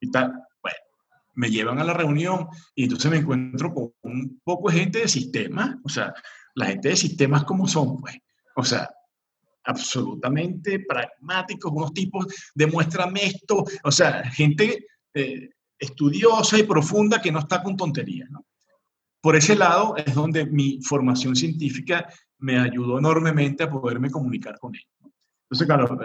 y 0.00 0.10
tal. 0.10 0.32
Me 1.34 1.50
llevan 1.50 1.78
a 1.78 1.84
la 1.84 1.94
reunión 1.94 2.48
y 2.74 2.84
entonces 2.84 3.10
me 3.10 3.18
encuentro 3.18 3.72
con 3.72 3.92
un 4.02 4.40
poco 4.44 4.70
de 4.70 4.78
gente 4.78 4.98
de 5.00 5.08
sistemas, 5.08 5.76
o 5.82 5.88
sea, 5.88 6.12
la 6.54 6.66
gente 6.66 6.90
de 6.90 6.96
sistemas 6.96 7.44
como 7.44 7.66
son, 7.66 7.98
pues, 7.98 8.16
o 8.56 8.64
sea, 8.64 8.88
absolutamente 9.64 10.80
pragmáticos, 10.80 11.72
unos 11.72 11.94
tipos, 11.94 12.26
demuéstrame 12.54 13.24
esto, 13.24 13.64
o 13.84 13.90
sea, 13.90 14.30
gente 14.30 14.86
eh, 15.14 15.50
estudiosa 15.78 16.58
y 16.58 16.64
profunda 16.64 17.20
que 17.20 17.32
no 17.32 17.40
está 17.40 17.62
con 17.62 17.76
tonterías. 17.76 18.28
Por 19.20 19.36
ese 19.36 19.54
lado 19.54 19.96
es 19.96 20.14
donde 20.14 20.46
mi 20.46 20.80
formación 20.82 21.36
científica 21.36 22.08
me 22.38 22.58
ayudó 22.58 22.98
enormemente 22.98 23.62
a 23.62 23.70
poderme 23.70 24.10
comunicar 24.10 24.58
con 24.58 24.74
ellos. 24.74 25.14
Entonces, 25.44 25.66
claro, 25.66 25.98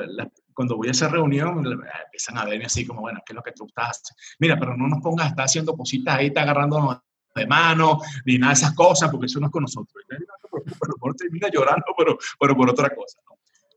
cuando 0.57 0.75
voy 0.75 0.87
a 0.87 0.91
esa 0.91 1.07
reunión, 1.07 1.63
empiezan 2.05 2.35
a 2.39 2.43
verme 2.43 2.65
así 2.65 2.83
como, 2.83 3.01
bueno, 3.01 3.19
¿qué 3.23 3.31
es 3.31 3.35
lo 3.35 3.43
que 3.43 3.51
tú 3.51 3.65
estás? 3.67 4.01
Mira, 4.39 4.57
pero 4.59 4.75
no 4.75 4.87
nos 4.87 5.03
pongas 5.03 5.27
a 5.27 5.29
estar 5.29 5.45
haciendo 5.45 5.77
cositas 5.77 6.15
ahí, 6.15 6.27
está 6.27 6.41
agarrándonos 6.41 6.97
de 7.35 7.45
mano, 7.45 7.99
ni 8.25 8.39
nada 8.39 8.53
de 8.53 8.59
esas 8.59 8.73
cosas, 8.73 9.11
porque 9.11 9.27
eso 9.27 9.39
no 9.39 9.45
es 9.45 9.51
con 9.51 9.61
nosotros. 9.61 10.03
Pero 10.09 10.95
por 10.99 11.13
termina 11.13 11.47
llorando, 11.53 11.85
pero, 11.95 12.17
por 12.57 12.69
otra 12.71 12.89
cosa. 12.89 13.19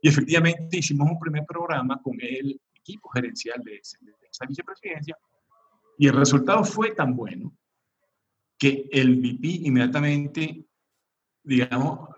Y 0.01 0.09
efectivamente 0.09 0.79
hicimos 0.79 1.07
un 1.11 1.19
primer 1.19 1.45
programa 1.45 2.01
con 2.03 2.17
el 2.19 2.59
equipo 2.75 3.11
gerencial 3.11 3.63
de, 3.63 3.77
esa 3.77 4.47
vicepresidencia 4.49 5.19
y 5.99 6.07
el 6.07 6.15
resultado 6.15 6.65
fue 6.65 6.93
tan 6.93 7.15
bueno 7.15 7.53
que 8.59 8.89
el 8.91 9.17
VP 9.17 9.67
inmediatamente, 9.67 10.65
digamos, 11.43 12.09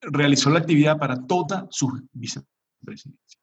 realizó 0.00 0.50
la 0.50 0.58
actividad 0.58 0.98
para 0.98 1.24
toda 1.24 1.68
su 1.70 1.86
vicepresidencia 2.12 2.50
presidencia. 2.84 3.39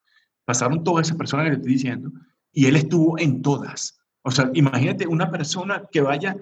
Pasaron 0.47 0.81
todas 0.81 1.07
esas 1.07 1.17
personas 1.17 1.43
que 1.43 1.49
te 1.51 1.57
estoy 1.57 1.73
diciendo 1.73 2.09
y 2.53 2.67
él 2.67 2.77
estuvo 2.77 3.19
en 3.19 3.41
todas. 3.41 3.99
O 4.21 4.31
sea, 4.31 4.49
imagínate 4.53 5.05
una 5.05 5.29
persona 5.29 5.83
que 5.91 5.99
vaya, 5.99 6.37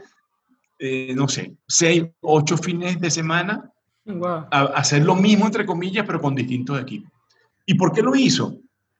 eh, 0.77 1.15
no 1.15 1.27
sé, 1.27 1.57
seis, 1.67 2.05
ocho 2.21 2.55
fines 2.55 3.01
de 3.01 3.09
semana 3.09 3.73
a, 4.51 4.61
hacer 4.75 5.03
lo 5.03 5.15
mismo, 5.15 5.47
entre 5.47 5.65
comillas, 5.65 6.05
pero 6.05 6.21
con 6.21 6.35
distintos 6.35 6.79
equipos. 6.79 7.11
¿Y 7.65 7.73
por 7.73 7.93
qué 7.93 8.03
lo 8.03 8.15
hizo? 8.15 8.59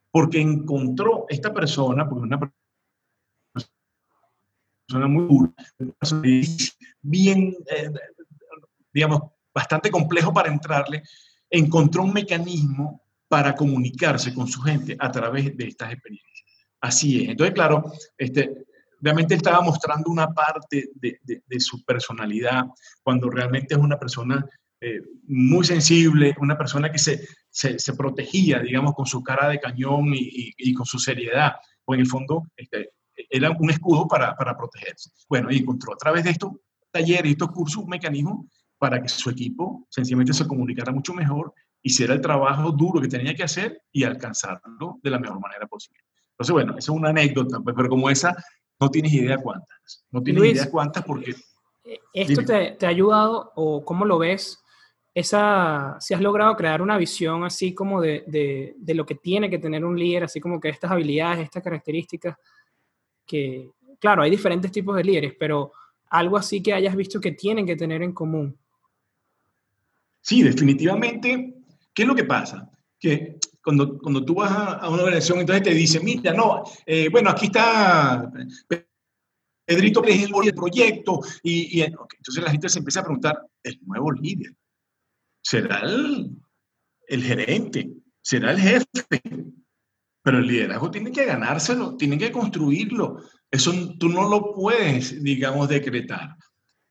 Porque 0.09 0.41
encontró 0.41 1.27
esta 1.29 1.53
persona, 1.53 2.09
porque 2.09 2.23
una 2.23 2.39
persona 4.87 5.07
muy 5.07 5.27
dura, 5.27 5.53
bien, 7.03 7.55
eh, 7.69 7.91
digamos, 8.91 9.21
bastante 9.53 9.91
complejo 9.91 10.33
para 10.33 10.51
entrarle, 10.51 11.03
encontró 11.47 12.01
un 12.01 12.11
mecanismo 12.11 13.04
para 13.27 13.55
comunicarse 13.55 14.33
con 14.33 14.47
su 14.47 14.61
gente 14.61 14.95
a 14.99 15.11
través 15.11 15.55
de 15.57 15.67
estas 15.67 15.93
experiencias. 15.93 16.45
Así 16.81 17.23
es. 17.23 17.29
Entonces, 17.29 17.53
claro, 17.53 17.91
este, 18.17 18.65
realmente 19.01 19.35
estaba 19.35 19.61
mostrando 19.61 20.09
una 20.09 20.27
parte 20.27 20.89
de, 20.95 21.19
de, 21.23 21.59
su 21.59 21.83
personalidad 21.83 22.65
cuando 23.03 23.29
realmente 23.29 23.75
es 23.75 23.79
una 23.79 23.97
persona 23.97 24.45
eh, 24.81 25.01
muy 25.27 25.65
sensible, 25.65 26.35
una 26.39 26.57
persona 26.57 26.91
que 26.91 26.99
se, 26.99 27.27
se, 27.49 27.79
se, 27.79 27.93
protegía, 27.93 28.59
digamos, 28.59 28.93
con 28.93 29.05
su 29.05 29.23
cara 29.23 29.49
de 29.49 29.59
cañón 29.59 30.13
y, 30.13 30.53
y, 30.57 30.73
con 30.73 30.85
su 30.85 30.99
seriedad. 30.99 31.53
O 31.85 31.93
en 31.93 32.01
el 32.01 32.07
fondo, 32.07 32.43
este, 32.55 32.91
era 33.29 33.51
un 33.51 33.69
escudo 33.69 34.07
para, 34.07 34.35
para, 34.35 34.55
protegerse. 34.55 35.11
Bueno, 35.29 35.49
y 35.51 35.57
encontró 35.57 35.93
a 35.93 35.97
través 35.97 36.23
de 36.23 36.31
estos 36.31 36.51
talleres, 36.91 37.31
estos 37.31 37.51
cursos, 37.51 37.83
un 37.83 37.89
mecanismo 37.89 38.47
para 38.77 39.01
que 39.01 39.09
su 39.09 39.29
equipo 39.29 39.87
sencillamente 39.89 40.33
se 40.33 40.47
comunicara 40.47 40.91
mucho 40.91 41.13
mejor 41.13 41.53
hiciera 41.85 42.15
el 42.15 42.21
trabajo 42.21 42.71
duro 42.71 42.99
que 42.99 43.07
tenía 43.07 43.35
que 43.35 43.43
hacer 43.43 43.79
y 43.91 44.03
alcanzarlo 44.03 44.99
de 45.03 45.09
la 45.11 45.19
mejor 45.19 45.39
manera 45.39 45.67
posible. 45.67 46.01
Entonces, 46.31 46.51
bueno, 46.51 46.71
esa 46.71 46.91
es 46.91 46.97
una 46.97 47.09
anécdota, 47.09 47.59
pues, 47.63 47.75
pero 47.77 47.89
como 47.89 48.09
esa, 48.09 48.35
no 48.79 48.89
tienes 48.89 49.13
idea 49.13 49.37
cuántas. 49.37 50.03
No 50.09 50.21
tienes 50.23 50.43
idea 50.45 50.69
cuántas 50.71 51.05
porque... 51.05 51.35
Eh, 51.83 51.99
¿Esto 52.11 52.43
te, 52.43 52.71
te, 52.71 52.87
ha 52.87 52.89
ayudado 52.89 53.51
o 53.55 53.85
cómo 53.85 54.03
lo 54.03 54.17
ves? 54.17 54.59
Esa, 55.13 55.95
si 55.99 56.15
has 56.15 56.21
logrado 56.21 56.55
crear 56.55 56.81
una 56.81 56.97
visión 56.97 57.43
así 57.43 57.75
como 57.75 58.01
de, 58.01 58.23
de, 58.25 58.73
de, 58.77 58.93
lo 58.95 59.05
que 59.05 59.13
tiene 59.13 59.47
que 59.47 59.59
tener 59.59 59.85
un 59.85 59.97
líder, 59.97 60.23
así 60.23 60.41
como 60.41 60.59
que 60.59 60.69
estas 60.69 60.89
habilidades, 60.89 61.43
estas 61.43 61.63
características, 61.63 62.35
que, 63.27 63.69
claro, 63.99 64.23
hay 64.23 64.31
diferentes 64.31 64.71
tipos 64.71 64.95
de 64.95 65.03
líderes, 65.03 65.35
pero 65.39 65.71
algo 66.09 66.35
así 66.35 66.63
que 66.63 66.73
hayas 66.73 66.95
visto 66.95 67.21
que 67.21 67.33
tienen 67.33 67.67
que 67.67 67.75
tener 67.75 68.01
en 68.01 68.11
común. 68.11 68.57
Sí, 70.21 70.41
definitivamente 70.41 71.64
¿Qué 71.95 72.03
es 72.03 72.07
lo 72.07 72.13
que 72.13 72.25
pasa? 72.25 72.69
Que 72.99 73.39
cuando, 73.63 73.97
cuando 73.97 74.23
tú 74.23 74.35
vas 74.35 74.51
a, 74.51 74.89
una 74.89 75.03
organización, 75.03 75.39
entonces 75.39 75.63
te 75.63 75.73
dicen, 75.73 76.03
mira, 76.03 76.33
no, 76.33 76.63
eh, 76.85 77.09
bueno, 77.09 77.31
aquí 77.31 77.45
está 77.45 78.31
Pedrito 79.65 80.01
que 80.03 80.11
es 80.11 80.23
el 80.23 80.53
proyecto, 80.53 81.21
y, 81.41 81.81
entonces 81.81 82.43
la 82.43 82.51
gente 82.51 82.69
se 82.69 82.77
empieza 82.77 82.99
a 82.99 83.03
preguntar, 83.03 83.41
¿el 83.63 83.79
nuevo 83.83 84.11
líder? 84.11 84.53
¿Será 85.41 85.81
el 85.81 87.23
gerente? 87.23 87.89
¿Será 88.21 88.51
el 88.51 88.59
jefe? 88.59 89.21
Pero 90.23 90.39
el 90.39 90.47
liderazgo 90.47 90.91
tiene 90.91 91.11
que 91.11 91.25
ganárselo, 91.25 91.95
tiene 91.95 92.17
que 92.17 92.31
construirlo. 92.31 93.21
Eso 93.51 93.71
tú 93.99 94.09
no 94.09 94.27
lo 94.27 94.53
puedes, 94.53 95.21
digamos, 95.23 95.69
decretar. 95.69 96.35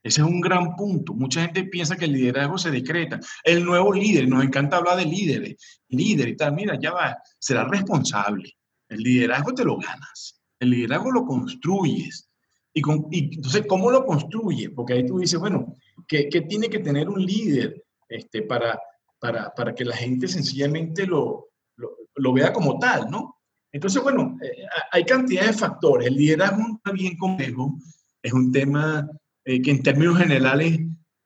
Ese 0.04 0.20
es 0.20 0.26
un 0.26 0.42
gran 0.42 0.76
punto. 0.76 1.14
Mucha 1.14 1.40
gente 1.40 1.64
piensa 1.64 1.96
que 1.96 2.04
el 2.04 2.12
liderazgo 2.12 2.58
se 2.58 2.70
decreta. 2.70 3.18
El 3.42 3.64
nuevo 3.64 3.90
líder, 3.90 4.28
nos 4.28 4.44
encanta 4.44 4.76
hablar 4.76 4.98
de 4.98 5.06
líderes, 5.06 5.80
líder 5.88 6.28
y 6.28 6.36
tal. 6.36 6.54
Mira, 6.54 6.78
ya 6.78 6.92
va, 6.92 7.16
será 7.38 7.64
responsable. 7.64 8.52
El 8.90 8.98
liderazgo 8.98 9.54
te 9.54 9.64
lo 9.64 9.78
ganas. 9.78 10.42
El 10.60 10.70
liderazgo 10.70 11.10
lo 11.10 11.24
construyes. 11.24 12.28
Y, 12.74 12.82
con, 12.82 13.06
entonces, 13.10 13.64
¿cómo 13.66 13.90
lo 13.90 14.04
construye? 14.04 14.68
Porque 14.68 14.92
ahí 14.92 15.06
tú 15.06 15.20
dices, 15.20 15.40
bueno, 15.40 15.74
¿qué, 16.06 16.28
qué 16.28 16.42
tiene 16.42 16.68
que 16.68 16.80
tener 16.80 17.08
un 17.08 17.24
líder 17.24 17.82
este, 18.06 18.42
para, 18.42 18.78
para, 19.18 19.54
para, 19.54 19.74
que 19.74 19.86
la 19.86 19.96
gente 19.96 20.28
sencillamente 20.28 21.06
lo, 21.06 21.48
lo, 21.76 21.96
lo 22.16 22.32
vea 22.34 22.52
como 22.52 22.78
tal, 22.78 23.10
¿no? 23.10 23.38
Entonces, 23.72 24.02
bueno, 24.02 24.36
eh, 24.42 24.66
hay 24.92 25.04
cantidad 25.04 25.46
de 25.46 25.54
factores. 25.54 26.08
El 26.08 26.16
liderazgo 26.16 26.78
es 26.84 26.92
bien 26.92 27.16
complejo, 27.16 27.78
es 28.22 28.32
un 28.34 28.52
tema 28.52 29.08
eh, 29.44 29.60
que 29.60 29.70
en 29.70 29.82
términos 29.82 30.18
generales 30.18 30.80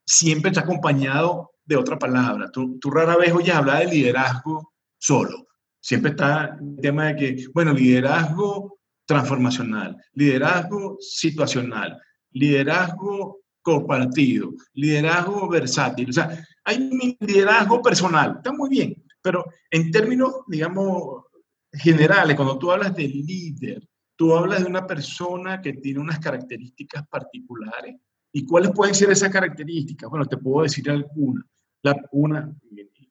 siempre 0.05 0.49
está 0.49 0.61
acompañado 0.61 1.51
de 1.63 1.77
otra 1.77 1.99
palabra. 1.99 2.51
Tú, 2.51 2.79
rara 2.91 3.15
vez 3.15 3.31
oyes 3.31 3.55
hablar 3.55 3.85
de 3.85 3.93
liderazgo 3.93 4.73
solo. 4.97 5.47
Siempre 5.79 6.11
está 6.11 6.57
el 6.59 6.81
tema 6.81 7.05
de 7.05 7.15
que, 7.15 7.47
bueno, 7.53 7.73
liderazgo 7.73 8.79
transformacional, 9.05 9.95
liderazgo 10.13 10.97
situacional, 10.99 11.97
liderazgo 12.31 13.41
compartido, 13.61 14.51
liderazgo 14.73 15.47
versátil. 15.47 16.09
O 16.09 16.13
sea, 16.13 16.43
hay 16.63 16.89
liderazgo 17.19 17.81
personal, 17.81 18.35
está 18.37 18.51
muy 18.51 18.69
bien, 18.69 18.95
pero 19.21 19.45
en 19.69 19.91
términos, 19.91 20.33
digamos, 20.47 21.25
generales, 21.71 22.35
cuando 22.35 22.57
tú 22.57 22.71
hablas 22.71 22.95
de 22.95 23.07
líder, 23.07 23.87
tú 24.15 24.35
hablas 24.35 24.63
de 24.63 24.69
una 24.69 24.85
persona 24.85 25.61
que 25.61 25.73
tiene 25.73 25.99
unas 25.99 26.19
características 26.19 27.07
particulares 27.07 27.95
¿Y 28.31 28.45
cuáles 28.45 28.71
pueden 28.71 28.95
ser 28.95 29.09
esas 29.09 29.29
características? 29.29 30.09
Bueno, 30.09 30.25
te 30.25 30.37
puedo 30.37 30.63
decir 30.63 30.89
algunas. 30.89 31.45
La, 31.81 31.95
una, 32.11 32.53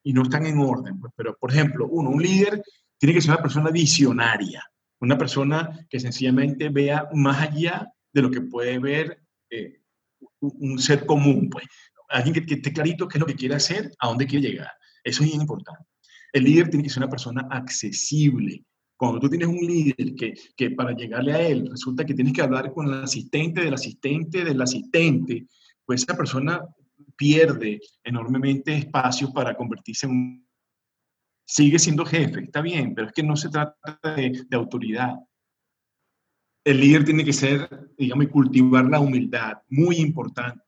y 0.02 0.12
no 0.12 0.22
están 0.22 0.44
en 0.46 0.58
orden, 0.58 1.00
pues, 1.00 1.12
pero 1.16 1.36
por 1.38 1.50
ejemplo, 1.50 1.88
uno, 1.88 2.10
un 2.10 2.22
líder 2.22 2.62
tiene 2.98 3.14
que 3.14 3.22
ser 3.22 3.30
una 3.30 3.42
persona 3.42 3.70
visionaria, 3.70 4.62
una 5.00 5.16
persona 5.16 5.86
que 5.88 5.98
sencillamente 5.98 6.68
vea 6.68 7.08
más 7.14 7.40
allá 7.40 7.90
de 8.12 8.22
lo 8.22 8.30
que 8.30 8.42
puede 8.42 8.78
ver 8.78 9.22
eh, 9.50 9.80
un 10.40 10.78
ser 10.78 11.06
común, 11.06 11.48
pues. 11.50 11.64
Alguien 12.10 12.34
que, 12.34 12.46
que 12.46 12.54
esté 12.54 12.72
clarito 12.72 13.08
qué 13.08 13.18
es 13.18 13.20
lo 13.20 13.26
que 13.26 13.34
quiere 13.34 13.54
hacer, 13.54 13.90
a 13.98 14.08
dónde 14.08 14.26
quiere 14.26 14.48
llegar. 14.48 14.70
Eso 15.04 15.24
es 15.24 15.34
importante. 15.34 15.84
El 16.32 16.44
líder 16.44 16.68
tiene 16.68 16.84
que 16.84 16.90
ser 16.90 17.02
una 17.02 17.10
persona 17.10 17.46
accesible, 17.50 18.64
cuando 18.99 19.20
tú 19.20 19.28
tienes 19.30 19.49
un 19.49 19.59
líder 19.59 20.16
que, 20.16 20.34
que, 20.57 20.72
para 20.72 20.92
llegarle 20.92 21.32
a 21.32 21.40
él 21.40 21.68
resulta 21.70 22.05
que 22.05 22.14
tienes 22.14 22.32
que 22.32 22.42
hablar 22.42 22.72
con 22.72 22.88
el 22.88 23.05
asistente 23.05 23.61
del 23.62 23.72
asistente 23.72 24.44
del 24.44 24.61
asistente, 24.61 25.46
pues 25.86 26.03
esa 26.03 26.16
persona 26.16 26.61
pierde 27.16 27.80
enormemente 28.03 28.74
espacio 28.74 29.32
para 29.32 29.57
convertirse 29.57 30.07
en 30.07 30.12
un... 30.12 30.49
Sigue 31.46 31.78
siendo 31.78 32.05
jefe, 32.05 32.40
está 32.42 32.61
bien, 32.61 32.92
pero 32.94 33.07
es 33.07 33.12
que 33.12 33.22
no 33.22 33.36
se 33.36 33.49
trata 33.49 34.01
de, 34.16 34.44
de 34.46 34.57
autoridad. 34.57 35.14
El 36.64 36.80
líder 36.80 37.05
tiene 37.05 37.24
que 37.24 37.32
ser, 37.32 37.94
digamos, 37.96 38.24
y 38.24 38.28
cultivar 38.28 38.84
la 38.84 38.99
humildad, 38.99 39.59
muy 39.68 39.96
importante. 39.96 40.62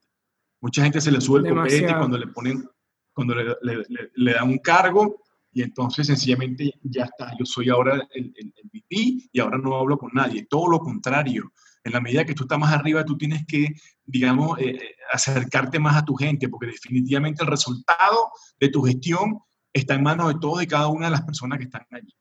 Mucha 0.61 0.85
gente 0.85 1.01
se 1.01 1.11
le 1.11 1.21
sube 1.21 1.41
el 1.41 1.55
copete 1.55 1.95
cuando 1.99 2.17
le 2.17 2.29
ponen, 2.29 2.65
cuando 3.13 3.35
le, 3.35 3.57
le, 3.61 4.11
le 4.15 4.33
dan 4.33 4.49
un 4.49 4.59
cargo 4.59 5.20
y 5.53 5.63
entonces 5.63 6.07
sencillamente 6.07 6.75
ya 6.83 7.05
está, 7.05 7.33
yo 7.39 7.45
soy 7.45 7.69
ahora 7.69 7.95
el, 8.15 8.33
el, 8.37 8.53
VP 8.73 9.29
y 9.33 9.41
ahora 9.41 9.59
no 9.59 9.77
hablo 9.77 9.99
con 9.99 10.11
nadie, 10.13 10.47
todo 10.49 10.69
lo 10.69 10.79
contrario. 10.79 11.53
En 11.83 11.93
la 11.93 12.01
medida 12.01 12.25
que 12.25 12.35
tú 12.35 12.45
estás 12.45 12.59
más 12.59 12.73
arriba, 12.73 13.05
tú 13.05 13.17
tienes 13.17 13.45
que, 13.47 13.69
digamos, 14.05 14.59
eh, 14.59 14.71
eh, 14.71 14.97
acercarte 15.13 15.79
más 15.79 15.97
a 15.97 16.05
tu 16.05 16.15
gente, 16.15 16.49
porque 16.49 16.67
definitivamente 16.67 17.43
el 17.43 17.49
resultado 17.49 18.31
de 18.61 18.69
tu 18.69 18.83
gestión 18.83 19.41
está 19.73 19.95
en 19.95 20.03
manos 20.03 20.29
de 20.29 20.39
todos 20.41 20.63
y 20.63 20.67
cada 20.67 20.89
una 20.89 21.07
de 21.07 21.13
las 21.13 21.23
personas 21.23 21.59
que 21.59 21.65
están 21.65 21.87
allí. 21.91 22.15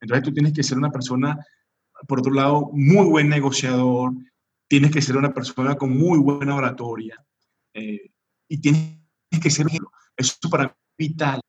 Entonces 0.00 0.24
tú 0.24 0.32
tienes 0.32 0.52
que 0.52 0.62
ser 0.62 0.78
una 0.78 0.90
persona, 0.90 1.38
por 2.08 2.20
otro 2.20 2.32
lado, 2.32 2.70
muy 2.72 3.06
buen 3.06 3.28
negociador, 3.28 4.12
tienes 4.66 4.90
que 4.90 5.02
ser 5.02 5.16
una 5.16 5.32
persona 5.32 5.76
con 5.76 5.96
muy 5.96 6.18
buena 6.18 6.56
oratoria 6.56 7.22
eh, 7.74 8.10
y 8.48 8.60
tienes 8.60 8.98
que 9.40 9.50
ser, 9.50 9.66
eso 10.16 10.50
para 10.50 10.64
mí 10.64 10.72
vital. 11.08 11.40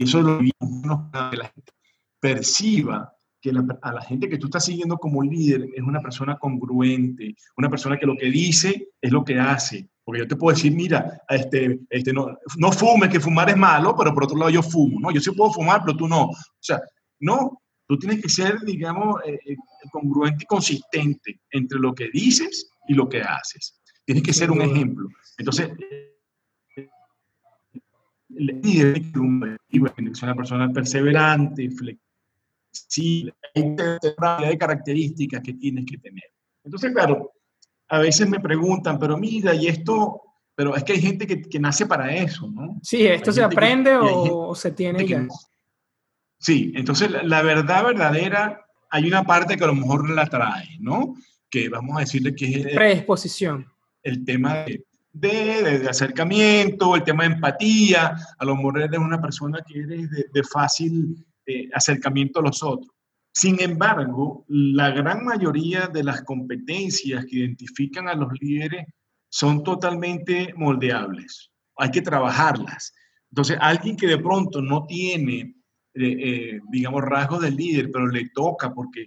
Y 0.00 0.04
eso 0.04 0.20
es 0.20 0.24
lo 0.24 1.10
que 1.30 1.36
la 1.36 1.48
gente 1.48 1.72
perciba 2.18 3.14
que 3.38 3.50
a 3.82 3.92
la 3.92 4.00
gente 4.00 4.30
que 4.30 4.38
tú 4.38 4.46
estás 4.46 4.64
siguiendo 4.64 4.96
como 4.96 5.22
líder 5.22 5.68
es 5.74 5.82
una 5.82 6.00
persona 6.00 6.38
congruente, 6.38 7.34
una 7.58 7.68
persona 7.68 7.98
que 7.98 8.06
lo 8.06 8.16
que 8.16 8.30
dice 8.30 8.88
es 8.98 9.12
lo 9.12 9.22
que 9.22 9.38
hace. 9.38 9.90
Porque 10.02 10.20
yo 10.20 10.26
te 10.28 10.36
puedo 10.36 10.56
decir, 10.56 10.72
mira, 10.74 11.20
este, 11.28 11.80
este, 11.90 12.14
no, 12.14 12.34
no 12.56 12.72
fumes, 12.72 13.10
que 13.10 13.20
fumar 13.20 13.50
es 13.50 13.58
malo, 13.58 13.94
pero 13.94 14.14
por 14.14 14.24
otro 14.24 14.38
lado 14.38 14.50
yo 14.50 14.62
fumo, 14.62 14.98
¿no? 15.00 15.10
Yo 15.10 15.20
sí 15.20 15.32
puedo 15.32 15.52
fumar, 15.52 15.82
pero 15.84 15.94
tú 15.94 16.08
no. 16.08 16.24
O 16.28 16.36
sea, 16.60 16.80
no, 17.18 17.60
tú 17.86 17.98
tienes 17.98 18.22
que 18.22 18.30
ser, 18.30 18.58
digamos, 18.60 19.20
eh, 19.26 19.38
eh, 19.46 19.56
congruente 19.92 20.44
y 20.44 20.46
consistente 20.46 21.40
entre 21.50 21.78
lo 21.78 21.94
que 21.94 22.08
dices 22.10 22.70
y 22.88 22.94
lo 22.94 23.06
que 23.06 23.20
haces. 23.20 23.78
Tienes 24.06 24.22
que 24.22 24.32
ser 24.32 24.50
un 24.50 24.62
ejemplo. 24.62 25.08
Entonces, 25.36 25.70
el 28.36 28.60
líder 28.62 29.02
es 29.68 30.22
una 30.22 30.34
persona 30.34 30.72
perseverante, 30.72 31.70
flexible, 31.70 33.34
hay 33.54 34.58
características 34.58 35.42
que 35.42 35.54
tienes 35.54 35.86
que 35.86 35.98
tener. 35.98 36.24
Entonces, 36.64 36.92
claro, 36.92 37.32
a 37.88 37.98
veces 37.98 38.28
me 38.28 38.40
preguntan, 38.40 38.98
pero 38.98 39.16
mira, 39.16 39.54
y 39.54 39.66
esto, 39.66 40.22
pero 40.54 40.76
es 40.76 40.84
que 40.84 40.92
hay 40.92 41.00
gente 41.00 41.26
que, 41.26 41.42
que 41.42 41.58
nace 41.58 41.86
para 41.86 42.14
eso, 42.14 42.48
¿no? 42.48 42.78
Sí, 42.82 43.06
¿esto 43.06 43.32
se 43.32 43.42
aprende 43.42 43.96
o 43.96 44.54
se 44.54 44.72
tiene 44.72 45.06
ya? 45.06 45.26
Sí, 46.38 46.72
entonces 46.74 47.10
la, 47.10 47.22
la, 47.22 47.42
verdad 47.42 47.84
verdadera, 47.84 48.64
hay 48.88 49.06
una 49.06 49.24
parte 49.24 49.56
que 49.56 49.64
a 49.64 49.66
lo 49.66 49.74
mejor 49.74 50.08
la 50.08 50.26
trae, 50.26 50.78
¿no? 50.80 51.14
Que 51.50 51.68
vamos 51.68 51.96
a 51.96 52.00
decirle 52.00 52.34
que 52.34 52.46
es... 52.46 52.74
Predisposición. 52.74 53.66
El 54.02 54.24
tema 54.24 54.64
de 54.64 54.84
de, 55.12 55.88
acercamiento, 55.88 56.94
el 56.94 57.04
tema 57.04 57.24
de 57.24 57.34
empatía, 57.34 58.16
a 58.38 58.44
lo 58.44 58.56
mejor 58.56 58.82
eres 58.82 58.98
una 58.98 59.20
persona 59.20 59.60
que 59.66 59.80
eres 59.80 60.10
de, 60.10 60.44
fácil 60.44 61.24
eh, 61.46 61.68
acercamiento 61.72 62.40
a 62.40 62.44
los 62.44 62.62
otros. 62.62 62.90
Sin 63.32 63.60
embargo, 63.60 64.44
la 64.48 64.90
gran 64.90 65.24
mayoría 65.24 65.86
de 65.86 66.02
las 66.02 66.22
competencias 66.22 67.24
que 67.26 67.36
identifican 67.36 68.08
a 68.08 68.14
los 68.14 68.32
líderes 68.40 68.86
son 69.28 69.62
totalmente 69.62 70.52
moldeables. 70.56 71.50
Hay 71.76 71.90
que 71.90 72.02
trabajarlas. 72.02 72.92
Entonces, 73.30 73.56
alguien 73.60 73.96
que 73.96 74.08
de 74.08 74.18
pronto 74.18 74.60
no 74.60 74.84
tiene, 74.86 75.54
eh, 75.94 76.16
eh, 76.18 76.60
digamos, 76.70 77.02
rasgos 77.02 77.40
del 77.42 77.56
líder, 77.56 77.90
pero 77.92 78.08
le 78.08 78.28
toca 78.30 78.72
porque 78.74 79.06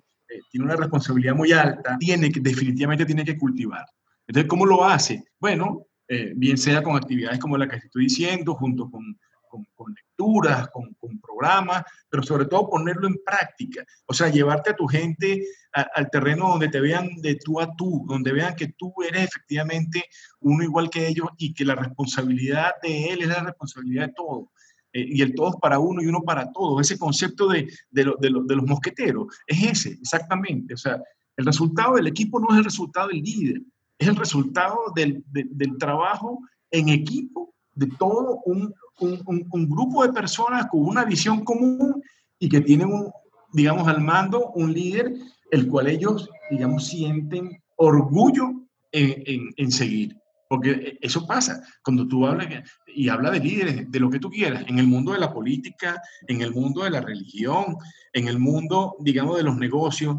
tiene 0.50 0.66
una 0.66 0.76
responsabilidad 0.76 1.36
muy 1.36 1.52
alta, 1.52 1.98
tiene 2.00 2.32
que, 2.32 2.40
definitivamente 2.40 3.06
tiene 3.06 3.26
que 3.26 3.38
cultivar. 3.38 3.86
Entonces, 4.26 4.50
¿cómo 4.50 4.66
lo 4.66 4.84
hace? 4.84 5.26
Bueno, 5.40 5.86
eh, 6.14 6.34
bien 6.36 6.60
sea 6.60 6.84
con 6.84 6.96
actividades 6.96 7.40
como 7.40 7.58
la 7.58 7.68
que 7.68 7.78
estoy 7.78 8.04
diciendo, 8.04 8.54
junto 8.54 8.88
con, 8.92 9.18
con, 9.50 9.66
con 9.74 9.92
lecturas, 9.94 10.70
con, 10.70 10.94
con, 10.94 11.20
programas, 11.20 11.84
pero 12.08 12.22
sobre 12.22 12.46
todo 12.46 12.70
ponerlo 12.70 13.08
en 13.08 13.18
práctica. 13.26 13.84
O 14.06 14.14
sea, 14.14 14.30
llevarte 14.30 14.70
a 14.70 14.76
tu 14.76 14.86
gente 14.86 15.44
al 15.72 16.10
terreno 16.12 16.50
donde 16.50 16.70
te 16.70 16.80
vean 16.80 17.16
de 17.22 17.36
tú 17.44 17.60
a 17.60 17.76
tú, 17.76 18.06
donde 18.08 18.32
vean 18.32 18.56
que 18.56 18.74
tú 18.78 18.94
eres 19.02 19.24
efectivamente 19.24 20.06
uno 20.42 20.64
igual 20.64 20.92
que 20.92 21.08
ellos 21.08 21.30
y 21.40 21.52
que 21.52 21.66
la 21.66 21.74
responsabilidad 21.74 22.74
de 22.84 23.10
él 23.10 23.24
es 23.24 23.30
la 23.30 23.44
responsabilidad 23.44 24.08
de 24.08 24.14
todos. 24.14 24.50
Eh, 24.94 25.08
y 25.10 25.22
el 25.24 25.34
todos 25.34 25.56
para 25.56 25.80
uno 25.80 26.04
y 26.04 26.06
uno 26.06 26.22
para 26.22 26.52
todos. 26.52 26.80
Ese 26.82 27.00
concepto 27.00 27.48
de, 27.48 27.68
de, 27.90 28.04
de, 28.20 28.30
de 28.46 28.56
los 28.56 28.66
mosqueteros 28.66 29.28
es 29.48 29.64
ese, 29.64 29.90
exactamente. 29.94 30.76
O 30.76 30.78
sea, 30.78 31.02
el 31.36 31.46
resultado 31.46 31.96
del 31.96 32.08
equipo 32.08 32.40
no 32.40 32.52
es 32.52 32.60
el 32.60 32.66
resultado 32.66 33.08
del 33.08 33.22
líder, 33.22 33.62
es 34.04 34.10
el 34.10 34.16
resultado 34.16 34.78
del, 34.96 35.24
del 35.28 35.78
trabajo 35.78 36.40
en 36.72 36.90
equipo 36.90 37.54
de 37.76 37.88
todo 37.98 38.42
un, 38.46 38.74
un, 39.00 39.70
grupo 39.70 40.06
de 40.06 40.14
personas 40.14 40.68
con 40.68 40.86
una 40.86 41.06
visión 41.06 41.44
común 41.44 42.02
y 42.40 42.50
que 42.50 42.62
tienen, 42.62 42.88
un, 42.88 43.12
digamos, 43.52 43.88
al 43.88 44.02
mando 44.02 44.52
un 44.52 44.74
líder 44.74 45.14
el 45.52 45.68
cual 45.68 45.88
ellos, 45.88 46.30
digamos, 46.50 46.88
sienten 46.88 47.62
orgullo 47.76 48.52
en, 48.92 49.50
en, 49.56 49.72
seguir. 49.72 50.18
Porque 50.50 50.98
eso 51.02 51.26
pasa 51.26 51.64
cuando 51.84 52.08
tú 52.08 52.28
hablas 52.28 52.48
y 52.88 53.10
hablas 53.10 53.32
de 53.34 53.40
líderes, 53.40 53.92
de 53.92 54.00
lo 54.00 54.10
que 54.10 54.20
tú 54.20 54.30
quieras, 54.30 54.64
en 54.68 54.78
el 54.78 54.88
mundo 54.88 55.14
de 55.14 55.20
la 55.20 55.34
política, 55.34 56.00
en 56.28 56.42
el 56.42 56.52
mundo 56.52 56.84
de 56.84 56.92
la 56.92 57.02
religión, 57.02 57.78
en 58.14 58.28
el 58.28 58.40
mundo, 58.40 58.96
digamos, 59.00 59.38
de 59.38 59.44
los 59.44 59.58
negocios. 59.58 60.18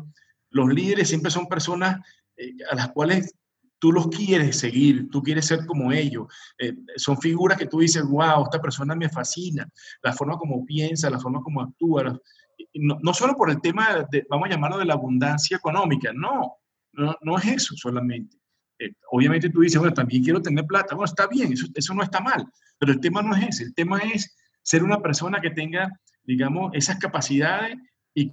Los 0.51 0.73
líderes 0.73 1.09
siempre 1.09 1.31
son 1.31 1.47
personas 1.47 2.01
eh, 2.37 2.53
a 2.71 2.75
las 2.75 2.91
cuales 2.91 3.35
tú 3.79 3.93
los 3.93 4.09
quieres 4.09 4.59
seguir, 4.59 5.11
tú 5.11 5.23
quieres 5.23 5.47
ser 5.47 5.67
como 5.67 5.93
ellos. 5.93 6.27
Eh, 6.59 6.75
son 6.97 7.19
figuras 7.19 7.59
que 7.59 7.67
tú 7.67 7.81
dices, 7.81 8.03
wow, 8.05 8.45
esta 8.45 8.61
persona 8.61 8.95
me 8.95 9.09
fascina, 9.09 9.69
la 10.03 10.13
forma 10.13 10.39
como 10.39 10.65
piensa, 10.65 11.11
la 11.11 11.19
forma 11.19 11.41
como 11.43 11.61
actúa. 11.61 12.19
No, 12.75 12.99
no 13.03 13.15
solo 13.15 13.37
por 13.37 13.51
el 13.51 13.61
tema, 13.61 14.07
de, 14.11 14.27
vamos 14.29 14.49
a 14.49 14.53
llamarlo 14.53 14.79
de 14.79 14.87
la 14.87 14.95
abundancia 14.95 15.57
económica, 15.57 16.13
no, 16.15 16.55
no, 16.93 17.17
no 17.23 17.39
es 17.39 17.45
eso 17.47 17.75
solamente. 17.77 18.39
Eh, 18.79 18.93
obviamente 19.11 19.51
tú 19.51 19.61
dices, 19.61 19.79
bueno, 19.79 19.95
también 19.95 20.23
quiero 20.23 20.43
tener 20.43 20.65
plata. 20.65 20.95
Bueno, 20.95 21.07
está 21.07 21.27
bien, 21.27 21.53
eso, 21.53 21.67
eso 21.75 21.95
no 21.95 22.03
está 22.03 22.21
mal, 22.21 22.47
pero 22.79 22.93
el 22.93 23.01
tema 23.01 23.23
no 23.23 23.37
es 23.37 23.49
ese, 23.49 23.65
el 23.65 23.75
tema 23.75 23.99
es 23.99 24.37
ser 24.63 24.83
una 24.83 25.01
persona 25.01 25.41
que 25.41 25.51
tenga, 25.51 25.91
digamos, 26.23 26.73
esas 26.75 26.99
capacidades 26.99 27.77
y 28.15 28.33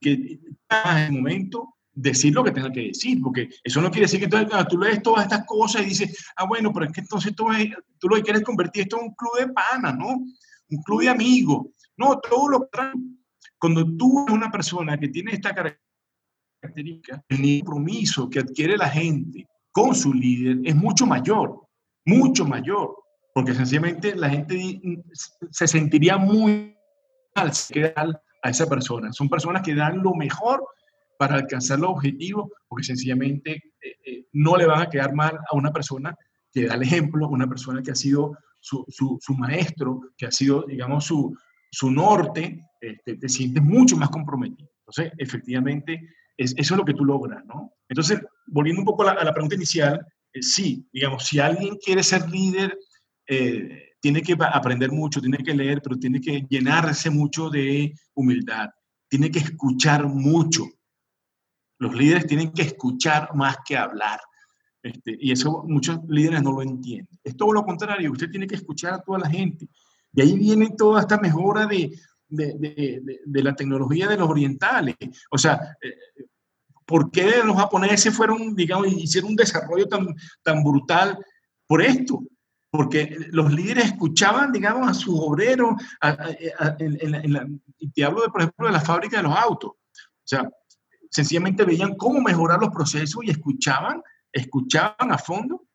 que 0.00 0.40
en 0.70 0.98
el 0.98 1.12
momento 1.12 1.77
decir 2.00 2.32
lo 2.32 2.44
que 2.44 2.52
tenga 2.52 2.70
que 2.70 2.88
decir, 2.88 3.20
porque 3.20 3.48
eso 3.62 3.80
no 3.80 3.90
quiere 3.90 4.06
decir 4.06 4.20
que 4.20 4.28
tú, 4.28 4.36
ah, 4.52 4.66
tú 4.66 4.78
lees 4.78 5.02
todas 5.02 5.24
estas 5.24 5.44
cosas 5.44 5.82
y 5.82 5.86
dices, 5.86 6.26
ah, 6.36 6.44
bueno, 6.46 6.72
pero 6.72 6.86
es 6.86 6.92
que 6.92 7.00
entonces 7.00 7.34
tú, 7.34 7.48
lo 7.48 8.16
que 8.16 8.22
quieres 8.22 8.42
convertir 8.42 8.82
esto 8.82 8.98
en 8.98 9.06
un 9.06 9.14
club 9.14 9.38
de 9.38 9.52
pana, 9.52 9.92
¿no? 9.92 10.08
Un 10.08 10.82
club 10.84 11.00
de 11.00 11.08
amigos. 11.08 11.66
No, 11.96 12.18
todo 12.20 12.48
lo 12.48 12.58
contrario. 12.60 13.00
Cuando 13.58 13.84
tú 13.96 14.22
eres 14.22 14.34
una 14.34 14.50
persona 14.50 14.96
que 14.96 15.08
tiene 15.08 15.32
esta 15.32 15.52
característica, 15.52 17.20
el 17.28 17.60
compromiso 17.64 18.30
que 18.30 18.38
adquiere 18.38 18.76
la 18.76 18.88
gente 18.88 19.48
con 19.72 19.94
su 19.94 20.14
líder 20.14 20.58
es 20.64 20.76
mucho 20.76 21.04
mayor, 21.04 21.66
mucho 22.04 22.44
mayor, 22.44 22.94
porque 23.34 23.54
sencillamente 23.54 24.14
la 24.14 24.30
gente 24.30 24.80
se 25.50 25.66
sentiría 25.66 26.16
muy 26.16 26.76
mal 27.34 27.52
a 28.42 28.50
esa 28.50 28.68
persona. 28.68 29.12
Son 29.12 29.28
personas 29.28 29.62
que 29.62 29.74
dan 29.74 30.00
lo 30.00 30.14
mejor 30.14 30.64
para 31.18 31.34
alcanzar 31.34 31.80
los 31.80 31.90
objetivos, 31.90 32.48
porque 32.68 32.84
sencillamente 32.84 33.52
eh, 33.82 33.96
eh, 34.06 34.24
no 34.32 34.56
le 34.56 34.66
van 34.66 34.82
a 34.82 34.88
quedar 34.88 35.12
mal 35.12 35.36
a 35.36 35.56
una 35.56 35.72
persona 35.72 36.14
que 36.52 36.66
da 36.66 36.76
el 36.76 36.82
ejemplo, 36.82 37.28
una 37.28 37.48
persona 37.48 37.82
que 37.82 37.90
ha 37.90 37.96
sido 37.96 38.36
su, 38.60 38.84
su, 38.88 39.34
maestro, 39.34 40.00
que 40.16 40.26
ha 40.26 40.30
sido, 40.30 40.64
digamos, 40.66 41.04
su, 41.04 41.36
su 41.70 41.90
norte, 41.90 42.64
este, 42.80 43.16
te 43.16 43.28
sientes 43.28 43.62
mucho 43.62 43.96
más 43.96 44.10
comprometido. 44.10 44.70
Entonces, 44.86 45.12
efectivamente, 45.18 46.08
es, 46.36 46.54
eso 46.56 46.74
es 46.74 46.78
lo 46.78 46.84
que 46.84 46.94
tú 46.94 47.04
logras, 47.04 47.44
¿no? 47.46 47.72
Entonces, 47.88 48.20
volviendo 48.46 48.82
un 48.82 48.86
poco 48.86 49.02
a 49.06 49.24
la, 49.24 49.32
pregunta 49.32 49.56
inicial, 49.56 50.00
eh, 50.32 50.42
sí, 50.42 50.88
digamos, 50.92 51.26
si 51.26 51.40
alguien 51.40 51.76
quiere 51.84 52.02
ser 52.02 52.28
líder, 52.30 52.78
tiene 54.00 54.22
que 54.22 54.34
aprender 54.38 54.90
mucho, 54.90 55.20
tiene 55.20 55.38
que 55.38 55.52
leer, 55.52 55.82
pero 55.82 55.98
tiene 55.98 56.18
que 56.18 56.46
llenarse 56.48 57.10
mucho 57.10 57.50
de 57.50 57.92
humildad, 58.14 58.70
tiene 59.08 59.30
que 59.30 59.40
escuchar 59.40 60.06
mucho, 60.06 60.64
los 61.78 61.94
líderes 61.94 62.26
tienen 62.26 62.52
que 62.52 62.62
escuchar 62.62 63.34
más 63.34 63.58
que 63.66 63.76
hablar. 63.76 64.20
Este, 64.82 65.16
y 65.20 65.32
eso 65.32 65.64
muchos 65.66 65.98
líderes 66.08 66.42
no 66.42 66.52
lo 66.52 66.62
entienden. 66.62 67.18
Es 67.22 67.36
todo 67.36 67.52
lo 67.52 67.64
contrario, 67.64 68.12
usted 68.12 68.30
tiene 68.30 68.46
que 68.46 68.56
escuchar 68.56 68.94
a 68.94 69.00
toda 69.00 69.18
la 69.18 69.30
gente. 69.30 69.68
Y 70.12 70.20
ahí 70.22 70.38
viene 70.38 70.70
toda 70.76 71.00
esta 71.00 71.18
mejora 71.18 71.66
de, 71.66 71.92
de, 72.28 73.20
de, 73.24 73.42
la 73.42 73.54
tecnología 73.54 74.08
de 74.08 74.16
los 74.16 74.28
orientales. 74.28 74.96
O 75.30 75.38
sea, 75.38 75.76
eh, 75.82 76.24
¿por 76.84 77.10
qué 77.10 77.42
los 77.44 77.56
japoneses 77.56 78.14
fueron, 78.14 78.54
digamos, 78.54 78.88
hicieron 78.88 79.30
un 79.30 79.36
desarrollo 79.36 79.86
tan, 79.86 80.08
tan 80.42 80.62
brutal 80.62 81.18
por 81.66 81.82
esto? 81.82 82.20
Porque 82.70 83.16
los 83.30 83.52
líderes 83.52 83.86
escuchaban, 83.86 84.52
digamos, 84.52 84.88
a 84.88 84.94
sus 84.94 85.14
obreros, 85.18 85.74
y 87.78 87.90
te 87.90 88.04
hablo, 88.04 88.22
de, 88.22 88.28
por 88.28 88.42
ejemplo, 88.42 88.66
de 88.66 88.72
la 88.72 88.80
fábrica 88.80 89.18
de 89.18 89.22
los 89.22 89.36
autos. 89.36 89.70
O 89.70 90.24
sea, 90.24 90.50
sencillamente 91.10 91.64
veían 91.64 91.94
cómo 91.96 92.20
mejorar 92.20 92.60
los 92.60 92.70
procesos 92.70 93.24
y 93.24 93.30
escuchaban, 93.30 94.02
escuchaban 94.32 95.12
a 95.12 95.18
fondo 95.18 95.66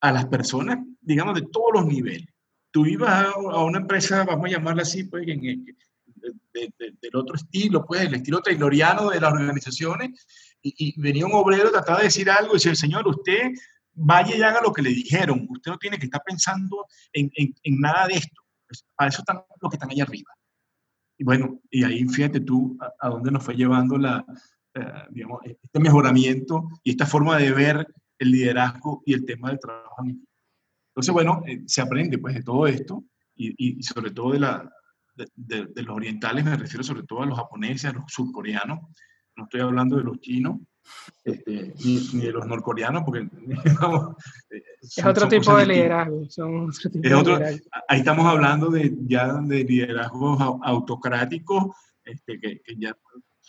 a 0.00 0.12
las 0.12 0.26
personas, 0.26 0.78
digamos, 1.00 1.34
de 1.34 1.46
todos 1.50 1.72
los 1.72 1.86
niveles. 1.86 2.28
Tú 2.70 2.86
ibas 2.86 3.26
a, 3.34 3.64
una 3.64 3.78
empresa, 3.78 4.24
vamos 4.24 4.46
a 4.46 4.50
llamarla 4.50 4.82
así, 4.82 5.04
pues, 5.04 5.26
en, 5.28 5.64
del 6.52 7.16
otro 7.16 7.36
estilo, 7.36 7.84
pues, 7.86 8.02
el 8.02 8.14
estilo 8.14 8.40
tayloriano 8.40 9.10
de 9.10 9.20
las 9.20 9.32
organizaciones, 9.32 10.26
y, 10.62 10.98
venía 11.00 11.26
un 11.26 11.34
obrero, 11.34 11.70
trataba 11.70 11.98
de 11.98 12.04
decir 12.04 12.28
algo, 12.30 12.52
y 12.52 12.56
decía, 12.56 12.74
señor, 12.74 13.06
usted 13.06 13.52
vaya 13.92 14.36
y 14.36 14.42
haga 14.42 14.60
lo 14.60 14.72
que 14.72 14.82
le 14.82 14.90
dijeron, 14.90 15.46
usted 15.48 15.70
no 15.70 15.78
tiene 15.78 15.98
que 15.98 16.06
estar 16.06 16.22
pensando 16.24 16.86
en, 17.12 17.30
en, 17.36 17.80
nada 17.80 18.06
de 18.06 18.14
esto. 18.14 18.42
Pues, 18.66 18.84
para 18.94 19.08
eso 19.08 19.20
están 19.20 19.42
los 19.60 19.70
que 19.70 19.76
están 19.76 19.90
allá 19.90 20.04
arriba. 20.04 20.32
Y 21.16 21.24
bueno, 21.24 21.60
y 21.70 21.84
ahí 21.84 22.04
fíjate 22.08 22.40
tú 22.40 22.76
a 23.00 23.08
dónde 23.08 23.30
nos 23.30 23.44
fue 23.44 23.54
llevando 23.54 23.96
la, 23.96 24.24
digamos, 25.10 25.40
este 25.44 25.80
mejoramiento 25.80 26.68
y 26.82 26.90
esta 26.90 27.06
forma 27.06 27.38
de 27.38 27.52
ver 27.52 27.86
el 28.18 28.30
liderazgo 28.30 29.02
y 29.04 29.14
el 29.14 29.24
tema 29.24 29.50
del 29.50 29.58
trabajo 29.58 30.02
Entonces, 30.04 31.12
bueno, 31.12 31.42
eh, 31.46 31.62
se 31.66 31.80
aprende 31.80 32.18
pues 32.18 32.34
de 32.34 32.42
todo 32.42 32.66
esto 32.66 33.04
y, 33.36 33.78
y 33.78 33.82
sobre 33.82 34.10
todo 34.10 34.32
de, 34.32 34.40
la, 34.40 34.70
de, 35.14 35.66
de, 35.66 35.82
los 35.82 35.96
orientales, 35.96 36.44
me 36.44 36.56
refiero 36.56 36.84
sobre 36.84 37.02
todo 37.02 37.22
a 37.22 37.26
los 37.26 37.38
japoneses, 37.38 37.90
a 37.90 37.92
los 37.92 38.04
surcoreanos, 38.08 38.80
no 39.36 39.44
estoy 39.44 39.60
hablando 39.60 39.96
de 39.96 40.04
los 40.04 40.20
chinos, 40.20 40.60
este, 41.24 41.74
ni, 41.84 42.08
ni, 42.12 42.26
de 42.26 42.32
los 42.32 42.46
norcoreanos, 42.46 43.02
porque 43.04 43.28
digamos, 43.64 44.16
eh, 44.50 44.62
es 44.80 45.04
otro 45.04 45.26
tipo 45.26 45.56
de 45.56 45.66
liderazgo. 45.66 46.24
Son 46.28 46.70
otro 47.16 47.38
Ahí 47.88 47.98
estamos 47.98 48.26
hablando 48.26 48.70
de, 48.70 48.94
ya 49.00 49.32
de 49.32 49.64
liderazgos 49.64 50.40
autocráticos, 50.62 51.74
este, 52.04 52.38
que, 52.38 52.60
que, 52.60 52.76
ya 52.76 52.96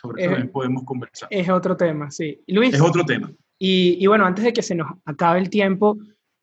sobre 0.06 0.22
eso 0.24 0.32
también 0.32 0.52
podemos 0.52 0.84
conversar. 0.84 1.28
Es 1.32 1.50
otro 1.50 1.76
tema, 1.76 2.12
sí. 2.12 2.42
Luis. 2.48 2.74
Es 2.74 2.82
otro 2.82 3.04
tema. 3.04 3.32
Y, 3.58 3.98
y, 4.00 4.08
bueno, 4.08 4.26
antes 4.26 4.44
de 4.44 4.54
que 4.54 4.62
se 4.62 4.76
nos 4.76 4.92
acabe 5.06 5.40
el 5.40 5.50
tiempo, 5.50 5.98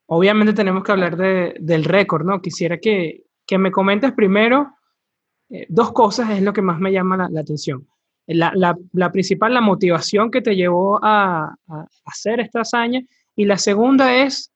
obviamente 0.06 0.52
tenemos 0.52 0.82
que 0.82 0.92
hablar 0.92 1.16
de, 1.16 1.54
del 1.60 1.84
récord, 1.84 2.24
¿no? 2.24 2.40
Quisiera 2.40 2.78
que, 2.78 3.24
que 3.46 3.58
me 3.58 3.70
comentes 3.70 4.12
primero 4.12 4.74
eh, 5.50 5.66
dos 5.68 5.92
cosas, 5.92 6.30
es 6.30 6.42
lo 6.42 6.52
que 6.52 6.62
más 6.62 6.80
me 6.80 6.92
llama 6.92 7.16
la, 7.16 7.28
la 7.28 7.40
atención. 7.40 7.86
La, 8.26 8.52
la, 8.54 8.76
la, 8.92 9.12
principal, 9.12 9.52
la 9.52 9.60
motivación 9.60 10.30
que 10.30 10.40
te 10.40 10.56
llevó 10.56 10.98
a, 11.02 11.54
a, 11.68 11.86
hacer 12.06 12.40
esta 12.40 12.60
hazaña. 12.60 13.02
Y 13.36 13.44
la 13.44 13.58
segunda 13.58 14.14
es, 14.24 14.52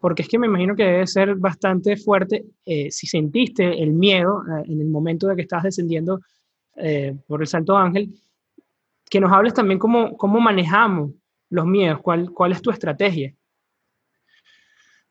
porque 0.00 0.22
es 0.22 0.28
que 0.28 0.38
me 0.38 0.46
imagino 0.46 0.74
que 0.74 0.84
debe 0.84 1.06
ser 1.06 1.36
bastante 1.36 1.96
fuerte, 1.96 2.44
eh, 2.64 2.90
si 2.90 3.06
sentiste 3.06 3.82
el 3.82 3.92
miedo 3.92 4.42
eh, 4.42 4.64
en 4.66 4.80
el 4.80 4.88
momento 4.88 5.28
de 5.28 5.36
que 5.36 5.42
estabas 5.42 5.64
descendiendo 5.64 6.20
eh, 6.78 7.16
por 7.26 7.40
el 7.40 7.46
Santo 7.46 7.76
Ángel, 7.76 8.14
que 9.08 9.20
nos 9.20 9.32
hables 9.32 9.54
también 9.54 9.78
cómo, 9.78 10.16
cómo 10.16 10.40
manejamos 10.40 11.12
los 11.50 11.66
miedos, 11.66 12.00
cuál, 12.00 12.30
cuál 12.30 12.52
es 12.52 12.62
tu 12.62 12.70
estrategia. 12.70 13.34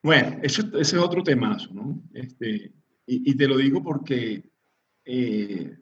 Bueno, 0.03 0.39
eso, 0.43 0.61
ese 0.78 0.80
es 0.80 0.93
otro 1.01 1.24
temazo, 1.24 1.74
¿no? 1.74 2.01
Este, 2.13 2.72
y, 3.05 3.36
te 3.36 3.47
lo 3.47 3.57
digo 3.57 3.82
porque 3.84 4.49
eh, 5.05 5.78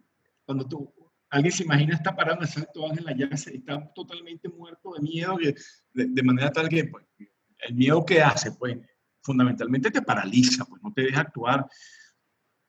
cuando 0.45 0.67
tú, 0.67 0.93
alguien 1.29 1.51
se 1.51 1.63
imagina 1.63 1.95
está 1.95 2.15
parado 2.15 2.37
en 2.37 2.43
el 2.43 2.49
Santo 2.49 2.87
Ángel 2.89 3.07
allá, 3.07 3.29
está 3.31 3.91
totalmente 3.93 4.47
muerto 4.47 4.93
de 4.93 5.01
miedo, 5.01 5.37
de, 5.37 5.55
de 6.05 6.23
manera 6.23 6.51
tal 6.51 6.69
que 6.69 6.85
pues, 6.85 7.05
el 7.67 7.75
miedo 7.75 8.05
que 8.05 8.21
hace, 8.21 8.51
pues, 8.51 8.77
fundamentalmente 9.25 9.89
te 9.89 10.03
paraliza, 10.03 10.65
pues 10.65 10.81
no 10.83 10.93
te 10.93 11.01
deja 11.01 11.21
actuar. 11.21 11.67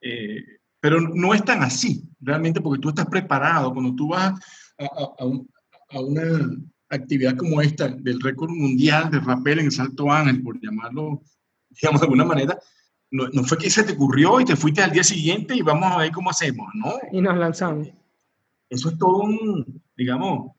Eh, 0.00 0.42
pero 0.87 1.01
no 1.01 1.34
es 1.34 1.45
tan 1.45 1.64
así, 1.64 2.09
realmente, 2.20 2.61
porque 2.61 2.80
tú 2.80 2.91
estás 2.91 3.07
preparado. 3.07 3.72
Cuando 3.72 3.93
tú 3.97 4.11
vas 4.11 4.39
a, 4.78 4.87
a, 5.18 5.99
una 5.99 6.49
actividad 6.89 7.37
como 7.37 7.61
esta, 7.61 7.89
del 7.89 8.20
récord 8.20 8.51
mundial 8.51 9.11
de 9.11 9.18
rappel 9.18 9.59
en 9.59 9.64
el 9.64 9.72
Salto 9.72 10.12
Ángel, 10.12 10.45
por 10.45 10.61
llamarlo, 10.61 11.22
digamos, 11.70 12.01
de 12.01 12.05
alguna 12.05 12.24
manera, 12.24 12.57
no, 13.11 13.26
no, 13.32 13.43
fue 13.43 13.59
que 13.59 13.68
se 13.68 13.82
te 13.82 13.95
ocurrió 13.95 14.41
y 14.41 14.45
te 14.45 14.55
fuiste 14.55 14.80
al 14.80 14.93
día 14.93 15.03
siguiente 15.03 15.57
y 15.57 15.62
vamos 15.62 15.91
a 15.91 15.99
ver 15.99 16.12
cómo 16.12 16.30
hacemos, 16.30 16.68
¿no? 16.74 16.93
Y 17.11 17.20
nos 17.20 17.37
lanzamos. 17.37 17.89
Eso 18.70 18.91
es 18.91 18.97
todo 18.97 19.24
un, 19.24 19.82
digamos, 19.97 20.53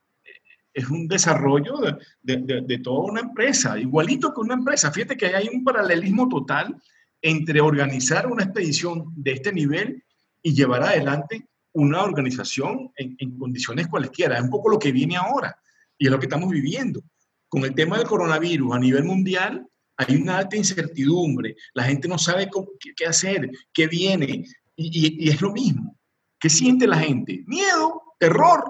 es 0.74 0.90
un 0.90 1.08
desarrollo 1.08 1.78
de, 2.22 2.36
de, 2.36 2.60
de, 2.66 2.78
toda 2.80 3.12
una 3.12 3.22
empresa, 3.22 3.80
igualito 3.80 4.34
que 4.34 4.42
una 4.42 4.52
empresa. 4.52 4.92
Fíjate 4.92 5.16
que 5.16 5.34
hay 5.34 5.48
un 5.48 5.64
paralelismo 5.64 6.28
total 6.28 6.76
entre 7.22 7.62
organizar 7.62 8.26
una 8.26 8.44
expedición 8.44 9.10
de 9.16 9.32
este 9.32 9.54
nivel 9.54 10.04
y 10.42 10.54
llevar 10.54 10.82
adelante 10.82 11.46
una 11.72 12.02
organización 12.02 12.90
en, 12.96 13.38
condiciones 13.38 13.88
cualesquiera. 13.88 14.36
Es 14.36 14.42
un 14.42 14.50
poco 14.50 14.70
lo 14.70 14.78
que 14.78 14.92
viene 14.92 15.16
ahora 15.16 15.56
y 15.96 16.06
es 16.06 16.10
lo 16.10 16.18
que 16.18 16.26
estamos 16.26 16.50
viviendo. 16.50 17.02
Con 17.48 17.64
el 17.64 17.74
tema 17.74 17.98
del 17.98 18.06
coronavirus 18.06 18.74
a 18.74 18.78
nivel 18.78 19.04
mundial, 19.04 19.66
hay 19.96 20.16
una 20.16 20.38
alta 20.38 20.56
incertidumbre, 20.56 21.56
la 21.74 21.84
gente 21.84 22.08
no 22.08 22.18
sabe 22.18 22.48
qué, 22.96 23.06
hacer, 23.06 23.50
qué 23.72 23.86
viene, 23.88 24.44
y, 24.76 24.86
y, 24.86 25.26
y, 25.26 25.28
es 25.28 25.40
lo 25.40 25.52
mismo. 25.52 25.96
¿Qué 26.38 26.48
siente 26.48 26.86
la 26.86 26.98
gente? 26.98 27.42
Miedo, 27.46 28.14
terror. 28.18 28.62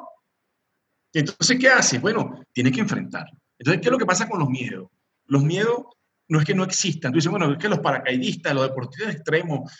Entonces, 1.12 1.59
¿qué 1.59 1.69
hace? 1.69 1.99
Bueno, 1.99 2.43
tiene 2.53 2.73
que 2.73 2.81
enfrentarlo. 2.81 3.39
Entonces, 3.59 3.83
¿qué 3.83 3.89
es 3.89 3.93
lo 3.93 3.99
que 3.99 4.07
pasa 4.07 4.29
con 4.29 4.39
los 4.39 4.49
miedos? 4.49 4.89
Los 5.27 5.43
miedos 5.43 5.85
no 6.29 6.39
es 6.39 6.45
que 6.45 6.55
no 6.55 6.64
existan. 6.64 7.11
Tú 7.11 7.16
dices, 7.16 7.31
bueno, 7.31 7.51
es 7.53 7.59
que 7.59 7.68
los 7.68 7.79
paracaidistas, 7.79 8.55
los 8.55 8.68
deportistas 8.68 9.14
extremos, 9.14 9.72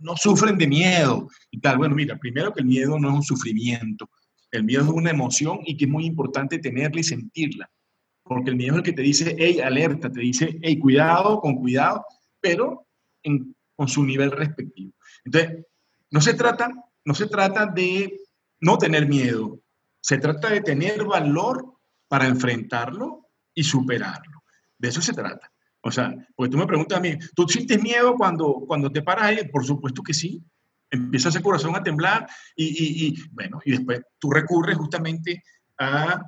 no 0.00 0.16
sufren 0.16 0.58
de 0.58 0.66
miedo 0.66 1.28
y 1.50 1.60
tal. 1.60 1.78
Bueno, 1.78 1.94
mira, 1.94 2.16
primero 2.16 2.52
que 2.52 2.60
el 2.60 2.66
miedo 2.66 2.98
no 2.98 3.08
es 3.10 3.14
un 3.14 3.22
sufrimiento. 3.22 4.10
El 4.50 4.64
miedo 4.64 4.82
es 4.82 4.88
una 4.88 5.10
emoción 5.10 5.60
y 5.64 5.76
que 5.76 5.84
es 5.84 5.90
muy 5.90 6.04
importante 6.04 6.58
tenerla 6.58 7.00
y 7.00 7.04
sentirla. 7.04 7.70
porque 8.26 8.50
el 8.50 8.56
miedo 8.56 8.72
es 8.72 8.78
el 8.78 8.82
que 8.82 8.92
te 8.92 9.02
dice, 9.02 9.36
hey, 9.38 9.60
alerta, 9.60 10.10
te 10.10 10.20
dice, 10.20 10.58
hey, 10.62 10.78
cuidado, 10.78 11.40
con 11.40 11.56
cuidado, 11.56 12.04
pero 12.40 12.86
con 13.76 13.88
su 13.88 14.04
nivel 14.04 14.30
respectivo. 14.32 14.92
Entonces, 15.24 15.64
no 16.10 16.20
se 16.20 16.34
trata, 16.34 16.70
no 17.04 17.14
se 17.14 17.26
trata 17.26 17.66
de 17.66 18.20
no 18.60 18.78
tener 18.78 19.06
miedo, 19.06 19.60
se 20.00 20.18
trata 20.18 20.50
de 20.50 20.60
tener 20.60 21.04
valor 21.04 21.74
para 22.08 22.26
enfrentarlo 22.26 23.28
y 23.54 23.62
superarlo. 23.62 24.42
De 24.78 24.88
eso 24.88 25.00
se 25.00 25.12
trata. 25.12 25.50
O 25.86 25.90
sea, 25.92 26.12
porque 26.34 26.50
tú 26.50 26.58
me 26.58 26.66
preguntas 26.66 26.98
a 26.98 27.00
mí, 27.00 27.16
¿tú 27.34 27.46
sientes 27.46 27.80
miedo 27.80 28.16
cuando, 28.16 28.64
cuando 28.66 28.90
te 28.90 29.02
paras 29.02 29.26
ahí? 29.26 29.48
Por 29.48 29.64
supuesto 29.64 30.02
que 30.02 30.12
sí. 30.12 30.42
Empieza 30.90 31.28
ese 31.28 31.40
corazón 31.40 31.76
a 31.76 31.82
temblar 31.82 32.26
y, 32.56 33.06
y, 33.06 33.14
bueno, 33.30 33.60
y 33.64 33.70
después 33.72 34.00
tú 34.18 34.30
recurres 34.30 34.76
justamente 34.76 35.44
a, 35.78 36.20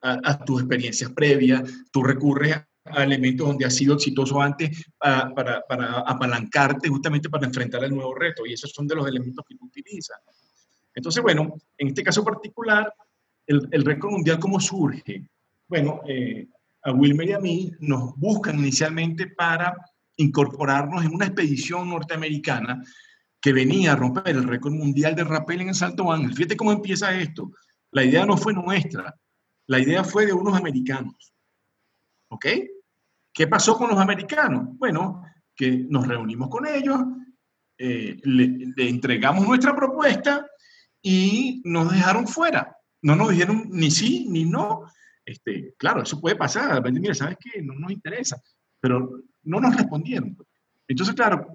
a, 0.00 0.44
tus 0.44 0.60
experiencias 0.60 1.10
previas, 1.10 1.62
tú 1.90 2.04
recurres 2.04 2.56
a 2.84 3.02
elementos 3.02 3.48
donde 3.48 3.64
has 3.64 3.74
sido 3.74 3.94
exitoso 3.94 4.40
antes 4.40 4.84
para, 4.96 5.62
para, 5.66 6.00
apalancarte 6.00 6.88
justamente 6.88 7.28
para 7.28 7.46
enfrentar 7.46 7.82
el 7.82 7.94
nuevo 7.94 8.14
reto 8.14 8.46
y 8.46 8.52
esos 8.52 8.70
son 8.70 8.86
de 8.86 8.94
los 8.94 9.08
elementos 9.08 9.44
que 9.48 9.56
tú 9.56 9.66
utilizas. 9.66 10.18
Entonces, 10.94 11.20
bueno, 11.20 11.54
en 11.78 11.88
este 11.88 12.04
caso 12.04 12.24
particular, 12.24 12.92
el, 13.46 13.68
el 13.72 13.84
récord 13.84 14.12
mundial, 14.12 14.38
¿cómo 14.38 14.60
surge? 14.60 15.24
Bueno, 15.68 16.00
eh, 16.08 16.48
a 16.82 16.92
Wilmer 16.92 17.28
y 17.28 17.32
a 17.32 17.38
mí 17.38 17.72
nos 17.80 18.16
buscan 18.16 18.58
inicialmente 18.58 19.26
para 19.28 19.74
incorporarnos 20.16 21.04
en 21.04 21.14
una 21.14 21.26
expedición 21.26 21.88
norteamericana 21.88 22.82
que 23.40 23.52
venía 23.52 23.92
a 23.92 23.96
romper 23.96 24.28
el 24.28 24.44
récord 24.44 24.72
mundial 24.72 25.14
de 25.14 25.24
rappel 25.24 25.62
en 25.62 25.68
el 25.68 25.74
Salto 25.74 26.12
Ángel. 26.12 26.34
Fíjate 26.34 26.56
cómo 26.56 26.72
empieza 26.72 27.18
esto. 27.18 27.52
La 27.90 28.04
idea 28.04 28.26
no 28.26 28.36
fue 28.36 28.52
nuestra, 28.52 29.14
la 29.66 29.78
idea 29.78 30.04
fue 30.04 30.26
de 30.26 30.32
unos 30.32 30.56
americanos. 30.56 31.32
¿Ok? 32.28 32.46
¿Qué 33.32 33.46
pasó 33.46 33.76
con 33.76 33.90
los 33.90 33.98
americanos? 33.98 34.76
Bueno, 34.76 35.22
que 35.54 35.86
nos 35.88 36.06
reunimos 36.06 36.48
con 36.48 36.66
ellos, 36.66 37.00
eh, 37.78 38.16
le, 38.24 38.72
le 38.76 38.88
entregamos 38.88 39.46
nuestra 39.46 39.74
propuesta 39.74 40.46
y 41.02 41.62
nos 41.64 41.92
dejaron 41.92 42.26
fuera. 42.26 42.76
No 43.02 43.16
nos 43.16 43.30
dijeron 43.30 43.68
ni 43.70 43.90
sí 43.90 44.26
ni 44.28 44.44
no. 44.44 44.84
Este, 45.30 45.74
claro, 45.78 46.02
eso 46.02 46.20
puede 46.20 46.34
pasar. 46.34 46.82
Mira, 46.92 47.14
¿sabes 47.14 47.36
qué? 47.40 47.62
No 47.62 47.74
nos 47.74 47.92
interesa. 47.92 48.42
Pero 48.80 49.22
no 49.44 49.60
nos 49.60 49.76
respondieron. 49.76 50.36
Entonces, 50.88 51.14
claro, 51.14 51.46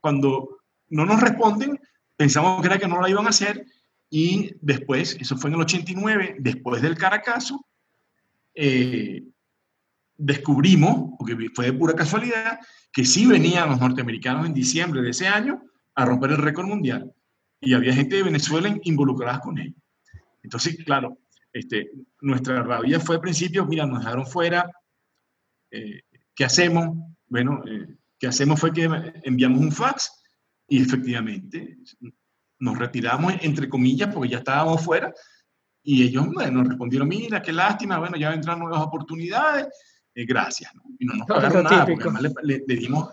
cuando 0.00 0.58
no 0.88 1.06
nos 1.06 1.20
responden, 1.20 1.78
pensamos 2.16 2.60
que 2.60 2.66
era 2.66 2.78
que 2.78 2.88
no 2.88 3.00
la 3.00 3.08
iban 3.08 3.26
a 3.26 3.30
hacer 3.30 3.64
y 4.10 4.50
después, 4.60 5.16
eso 5.20 5.36
fue 5.36 5.50
en 5.50 5.54
el 5.54 5.62
89, 5.62 6.36
después 6.40 6.82
del 6.82 6.98
Caracazo, 6.98 7.64
eh, 8.54 9.22
descubrimos, 10.16 11.14
porque 11.16 11.48
fue 11.54 11.66
de 11.66 11.72
pura 11.72 11.94
casualidad, 11.94 12.58
que 12.92 13.04
sí 13.04 13.24
venían 13.24 13.70
los 13.70 13.80
norteamericanos 13.80 14.46
en 14.46 14.52
diciembre 14.52 15.00
de 15.00 15.10
ese 15.10 15.28
año 15.28 15.62
a 15.94 16.04
romper 16.04 16.32
el 16.32 16.38
récord 16.38 16.66
mundial. 16.66 17.12
Y 17.60 17.74
había 17.74 17.94
gente 17.94 18.16
de 18.16 18.24
Venezuela 18.24 18.76
involucrada 18.82 19.38
con 19.38 19.58
ellos. 19.58 19.80
Entonces, 20.42 20.76
claro, 20.84 21.18
este, 21.52 21.90
nuestra 22.20 22.62
rabia 22.62 22.98
fue 23.00 23.16
al 23.16 23.20
principio, 23.20 23.66
mira, 23.66 23.86
nos 23.86 24.00
dejaron 24.00 24.26
fuera, 24.26 24.70
eh, 25.70 26.02
¿qué 26.34 26.44
hacemos? 26.44 26.96
Bueno, 27.26 27.62
eh, 27.66 27.96
¿qué 28.18 28.26
hacemos? 28.26 28.58
Fue 28.58 28.72
que 28.72 28.88
enviamos 29.24 29.60
un 29.60 29.72
fax 29.72 30.10
y 30.68 30.80
efectivamente 30.80 31.78
nos 32.58 32.78
retiramos, 32.78 33.34
entre 33.40 33.68
comillas, 33.68 34.12
porque 34.14 34.30
ya 34.30 34.38
estábamos 34.38 34.82
fuera, 34.82 35.12
y 35.82 36.04
ellos 36.04 36.28
nos 36.28 36.68
respondieron, 36.68 37.08
mira, 37.08 37.42
qué 37.42 37.52
lástima, 37.52 37.98
bueno, 37.98 38.16
ya 38.16 38.30
vendrán 38.30 38.60
nuevas 38.60 38.80
oportunidades, 38.80 39.66
eh, 40.14 40.24
gracias. 40.24 40.72
Y 40.98 41.04
no 41.04 41.14
nos 41.14 41.26
pagaron 41.26 41.64
nada, 41.64 41.86
porque 41.86 42.04
además 42.04 42.22
le, 42.42 42.62
le, 42.66 42.76
dimos, 42.76 43.10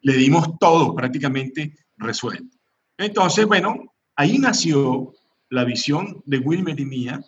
le 0.00 0.14
dimos 0.14 0.58
todo 0.58 0.94
prácticamente 0.94 1.76
resuelto. 1.98 2.56
Entonces, 2.96 3.46
bueno, 3.46 3.94
ahí 4.16 4.38
nació 4.38 5.12
la 5.50 5.64
visión 5.64 6.22
de 6.24 6.38
Wilmer 6.38 6.80
y 6.80 6.86
mía 6.86 7.20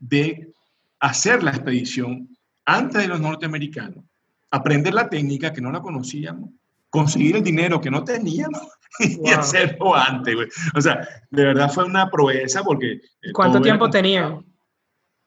de 0.00 0.52
hacer 0.98 1.42
la 1.42 1.50
expedición 1.50 2.28
antes 2.64 3.02
de 3.02 3.08
los 3.08 3.20
norteamericanos, 3.20 4.04
aprender 4.50 4.94
la 4.94 5.08
técnica 5.08 5.52
que 5.52 5.60
no 5.60 5.70
la 5.70 5.80
conocíamos, 5.80 6.50
conseguir 6.88 7.36
el 7.36 7.44
dinero 7.44 7.80
que 7.80 7.90
no 7.90 8.02
teníamos 8.02 8.62
y 8.98 9.30
hacerlo 9.30 9.94
antes, 9.94 10.34
O 10.74 10.80
sea, 10.80 11.06
de 11.30 11.44
verdad 11.44 11.70
fue 11.72 11.84
una 11.84 12.10
proeza 12.10 12.62
porque... 12.64 12.92
Eh, 13.22 13.32
¿Cuánto 13.32 13.60
tiempo 13.60 13.88
tenían? 13.88 14.44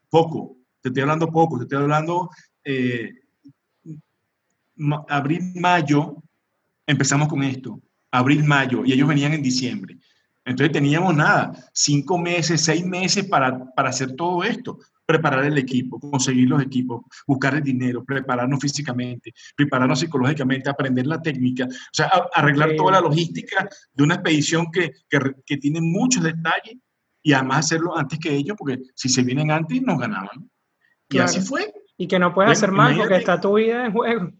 Poco, 0.09 0.57
te 0.81 0.89
estoy 0.89 1.03
hablando 1.03 1.31
poco, 1.31 1.57
te 1.57 1.63
estoy 1.63 1.79
hablando 1.79 2.29
eh, 2.65 3.13
abril, 5.07 5.53
mayo, 5.55 6.17
empezamos 6.85 7.27
con 7.27 7.43
esto, 7.43 7.79
abril, 8.11 8.43
mayo, 8.43 8.83
y 8.85 8.93
ellos 8.93 9.07
venían 9.07 9.33
en 9.33 9.41
diciembre. 9.41 9.97
Entonces 10.45 10.73
teníamos 10.73 11.15
nada, 11.15 11.53
cinco 11.73 12.17
meses, 12.17 12.61
seis 12.61 12.85
meses 12.85 13.25
para, 13.25 13.73
para 13.73 13.89
hacer 13.89 14.15
todo 14.15 14.43
esto, 14.43 14.77
preparar 15.05 15.45
el 15.45 15.57
equipo, 15.57 15.99
conseguir 15.99 16.49
los 16.49 16.61
equipos, 16.61 17.03
buscar 17.27 17.55
el 17.55 17.63
dinero, 17.63 18.03
prepararnos 18.03 18.59
físicamente, 18.59 19.33
prepararnos 19.55 19.99
psicológicamente, 19.99 20.69
aprender 20.69 21.07
la 21.07 21.21
técnica, 21.21 21.65
o 21.65 21.93
sea, 21.93 22.11
arreglar 22.33 22.75
toda 22.75 22.93
la 22.93 23.01
logística 23.01 23.67
de 23.93 24.03
una 24.03 24.15
expedición 24.15 24.71
que, 24.71 24.91
que, 25.09 25.19
que, 25.45 25.57
tiene 25.57 25.81
muchos 25.81 26.23
detalles 26.23 26.77
y 27.21 27.33
además 27.33 27.59
hacerlo 27.59 27.97
antes 27.97 28.19
que 28.19 28.33
ellos, 28.33 28.55
porque 28.57 28.81
si 28.95 29.09
se 29.09 29.23
vienen 29.23 29.51
antes 29.51 29.81
nos 29.81 29.99
ganaban. 29.99 30.49
Y 31.09 31.19
así 31.19 31.41
fue. 31.41 31.73
Y 31.97 32.07
que 32.07 32.19
no 32.19 32.33
puedes 32.33 32.53
hacer 32.53 32.71
más 32.71 32.97
porque 32.97 33.15
está 33.15 33.39
tu 33.39 33.55
vida 33.55 33.85
en 33.85 33.93
juego. 33.93 34.31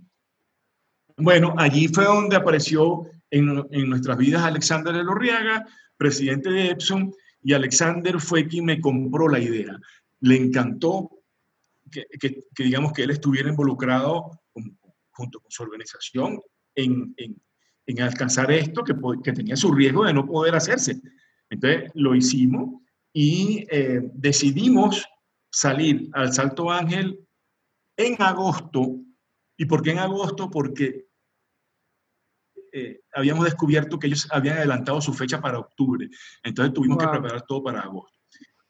Bueno, 1.18 1.54
allí 1.58 1.88
fue 1.88 2.06
donde 2.06 2.36
apareció 2.36 3.06
en, 3.30 3.64
en 3.72 3.90
nuestras 3.90 4.18
vidas 4.18 4.44
Alexander 4.44 4.96
Elorriaga, 4.96 5.66
presidente 5.98 6.50
de 6.50 6.70
Epson, 6.72 7.14
y 7.42 7.54
Alexander 7.54 8.20
fue 8.20 8.48
quien 8.48 8.66
me 8.66 8.80
compró 8.80 9.28
la 9.28 9.40
idea. 9.40 9.78
Le 10.22 10.36
encantó 10.38 11.10
que, 11.92 12.44
digamos, 12.58 12.94
que 12.94 13.04
él 13.04 13.12
estuviera 13.12 13.50
involucrado 13.50 14.42
junto 15.12 15.40
con 15.40 15.52
su 15.52 15.64
organización 15.64 16.42
en, 16.76 17.14
alcanzar 18.00 18.52
esto 18.52 18.84
que, 18.84 18.96
que, 19.24 19.34
tenía 19.34 19.56
su 19.56 19.72
riesgo 19.74 20.06
de 20.06 20.14
no 20.14 20.26
poder 20.26 20.56
hacerse. 20.56 21.02
Entonces 21.50 21.92
lo 21.94 22.16
hicimos 22.16 22.82
y 23.12 23.66
eh, 23.70 24.02
decidimos 24.14 25.06
salir 25.52 26.10
al 26.14 26.34
Salto 26.34 26.72
Ángel 26.72 27.20
en 27.98 28.20
agosto. 28.20 29.00
¿Y 29.58 29.66
por 29.66 29.84
qué 29.84 29.92
en 29.92 30.00
agosto? 30.00 30.50
Porque 30.50 31.06
eh, 32.74 33.02
habíamos 33.14 33.46
descubierto 33.46 34.00
que 34.00 34.08
ellos 34.08 34.28
habían 34.32 34.58
adelantado 34.58 35.00
su 35.00 35.14
fecha 35.14 35.40
para 35.40 35.60
octubre. 35.60 36.10
Entonces 36.44 36.74
tuvimos 36.74 36.98
que 36.98 37.08
preparar 37.08 37.44
todo 37.44 37.64
para 37.64 37.82
agosto. 37.82 38.18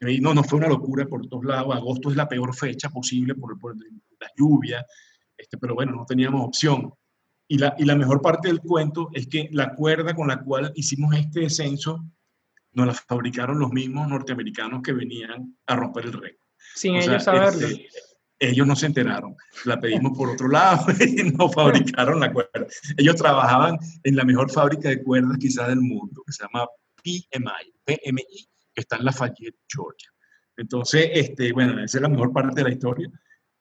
Y 0.02 0.20
no, 0.20 0.34
no 0.34 0.44
fue 0.44 0.60
una 0.60 0.68
locura 0.68 1.06
por 1.06 1.26
todos 1.28 1.46
lados. 1.46 1.74
Agosto 1.74 2.12
es 2.12 2.18
la 2.18 2.28
peor 2.28 2.54
fecha 2.54 2.90
posible 2.90 3.34
por, 3.36 3.58
por 3.58 3.78
la 3.78 4.28
lluvia, 4.38 4.86
este, 5.38 5.58
pero 5.58 5.76
bueno, 5.76 5.94
no 5.94 6.06
teníamos 6.06 6.46
opción. 6.46 6.94
Y 7.48 7.58
la, 7.58 7.76
y 7.78 7.86
la 7.86 7.96
mejor 7.96 8.22
parte 8.22 8.50
del 8.50 8.60
cuento 8.60 9.10
es 9.14 9.28
que 9.28 9.48
la 9.52 9.74
cuerda 9.74 10.14
con 10.14 10.28
la 10.28 10.42
cual 10.42 10.74
hicimos 10.76 11.16
este 11.16 11.42
descenso 11.42 12.04
nos 12.74 12.88
la 12.88 12.94
fabricaron 12.94 13.60
los 13.60 13.72
mismos 13.72 14.08
norteamericanos 14.10 14.82
que 14.82 14.94
venían 14.94 15.58
a 15.66 15.76
romper 15.76 16.06
el 16.06 16.14
récord. 16.14 16.48
Sin 16.76 16.96
ellos 16.96 17.24
saberlo. 17.24 17.68
Este, 17.68 17.88
ellos 18.40 18.68
no 18.68 18.76
se 18.76 18.88
enteraron. 18.88 19.36
La 19.66 19.80
pedimos 19.80 20.18
por 20.18 20.30
otro 20.30 20.48
lado 20.48 20.86
y 21.00 21.24
no 21.32 21.50
fabricaron 21.50 22.20
la 22.20 22.32
cuerda. 22.32 22.68
Ellos 22.98 23.16
trabajaban 23.16 23.78
en 24.04 24.16
la 24.16 24.26
mejor 24.26 24.52
fábrica 24.52 24.90
de 24.90 25.04
cuerdas 25.04 25.38
quizás 25.40 25.68
del 25.68 25.82
mundo, 25.82 26.24
que 26.26 26.34
se 26.34 26.44
llama 26.44 26.68
PMI, 27.04 27.74
PMI, 27.86 28.48
que 28.74 28.82
está 28.82 28.98
en 28.98 29.06
Lafayette, 29.06 29.58
Georgia. 29.68 30.10
Entonces, 30.58 31.10
este, 31.14 31.52
bueno, 31.52 31.84
esa 31.84 31.98
es 31.98 32.02
la 32.02 32.10
mejor 32.10 32.32
parte 32.32 32.62
de 32.62 32.70
la 32.70 32.74
historia. 32.74 33.10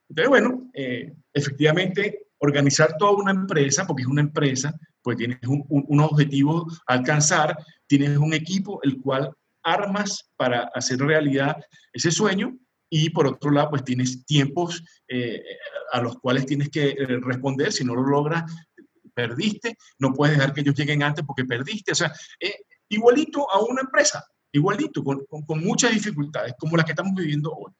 Entonces, 0.08 0.28
bueno, 0.28 0.70
eh, 0.74 1.14
efectivamente, 1.32 2.26
organizar 2.38 2.96
toda 2.98 3.12
una 3.12 3.30
empresa, 3.30 3.86
porque 3.86 4.02
es 4.02 4.08
una 4.08 4.20
empresa, 4.20 4.74
pues 5.00 5.16
tienes 5.16 5.38
un, 5.46 5.64
un, 5.68 5.84
un 5.88 6.00
objetivo 6.00 6.66
a 6.86 6.94
alcanzar, 6.94 7.56
tienes 7.86 8.16
un 8.18 8.34
equipo 8.34 8.80
el 8.82 9.00
cual 9.00 9.32
armas 9.62 10.30
para 10.36 10.70
hacer 10.74 10.98
realidad 10.98 11.56
ese 11.92 12.10
sueño 12.10 12.56
y 12.94 13.08
por 13.08 13.26
otro 13.26 13.50
lado, 13.50 13.70
pues 13.70 13.84
tienes 13.84 14.22
tiempos 14.26 14.84
eh, 15.08 15.42
a 15.92 16.02
los 16.02 16.18
cuales 16.18 16.44
tienes 16.44 16.68
que 16.68 16.90
eh, 16.90 17.06
responder. 17.22 17.72
Si 17.72 17.84
no 17.84 17.94
lo 17.94 18.02
logras, 18.02 18.44
perdiste. 19.14 19.78
No 19.98 20.12
puedes 20.12 20.36
dejar 20.36 20.52
que 20.52 20.60
ellos 20.60 20.74
lleguen 20.74 21.02
antes 21.02 21.24
porque 21.24 21.46
perdiste. 21.46 21.92
O 21.92 21.94
sea, 21.94 22.12
eh, 22.38 22.54
igualito 22.90 23.50
a 23.50 23.60
una 23.60 23.80
empresa, 23.80 24.22
igualito, 24.52 25.02
con, 25.02 25.24
con, 25.24 25.64
muchas 25.64 25.92
dificultades, 25.92 26.52
como 26.58 26.76
las 26.76 26.84
que 26.84 26.92
estamos 26.92 27.14
viviendo 27.14 27.50
hoy. 27.50 27.72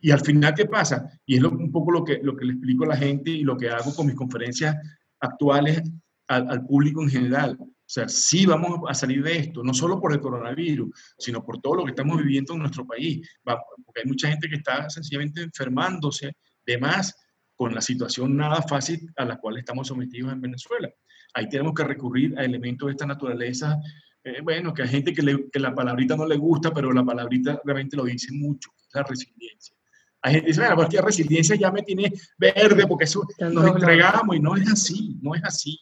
Y 0.00 0.12
al 0.12 0.20
final, 0.20 0.54
¿qué 0.54 0.64
pasa? 0.64 1.06
Y 1.26 1.36
es 1.36 1.44
un 1.44 1.70
poco 1.70 1.90
lo 1.90 2.02
que, 2.02 2.18
lo 2.22 2.34
que 2.34 2.46
le 2.46 2.54
explico 2.54 2.84
a 2.84 2.88
la 2.88 2.96
gente 2.96 3.30
y 3.30 3.42
lo 3.42 3.54
que 3.54 3.68
hago 3.68 3.94
con 3.94 4.06
mis 4.06 4.16
conferencias 4.16 4.74
actuales 5.20 5.82
al, 6.26 6.48
al 6.50 6.64
público 6.64 7.02
en 7.02 7.10
general. 7.10 7.58
O 7.88 7.90
sea, 7.90 8.06
sí 8.06 8.44
vamos 8.44 8.80
a 8.86 8.92
salir 8.92 9.22
de 9.22 9.38
esto, 9.38 9.64
no 9.64 9.72
solo 9.72 9.98
por 9.98 10.12
el 10.12 10.20
coronavirus, 10.20 10.90
sino 11.16 11.42
por 11.42 11.58
todo 11.62 11.76
lo 11.76 11.84
que 11.84 11.92
estamos 11.92 12.18
viviendo 12.18 12.52
en 12.52 12.58
nuestro 12.58 12.86
país. 12.86 13.26
Porque 13.42 14.02
hay 14.02 14.06
mucha 14.06 14.28
gente 14.28 14.46
que 14.46 14.56
está 14.56 14.90
sencillamente 14.90 15.40
enfermándose 15.40 16.36
de 16.66 16.76
más 16.76 17.16
con 17.56 17.74
la 17.74 17.80
situación 17.80 18.36
nada 18.36 18.60
fácil 18.60 19.10
a 19.16 19.24
la 19.24 19.38
cual 19.38 19.56
estamos 19.56 19.88
sometidos 19.88 20.30
en 20.30 20.42
Venezuela. 20.42 20.90
Ahí 21.32 21.48
tenemos 21.48 21.72
que 21.72 21.82
recurrir 21.82 22.38
a 22.38 22.44
elementos 22.44 22.88
de 22.88 22.92
esta 22.92 23.06
naturaleza. 23.06 23.78
Eh, 24.22 24.42
bueno, 24.42 24.74
que 24.74 24.82
hay 24.82 24.88
gente 24.88 25.14
que, 25.14 25.48
la 25.58 25.74
palabrita 25.74 26.14
no 26.14 26.26
le 26.26 26.36
gusta, 26.36 26.74
pero 26.74 26.92
la 26.92 27.02
palabrita 27.02 27.58
realmente 27.64 27.96
lo 27.96 28.04
dice 28.04 28.34
mucho, 28.34 28.68
la 28.92 29.02
resiliencia. 29.02 29.74
Hay 30.20 30.34
gente 30.34 30.44
que 30.44 30.50
dice, 30.50 30.60
bueno, 30.60 30.76
porque 30.76 31.00
resiliencia 31.00 31.56
ya 31.56 31.72
me 31.72 31.82
tiene 31.82 32.12
verde, 32.36 32.86
porque 32.86 33.04
eso 33.04 33.26
nos 33.50 33.66
entregamos 33.66 34.36
y 34.36 34.40
no 34.40 34.56
es 34.56 34.70
así, 34.70 35.16
no 35.22 35.34
es 35.34 35.42
así, 35.42 35.80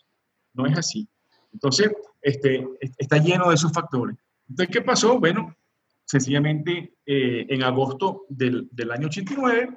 no 0.54 0.66
es 0.66 0.78
así. 0.78 1.08
Entonces, 1.56 1.90
este, 2.20 2.68
está 2.98 3.16
lleno 3.16 3.48
de 3.48 3.54
esos 3.54 3.72
factores. 3.72 4.14
Entonces, 4.46 4.74
¿qué 4.74 4.82
pasó? 4.82 5.18
Bueno, 5.18 5.56
sencillamente 6.04 6.98
eh, 7.06 7.46
en 7.48 7.62
agosto 7.62 8.26
del, 8.28 8.68
del, 8.70 8.90
año 8.90 9.06
89 9.06 9.74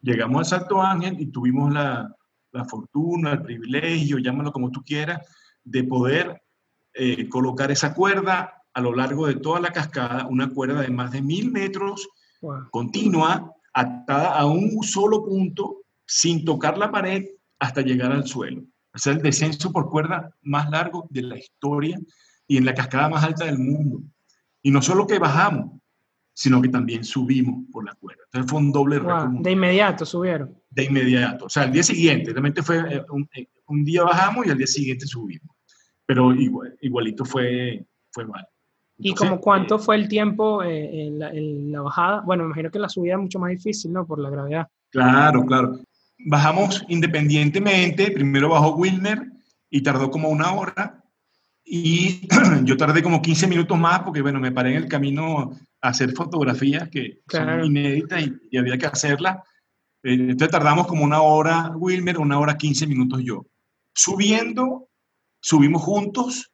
llegamos 0.00 0.40
al 0.40 0.46
Salto 0.46 0.82
Ángel 0.82 1.20
y 1.20 1.26
tuvimos 1.26 1.72
la, 1.72 2.12
la, 2.50 2.64
fortuna, 2.64 3.34
el 3.34 3.42
privilegio, 3.42 4.18
llámalo 4.18 4.50
como 4.50 4.72
tú 4.72 4.82
quieras, 4.84 5.22
de 5.62 5.84
poder 5.84 6.42
eh, 6.92 7.28
colocar 7.28 7.70
esa 7.70 7.94
cuerda 7.94 8.64
a 8.72 8.80
lo 8.80 8.96
largo 8.96 9.28
de 9.28 9.36
toda 9.36 9.60
la 9.60 9.72
cascada, 9.72 10.26
una 10.26 10.50
cuerda 10.50 10.82
de 10.82 10.90
más 10.90 11.12
de 11.12 11.22
mil 11.22 11.52
metros, 11.52 12.08
continua, 12.72 13.52
atada 13.72 14.36
a 14.36 14.44
un 14.44 14.82
solo 14.82 15.24
punto, 15.24 15.84
sin 16.04 16.44
tocar 16.44 16.76
la 16.76 16.90
pared 16.90 17.24
hasta 17.60 17.80
llegar 17.80 18.10
al 18.10 18.26
suelo. 18.26 18.64
Sea, 18.94 19.12
el 19.12 19.22
descenso 19.22 19.72
por 19.72 19.90
cuerda 19.90 20.30
más 20.42 20.70
largo 20.70 21.06
de 21.10 21.22
la 21.22 21.38
historia 21.38 21.98
y 22.46 22.56
en 22.56 22.64
la 22.64 22.74
cascada 22.74 23.08
más 23.08 23.24
alta 23.24 23.46
del 23.46 23.58
mundo. 23.58 24.02
Y 24.62 24.70
no 24.70 24.80
solo 24.80 25.06
que 25.06 25.18
bajamos, 25.18 25.80
sino 26.32 26.60
que 26.60 26.68
también 26.68 27.04
subimos 27.04 27.64
por 27.70 27.84
la 27.84 27.94
cuerda. 27.94 28.22
Entonces 28.26 28.50
fue 28.50 28.60
un 28.60 28.72
doble 28.72 28.98
wow, 28.98 29.40
De 29.40 29.52
inmediato 29.52 30.04
subieron. 30.04 30.56
De 30.68 30.84
inmediato. 30.84 31.46
O 31.46 31.48
sea, 31.48 31.64
el 31.64 31.72
día 31.72 31.82
siguiente, 31.82 32.32
realmente 32.32 32.62
fue 32.62 32.78
eh, 32.78 33.04
eh, 33.36 33.46
un, 33.68 33.84
día 33.84 34.02
bajamos 34.02 34.46
y 34.46 34.50
al 34.50 34.58
día 34.58 34.66
siguiente 34.66 35.06
subimos. 35.06 35.56
Pero 36.04 36.34
igual, 36.34 36.76
igualito 36.80 37.24
fue, 37.24 37.86
fue 38.10 38.26
mal. 38.26 38.46
¿Y 38.98 39.14
como 39.14 39.40
cuánto 39.40 39.76
eh, 39.76 39.78
fue 39.78 39.96
el 39.96 40.08
tiempo 40.08 40.62
en 40.62 41.18
la, 41.18 41.30
en, 41.30 41.72
la, 41.72 41.82
bajada? 41.82 42.20
Bueno, 42.20 42.42
me 42.42 42.48
imagino 42.48 42.70
que 42.70 42.78
la 42.78 42.88
subida 42.88 43.14
es 43.14 43.20
mucho 43.20 43.38
más 43.38 43.50
difícil, 43.50 43.92
¿no? 43.92 44.06
Por 44.06 44.18
la 44.18 44.30
gravedad. 44.30 44.68
Claro, 44.90 45.44
claro. 45.44 45.80
Bajamos 46.18 46.84
independientemente. 46.88 48.10
Primero 48.10 48.48
bajó 48.48 48.76
Wilmer 48.76 49.30
y 49.70 49.82
tardó 49.82 50.10
como 50.10 50.28
una 50.28 50.52
hora. 50.52 51.04
Y 51.64 52.28
yo 52.64 52.76
tardé 52.76 53.02
como 53.02 53.22
15 53.22 53.46
minutos 53.46 53.78
más 53.78 54.00
porque, 54.00 54.22
bueno, 54.22 54.40
me 54.40 54.52
paré 54.52 54.70
en 54.70 54.82
el 54.82 54.88
camino 54.88 55.58
a 55.80 55.88
hacer 55.88 56.12
fotografías 56.12 56.88
que 56.88 57.20
son 57.28 57.64
inéditas 57.64 58.24
y, 58.50 58.56
había 58.56 58.78
que 58.78 58.86
hacerlas. 58.86 59.38
Eh, 60.02 60.14
entonces 60.14 60.50
tardamos 60.50 60.86
como 60.86 61.04
una 61.04 61.22
hora 61.22 61.72
Wilmer, 61.74 62.18
una 62.18 62.38
hora 62.38 62.56
15 62.56 62.86
minutos 62.86 63.22
yo. 63.22 63.46
Subiendo, 63.94 64.88
subimos 65.40 65.82
juntos 65.82 66.52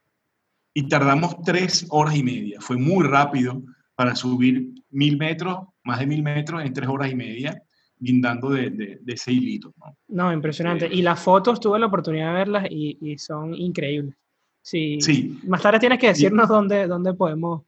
y 0.72 0.88
tardamos 0.88 1.42
tres 1.42 1.86
horas 1.90 2.14
y 2.14 2.22
media. 2.22 2.60
Fue 2.60 2.76
muy 2.76 3.04
rápido 3.04 3.62
para 3.94 4.14
subir 4.14 4.72
mil 4.90 5.16
metros, 5.18 5.58
más 5.84 5.98
de 5.98 6.06
mil 6.06 6.22
metros 6.22 6.64
en 6.64 6.72
tres 6.72 6.88
horas 6.88 7.10
y 7.10 7.14
media, 7.14 7.62
guindando 8.00 8.50
de, 8.50 8.70
de, 8.70 9.12
ese 9.12 9.32
hilito. 9.32 9.72
¿no? 9.76 9.96
no 10.08 10.32
impresionante. 10.32 10.86
Eh, 10.86 10.94
y 10.94 11.02
las 11.02 11.20
fotos, 11.20 11.60
tuve 11.60 11.78
la 11.78 11.86
oportunidad 11.86 12.28
de 12.28 12.34
verlas 12.34 12.66
y, 12.70 12.98
y 13.00 13.18
son 13.18 13.54
increíbles. 13.54 14.16
Sí. 14.62 15.38
Más 15.46 15.62
tarde 15.62 15.80
tienes 15.80 15.98
que 15.98 16.08
decirnos 16.08 16.48
dónde, 16.48 16.86
dónde 16.86 17.14
podemos. 17.14 17.62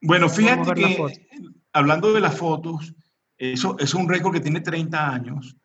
Bueno, 0.00 0.28
fíjate 0.28 0.74
que 0.74 1.26
hablando 1.72 2.12
de 2.12 2.20
las 2.20 2.36
fotos, 2.36 2.94
eso, 3.38 3.76
es 3.78 3.94
un 3.94 4.08
récord 4.08 4.34
que 4.34 4.40
tiene 4.40 4.60
30 4.60 5.12
años 5.12 5.56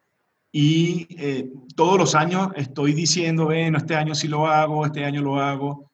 y 0.52 1.08
eh, 1.18 1.52
todos 1.76 1.98
los 1.98 2.16
años 2.16 2.50
estoy 2.56 2.94
diciendo, 2.94 3.46
bueno, 3.46 3.78
este 3.78 3.96
año 3.96 4.16
sí 4.16 4.28
lo 4.28 4.48
hago, 4.48 4.86
este 4.86 5.04
año 5.04 5.22
lo 5.22 5.40
hago 5.40 5.92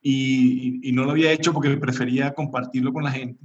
y, 0.00 0.88
y, 0.88 0.92
no 0.92 1.04
lo 1.04 1.12
había 1.12 1.32
hecho 1.32 1.52
porque 1.52 1.76
prefería 1.76 2.34
compartirlo 2.34 2.92
con 2.92 3.04
la 3.04 3.10
gente. 3.10 3.42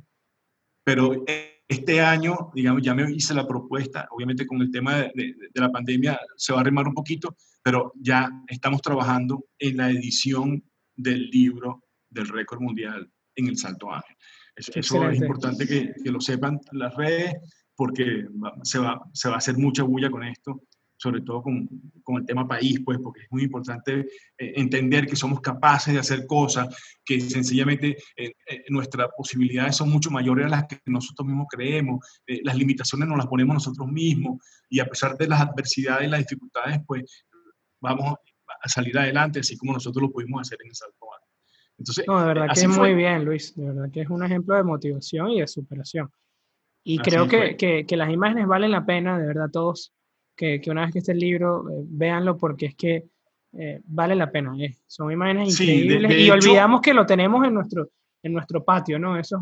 Pero 0.84 1.23
este 1.70 2.01
año, 2.01 2.49
digamos, 2.55 2.82
ya 2.82 2.95
me 2.95 3.09
hice 3.11 3.34
la 3.36 3.47
propuesta, 3.47 4.07
obviamente 4.09 4.47
con 4.47 4.59
el 4.59 4.72
tema 4.72 4.95
de, 4.95 5.11
de, 5.13 5.36
de 5.53 5.61
la 5.61 5.72
pandemia 5.72 6.20
se 6.36 6.51
va 6.51 6.59
a 6.59 6.61
arrimar 6.61 6.88
un 6.88 6.95
poquito, 6.95 7.38
pero 7.61 7.93
ya 7.95 8.28
estamos 8.47 8.82
trabajando 8.82 9.45
en 9.59 9.78
la 9.78 9.91
edición 9.91 10.63
del 10.95 11.30
libro 11.30 11.84
del 12.09 12.28
récord 12.28 12.59
mundial 12.59 13.07
en 13.36 13.47
el 13.47 13.57
Salto 13.57 13.93
Ángel. 13.93 14.15
Eso, 14.55 15.09
es 15.09 15.22
importante 15.22 15.65
que, 15.67 15.93
que, 16.03 16.11
lo 16.11 16.20
sepan 16.20 16.59
las 16.74 16.93
redes 16.95 17.34
porque 17.76 18.26
se 18.63 18.80
va, 18.80 19.01
se 19.13 19.30
va 19.30 19.36
a 19.36 19.38
hacer 19.38 19.57
mucha 19.57 19.84
bulla 19.84 20.09
con 20.09 20.24
esto, 20.24 20.63
sobre 21.00 21.22
todo 21.22 21.41
con, 21.41 21.70
con 22.04 22.18
el 22.18 22.26
tema 22.26 22.45
país, 22.45 22.82
pues, 22.84 23.00
porque 23.02 23.22
es 23.22 23.32
muy 23.32 23.43
importante 23.43 24.02
eh, 24.38 24.54
entender 24.56 25.08
que 25.08 25.16
somos 25.16 25.39
capaces 25.39 25.93
de 25.93 26.00
hacer 26.02 26.28
cosas, 26.28 26.68
que 27.06 27.22
sencillamente 27.22 27.97
eh, 28.18 28.34
eh, 28.45 28.66
nuestras 28.68 29.08
posibilidades 29.16 29.78
son 29.78 29.89
mucho 29.89 30.12
mayores 30.12 30.47
a 30.47 30.50
las 30.50 30.68
que 30.68 30.78
nosotros 30.88 31.26
mismos 31.26 31.47
creemos, 31.50 32.06
las 32.43 32.58
limitaciones 32.58 33.08
nos 33.08 33.18
las 33.18 33.28
ponemos 33.28 33.54
nosotros 33.54 33.88
mismos, 33.88 34.43
y 34.70 34.82
a 34.82 34.86
pesar 34.86 35.18
de 35.18 35.28
las 35.28 35.39
adversidades 35.39 36.06
y 36.06 36.12
las 36.12 36.20
dificultades, 36.20 36.80
pues 36.86 37.24
vamos 37.80 38.16
a 38.62 38.68
salir 38.68 38.97
adelante, 38.97 39.39
así 39.39 39.58
como 39.58 39.74
nosotros 39.74 40.02
lo 40.02 40.12
pudimos 40.12 40.41
hacer 40.41 40.58
en 40.62 40.70
el 40.70 40.76
Salto 40.76 41.08
Entonces, 41.78 42.04
no, 42.08 42.20
de 42.20 42.28
verdad 42.28 42.47
que 42.54 42.60
es 42.60 42.68
muy 42.68 42.93
bien, 42.93 43.24
Luis, 43.24 43.56
de 43.56 43.64
verdad 43.64 43.89
que 43.91 44.02
es 44.02 44.10
un 44.10 44.22
ejemplo 44.26 44.56
de 44.56 44.64
motivación 44.64 45.30
y 45.30 45.39
de 45.39 45.47
superación. 45.47 46.12
Y 46.84 46.97
creo 46.97 47.28
que, 47.28 47.56
que, 47.56 47.86
que, 47.86 47.97
las 47.97 48.10
imágenes 48.12 48.47
valen 48.47 48.72
la 48.72 48.86
pena, 48.86 49.20
de 49.20 49.28
verdad, 49.28 49.50
todos, 49.52 49.93
que, 50.39 50.61
que 50.61 50.71
una 50.71 50.83
vez 50.83 50.93
que 50.93 50.99
esté 50.99 51.11
el 51.11 51.19
libro, 51.19 51.69
eh, 51.69 51.83
véanlo 51.85 52.37
porque 52.37 52.67
es 52.67 52.75
que 52.75 53.09
eh, 53.57 53.81
vale 53.83 54.15
la 54.15 54.31
pena. 54.31 54.53
Eh. 54.57 54.73
Son 54.87 55.11
imágenes 55.11 55.59
increíbles 55.59 56.17
y 56.17 56.29
olvidamos 56.29 56.79
que 56.79 56.93
lo 56.93 57.05
tenemos 57.05 57.45
en 57.45 57.53
nuestro, 57.53 57.89
en 58.23 58.31
nuestro 58.31 58.63
patio, 58.63 58.97
¿no? 58.97 59.19
Esos, 59.19 59.41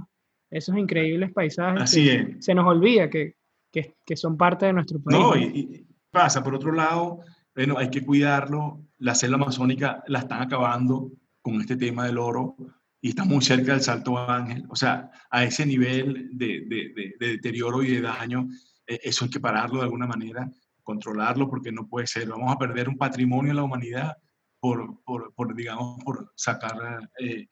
esos 0.49 0.75
increíbles 0.75 1.31
paisajes. 1.31 1.83
Así 1.83 2.09
es. 2.09 2.43
Se 2.43 2.55
nos 2.55 2.65
olvida 2.65 3.11
que, 3.11 3.35
que, 3.71 3.93
que, 4.03 4.15
son 4.15 4.37
parte 4.37 4.65
de 4.65 4.73
nuestro 4.73 4.99
país. 4.99 5.19
No, 5.19 5.35
y, 5.35 5.43
y 5.43 5.87
pasa, 6.09 6.43
por 6.43 6.55
otro 6.55 6.71
lado, 6.71 7.19
bueno, 7.53 7.77
hay 7.77 7.91
que 7.91 8.03
cuidarlo. 8.03 8.81
La 8.97 9.13
selva 9.13 9.35
amazónica 9.35 10.03
la 10.07 10.19
están 10.19 10.41
acabando 10.41 11.11
con 11.43 11.61
este 11.61 11.75
tema 11.75 12.07
del 12.07 12.17
oro 12.17 12.55
y 13.01 13.09
está 13.09 13.23
muy 13.23 13.43
cerca 13.43 13.73
del 13.73 13.81
Salto 13.81 14.17
Ángel. 14.17 14.65
O 14.69 14.75
sea, 14.75 15.11
a 15.29 15.43
ese 15.43 15.63
nivel 15.63 16.31
de, 16.31 16.65
de, 16.65 17.15
de, 17.19 17.27
deterioro 17.33 17.83
y 17.83 17.91
de 17.91 18.01
daño, 18.01 18.47
eh, 18.87 18.99
eso 19.03 19.25
hay 19.25 19.29
que 19.29 19.39
pararlo 19.39 19.77
de 19.77 19.83
alguna 19.83 20.07
manera, 20.07 20.49
controlarlo, 20.87 21.49
porque 21.49 21.69
no 21.69 21.85
puede 21.85 22.07
ser. 22.07 22.29
Vamos 22.29 22.49
a 22.49 22.57
perder 22.57 22.87
un 22.87 22.97
patrimonio 22.97 23.51
de 23.51 23.57
la 23.57 23.63
humanidad 23.63 24.15
por, 24.57 25.03
por, 25.03 25.33
por 25.33 25.53
digamos, 25.53 26.01
por 26.01 26.31
sacar 26.33 27.09
eh, 27.19 27.45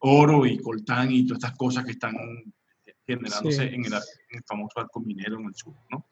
oro 0.00 0.44
y 0.44 0.58
coltán 0.58 1.12
y 1.12 1.24
todas 1.24 1.44
estas 1.44 1.56
cosas 1.56 1.84
que 1.84 1.92
están 1.92 2.16
generándose 3.06 3.62
en, 3.62 3.84
el, 3.84 3.92
en, 3.92 4.38
el, 4.38 4.42
famoso 4.44 4.80
arco 4.80 4.98
minero 5.00 5.38
en 5.38 5.46
el 5.46 5.54
sur, 5.54 5.76
¿no? 5.88 6.08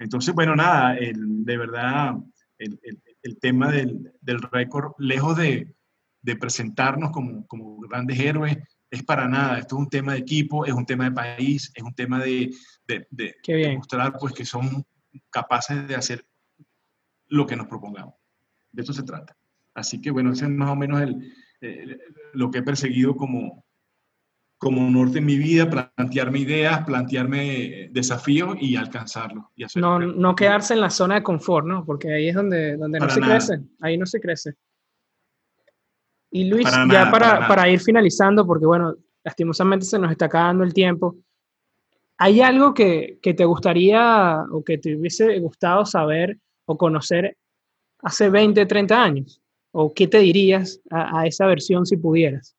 Entonces, 0.00 0.34
bueno, 0.34 0.56
nada, 0.56 0.96
el, 0.96 1.44
de 1.44 1.58
verdad, 1.58 2.16
el, 2.58 2.80
el, 3.22 3.38
tema 3.38 3.70
del, 3.70 4.12
del 4.20 4.42
récord, 4.42 4.94
lejos 4.98 5.36
de, 5.36 5.76
de 6.22 6.36
presentarnos 6.36 7.12
como, 7.12 7.46
como, 7.46 7.78
grandes 7.82 8.18
héroes, 8.18 8.58
es 8.90 9.04
para 9.04 9.28
nada. 9.28 9.60
Esto 9.60 9.76
es 9.76 9.82
un 9.82 9.88
tema 9.88 10.14
de 10.14 10.18
equipo, 10.18 10.66
es 10.66 10.72
un 10.72 10.86
tema 10.86 11.04
de 11.04 11.12
país, 11.12 11.70
es 11.72 11.82
un 11.84 11.94
tema 11.94 12.18
de, 12.18 12.52
de, 12.88 13.06
de 13.10 13.36
demostrar 13.44 14.14
pues, 14.18 14.34
que 14.34 14.44
somos 14.44 14.82
capaces 15.30 15.86
de 15.88 15.94
hacer 15.94 16.26
lo 17.28 17.46
que 17.46 17.56
nos 17.56 17.66
propongamos. 17.66 18.14
De 18.72 18.82
eso 18.82 18.92
se 18.92 19.02
trata. 19.02 19.36
Así 19.74 20.00
que 20.00 20.10
bueno, 20.10 20.32
ese 20.32 20.44
es 20.44 20.50
más 20.50 20.70
o 20.70 20.76
menos 20.76 21.02
el, 21.02 21.32
lo 22.32 22.50
que 22.50 22.58
he 22.58 22.62
perseguido 22.62 23.16
como, 23.16 23.64
como 24.58 24.90
norte 24.90 25.18
en 25.18 25.26
mi 25.26 25.36
vida, 25.36 25.68
plantearme 25.68 26.38
ideas, 26.40 26.84
plantearme 26.84 27.90
desafíos 27.92 28.56
y 28.60 28.76
alcanzarlos. 28.76 29.44
Y 29.54 29.64
no, 29.78 29.98
no 29.98 30.34
quedarse 30.34 30.74
en 30.74 30.80
la 30.80 30.90
zona 30.90 31.16
de 31.16 31.22
confort, 31.22 31.66
¿no? 31.66 31.84
Porque 31.84 32.12
ahí 32.12 32.28
es 32.28 32.34
donde, 32.34 32.76
donde 32.76 33.00
no 33.00 33.10
se 33.10 33.20
crece, 33.20 33.60
ahí 33.80 33.98
no 33.98 34.06
se 34.06 34.20
crece. 34.20 34.54
Y 36.30 36.48
Luis, 36.48 36.68
ya 36.90 37.10
para, 37.10 37.46
para, 37.46 37.68
ir 37.68 37.80
finalizando, 37.80 38.46
porque 38.46 38.66
bueno, 38.66 38.96
lastimosamente 39.24 39.86
se 39.86 39.98
nos 39.98 40.10
está 40.10 40.26
acabando 40.26 40.64
el 40.64 40.74
tiempo, 40.74 41.16
¿hay 42.18 42.40
algo 42.40 42.74
que, 42.74 43.18
que 43.22 43.34
te 43.34 43.44
gustaría 43.44 44.42
o 44.50 44.64
que 44.64 44.78
te 44.78 44.96
hubiese 44.96 45.38
gustado 45.38 45.84
saber 45.84 46.38
o 46.64 46.76
conocer 46.76 47.36
hace 48.00 48.30
20, 48.30 48.66
30 48.66 49.02
años? 49.02 49.40
¿O 49.72 49.92
qué 49.92 50.06
te 50.06 50.18
dirías 50.18 50.80
a, 50.90 51.20
a 51.20 51.26
esa 51.26 51.46
versión 51.46 51.84
si 51.84 51.96
pudieras? 51.96 52.56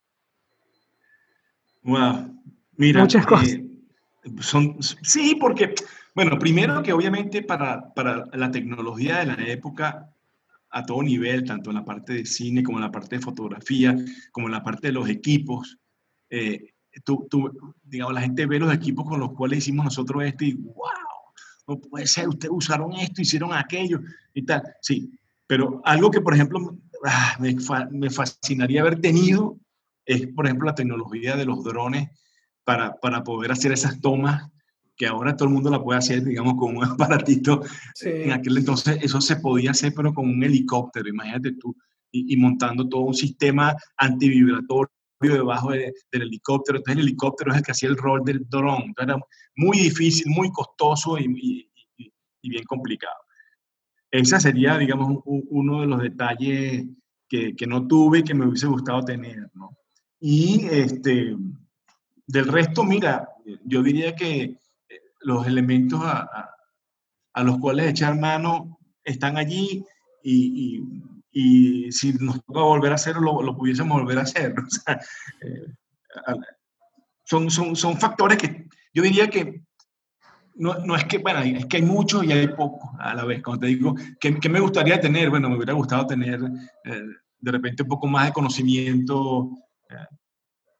Wow. 1.83 2.37
Mira, 2.77 3.01
Muchas 3.01 3.23
eh, 3.23 3.27
cosas. 3.27 3.59
son, 4.39 4.77
sí, 4.81 5.35
porque, 5.39 5.73
bueno, 6.13 6.37
primero 6.37 6.83
que 6.83 6.93
obviamente 6.93 7.41
para, 7.41 7.93
para, 7.93 8.25
la 8.33 8.51
tecnología 8.51 9.19
de 9.19 9.25
la 9.25 9.47
época, 9.47 10.13
a 10.69 10.85
todo 10.85 11.01
nivel, 11.01 11.43
tanto 11.43 11.71
en 11.71 11.77
la 11.77 11.85
parte 11.85 12.13
de 12.13 12.25
cine 12.25 12.61
como 12.61 12.77
en 12.77 12.83
la 12.83 12.91
parte 12.91 13.15
de 13.15 13.21
fotografía, 13.21 13.95
como 14.31 14.47
en 14.47 14.53
la 14.53 14.63
parte 14.63 14.87
de 14.87 14.93
los 14.93 15.09
equipos, 15.09 15.79
eh, 16.29 16.73
tú, 17.03 17.27
tú, 17.29 17.51
digamos, 17.83 18.13
la 18.13 18.21
gente 18.21 18.45
ve 18.45 18.59
los 18.59 18.73
equipos 18.73 19.07
con 19.07 19.19
los 19.19 19.33
cuales 19.33 19.59
hicimos 19.59 19.85
nosotros 19.85 20.23
esto 20.23 20.45
y 20.45 20.53
wow, 20.53 20.75
no 21.67 21.79
puede 21.79 22.07
ser, 22.07 22.27
ustedes 22.27 22.53
usaron 22.53 22.93
esto, 22.93 23.21
hicieron 23.21 23.53
aquello 23.53 23.99
y 24.33 24.43
tal. 24.43 24.63
Sí, 24.81 25.11
pero 25.45 25.81
algo 25.85 26.11
que, 26.11 26.21
por 26.21 26.33
ejemplo, 26.33 26.77
ah, 27.05 27.37
me, 27.39 27.55
me 27.91 28.09
fascinaría 28.09 28.81
haber 28.81 28.99
tenido 29.01 29.57
es, 30.07 30.27
por 30.27 30.45
ejemplo, 30.45 30.65
la 30.65 30.75
tecnología 30.75 31.35
de 31.35 31.45
los 31.45 31.63
drones 31.63 32.09
para, 32.63 32.95
para 32.95 33.23
poder 33.23 33.51
hacer 33.51 33.71
esas 33.71 33.99
tomas 34.01 34.49
que 34.95 35.05
ahora 35.05 35.35
todo 35.35 35.47
el 35.47 35.53
mundo 35.53 35.69
la 35.69 35.83
puede 35.83 35.99
hacer, 35.99 36.23
digamos, 36.23 36.55
con 36.55 36.75
un 36.75 36.83
aparatito. 36.85 37.61
En 38.01 38.31
aquel 38.31 38.57
entonces 38.57 38.97
eso 39.01 39.21
se 39.21 39.35
podía 39.35 39.71
hacer, 39.71 39.93
pero 39.95 40.13
con 40.13 40.27
un 40.27 40.43
helicóptero, 40.43 41.07
imagínate 41.07 41.53
tú, 41.53 41.75
y, 42.11 42.35
montando 42.37 42.87
todo 42.87 43.01
un 43.01 43.13
sistema 43.13 43.75
antivibratorio 43.97 44.89
debajo 45.19 45.71
del 45.71 45.93
helicóptero. 46.11 46.77
Entonces 46.77 47.01
el 47.01 47.07
helicóptero 47.07 47.51
es 47.51 47.57
el 47.57 47.63
que 47.63 47.71
hacía 47.71 47.89
el 47.89 47.97
rol 47.97 48.23
del 48.23 48.47
dron. 48.49 48.93
era 49.01 49.17
muy 49.55 49.77
difícil, 49.77 50.27
muy 50.27 50.51
costoso 50.51 51.17
y, 51.17 51.69
y 52.41 52.49
bien 52.49 52.63
complicado. 52.65 53.15
Ese 54.11 54.39
sería, 54.39 54.77
digamos, 54.77 55.21
uno 55.25 55.81
de 55.81 55.87
los 55.87 56.01
detalles 56.01 56.85
que, 57.27 57.55
que, 57.55 57.67
no 57.67 57.87
tuve 57.87 58.19
y 58.19 58.23
que 58.23 58.33
me 58.33 58.47
hubiese 58.47 58.67
gustado 58.67 59.03
tener, 59.03 59.49
¿no? 59.53 59.77
Y 60.19 60.65
este, 60.71 61.35
del 62.25 62.47
resto, 62.47 62.83
mira, 62.83 63.27
yo 63.65 63.83
diría 63.83 64.15
que 64.15 64.57
los 65.21 65.45
elementos 65.45 65.99
a, 66.03 66.49
a, 67.33 67.43
los 67.43 67.57
cuales 67.59 67.89
echar 67.89 68.17
mano 68.17 68.79
están 69.03 69.37
allí 69.37 69.85
y, 70.23 70.77
y, 70.77 70.83
si 71.91 72.13
nos 72.19 72.43
toca 72.45 72.61
volver 72.61 72.91
a 72.91 72.95
hacerlo, 72.95 73.41
lo, 73.41 73.55
pudiésemos 73.55 74.01
volver 74.01 74.19
a 74.19 74.23
hacer. 74.23 74.53
Eh, 75.41 76.33
son, 77.25 77.51
son, 77.51 77.75
son 77.75 77.95
factores 77.95 78.39
que 78.39 78.65
yo 78.91 79.03
diría 79.03 79.29
que 79.29 79.61
no, 80.57 80.73
no, 80.79 80.95
es 80.95 81.05
que, 81.05 81.19
bueno, 81.19 81.41
es 81.41 81.67
que 81.67 81.77
hay 81.77 81.83
muchos 81.83 82.23
y 82.23 82.31
hay 82.31 82.47
pocos 82.47 82.89
a 82.99 83.13
la 83.13 83.25
vez. 83.25 83.41
Como 83.43 83.59
te 83.59 83.67
digo, 83.67 83.95
que, 84.19 84.39
que 84.39 84.49
me 84.49 84.59
gustaría 84.59 84.99
tener? 84.99 85.29
Bueno, 85.29 85.49
me 85.49 85.55
hubiera 85.55 85.73
gustado 85.73 86.07
tener 86.07 86.39
eh, 86.83 87.03
de 87.39 87.51
repente 87.51 87.83
un 87.83 87.89
poco 87.89 88.07
más 88.07 88.25
de 88.25 88.33
conocimiento 88.33 89.51
eh, 89.89 90.15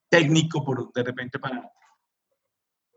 técnico, 0.09 0.63
por, 0.63 0.91
de 0.91 1.03
repente 1.03 1.37
para, 1.37 1.69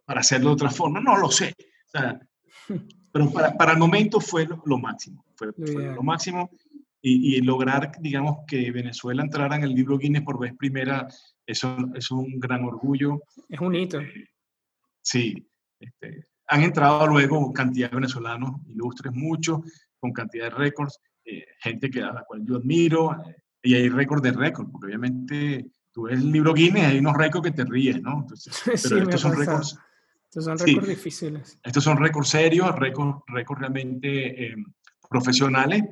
para 0.06 0.20
hacerlo 0.20 0.48
de 0.48 0.54
otra 0.54 0.70
forma. 0.70 1.00
No 1.00 1.18
lo 1.18 1.30
sé. 1.30 1.54
pero 3.12 3.30
para, 3.30 3.56
para, 3.56 3.72
el 3.72 3.78
momento 3.78 4.20
fue 4.20 4.46
lo, 4.46 4.78
máximo. 4.78 5.24
Fue, 5.34 5.52
lo 5.58 6.02
máximo. 6.02 6.50
Y, 7.02 7.36
y, 7.36 7.40
lograr, 7.40 7.92
digamos, 8.00 8.38
que 8.46 8.70
Venezuela 8.70 9.22
entrara 9.22 9.56
en 9.56 9.62
el 9.62 9.74
libro 9.74 9.96
Guinness 9.96 10.22
por 10.22 10.38
vez 10.38 10.54
primera, 10.56 11.08
eso 11.46 11.76
es 11.94 12.10
un 12.10 12.38
gran 12.38 12.64
orgullo. 12.64 13.22
Es 13.48 13.58
un 13.60 13.74
hito. 13.74 14.00
Sí. 15.00 15.48
Este, 15.78 16.26
han 16.48 16.62
entrado 16.62 17.06
luego 17.06 17.52
cantidad 17.52 17.90
de 17.90 17.96
venezolanos 17.96 18.60
ilustres, 18.66 19.14
muchos, 19.14 19.60
con 19.98 20.12
cantidad 20.12 20.44
de 20.44 20.50
récords, 20.50 20.98
eh, 21.24 21.46
gente 21.60 21.90
que, 21.90 22.02
a 22.02 22.12
la 22.12 22.24
cual 22.24 22.44
yo 22.44 22.56
admiro, 22.56 23.12
eh, 23.12 23.36
y 23.62 23.74
hay 23.74 23.88
récords 23.88 24.22
de 24.22 24.32
récords, 24.32 24.68
porque 24.70 24.86
obviamente 24.86 25.70
tú 25.92 26.02
ves 26.02 26.18
el 26.18 26.30
libro 26.30 26.52
Guinness, 26.52 26.86
hay 26.86 26.98
unos 26.98 27.16
récords 27.16 27.44
que 27.44 27.56
te 27.56 27.64
ríes, 27.64 28.02
¿no? 28.02 28.20
Entonces, 28.20 28.62
pero 28.90 29.02
estos 29.02 29.20
son 29.20 29.36
récords 29.36 29.78
estos 30.30 30.44
son 30.44 30.58
récords 30.58 30.88
difíciles. 30.88 31.58
Estos 31.60 31.82
son 31.82 31.96
récords 31.96 32.28
serios, 32.28 32.72
récords, 32.76 33.24
realmente 33.26 34.44
eh, 34.44 34.54
profesionales, 35.08 35.82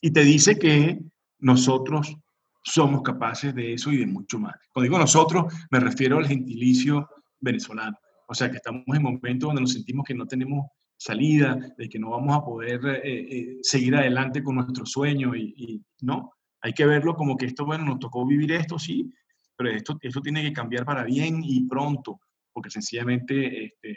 y 0.00 0.10
te 0.10 0.22
dice 0.22 0.58
que 0.58 0.98
nosotros 1.38 2.16
somos 2.62 3.02
capaces 3.02 3.54
de 3.54 3.74
eso 3.74 3.90
y 3.92 3.98
de 3.98 4.06
mucho 4.06 4.38
más. 4.38 4.54
Cuando 4.72 4.84
digo 4.84 4.98
nosotros, 4.98 5.52
me 5.70 5.80
refiero 5.80 6.18
al 6.18 6.26
gentilicio 6.26 7.08
venezolano. 7.40 7.96
O 8.26 8.34
sea, 8.34 8.50
que 8.50 8.56
estamos 8.56 8.84
en 8.88 9.02
momentos 9.02 9.48
donde 9.48 9.62
nos 9.62 9.72
sentimos 9.72 10.04
que 10.04 10.14
no 10.14 10.26
tenemos 10.26 10.66
salida, 10.96 11.56
de 11.78 11.88
que 11.88 11.98
no 11.98 12.10
vamos 12.10 12.36
a 12.36 12.44
poder 12.44 12.80
eh, 12.84 13.00
eh, 13.04 13.58
seguir 13.62 13.94
adelante 13.94 14.42
con 14.42 14.56
nuestro 14.56 14.84
sueño 14.84 15.34
y, 15.34 15.54
y, 15.56 15.82
no, 16.02 16.32
hay 16.60 16.72
que 16.72 16.84
verlo 16.84 17.14
como 17.14 17.36
que 17.36 17.46
esto, 17.46 17.64
bueno, 17.64 17.84
nos 17.84 18.00
tocó 18.00 18.26
vivir 18.26 18.50
esto, 18.52 18.78
sí, 18.78 19.08
pero 19.56 19.70
esto, 19.70 19.96
esto 20.02 20.20
tiene 20.20 20.42
que 20.42 20.52
cambiar 20.52 20.84
para 20.84 21.04
bien 21.04 21.40
y 21.42 21.66
pronto 21.68 22.20
porque 22.58 22.70
sencillamente 22.70 23.66
este, 23.66 23.96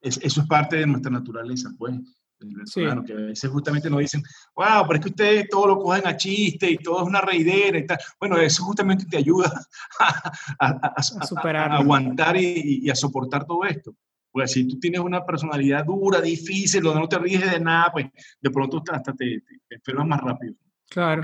eso 0.00 0.40
es 0.40 0.46
parte 0.46 0.76
de 0.76 0.86
nuestra 0.86 1.10
naturaleza, 1.10 1.70
pues. 1.78 1.94
Sí. 2.64 2.82
que 3.06 3.12
a 3.12 3.16
veces 3.16 3.50
justamente 3.50 3.90
nos 3.90 4.00
dicen, 4.00 4.22
wow, 4.54 4.86
pero 4.86 4.94
es 4.94 5.00
que 5.00 5.10
ustedes 5.10 5.48
todo 5.48 5.66
lo 5.66 5.78
cogen 5.78 6.06
a 6.06 6.16
chiste 6.16 6.70
y 6.70 6.76
todo 6.78 7.02
es 7.02 7.06
una 7.06 7.20
reidera 7.20 7.78
y 7.78 7.86
tal. 7.86 7.98
Bueno, 8.18 8.38
eso 8.38 8.64
justamente 8.64 9.04
te 9.06 9.18
ayuda 9.18 9.52
a, 10.58 11.02
superar, 11.02 11.72
aguantar 11.72 12.36
y, 12.36 12.88
a 12.88 12.94
soportar 12.94 13.44
todo 13.44 13.64
esto. 13.64 13.94
Pues 14.32 14.52
si 14.52 14.66
tú 14.66 14.78
tienes 14.78 15.00
una 15.00 15.24
personalidad 15.24 15.84
dura, 15.84 16.20
difícil, 16.20 16.82
donde 16.82 17.00
no 17.00 17.08
te 17.08 17.18
ríes 17.18 17.50
de 17.50 17.60
nada, 17.60 17.90
pues 17.92 18.06
de 18.40 18.50
pronto 18.50 18.82
hasta 18.90 19.12
te, 19.12 19.42
te 19.68 19.74
enfermas 19.74 20.06
más 20.06 20.20
rápido. 20.20 20.54
Claro. 20.90 21.22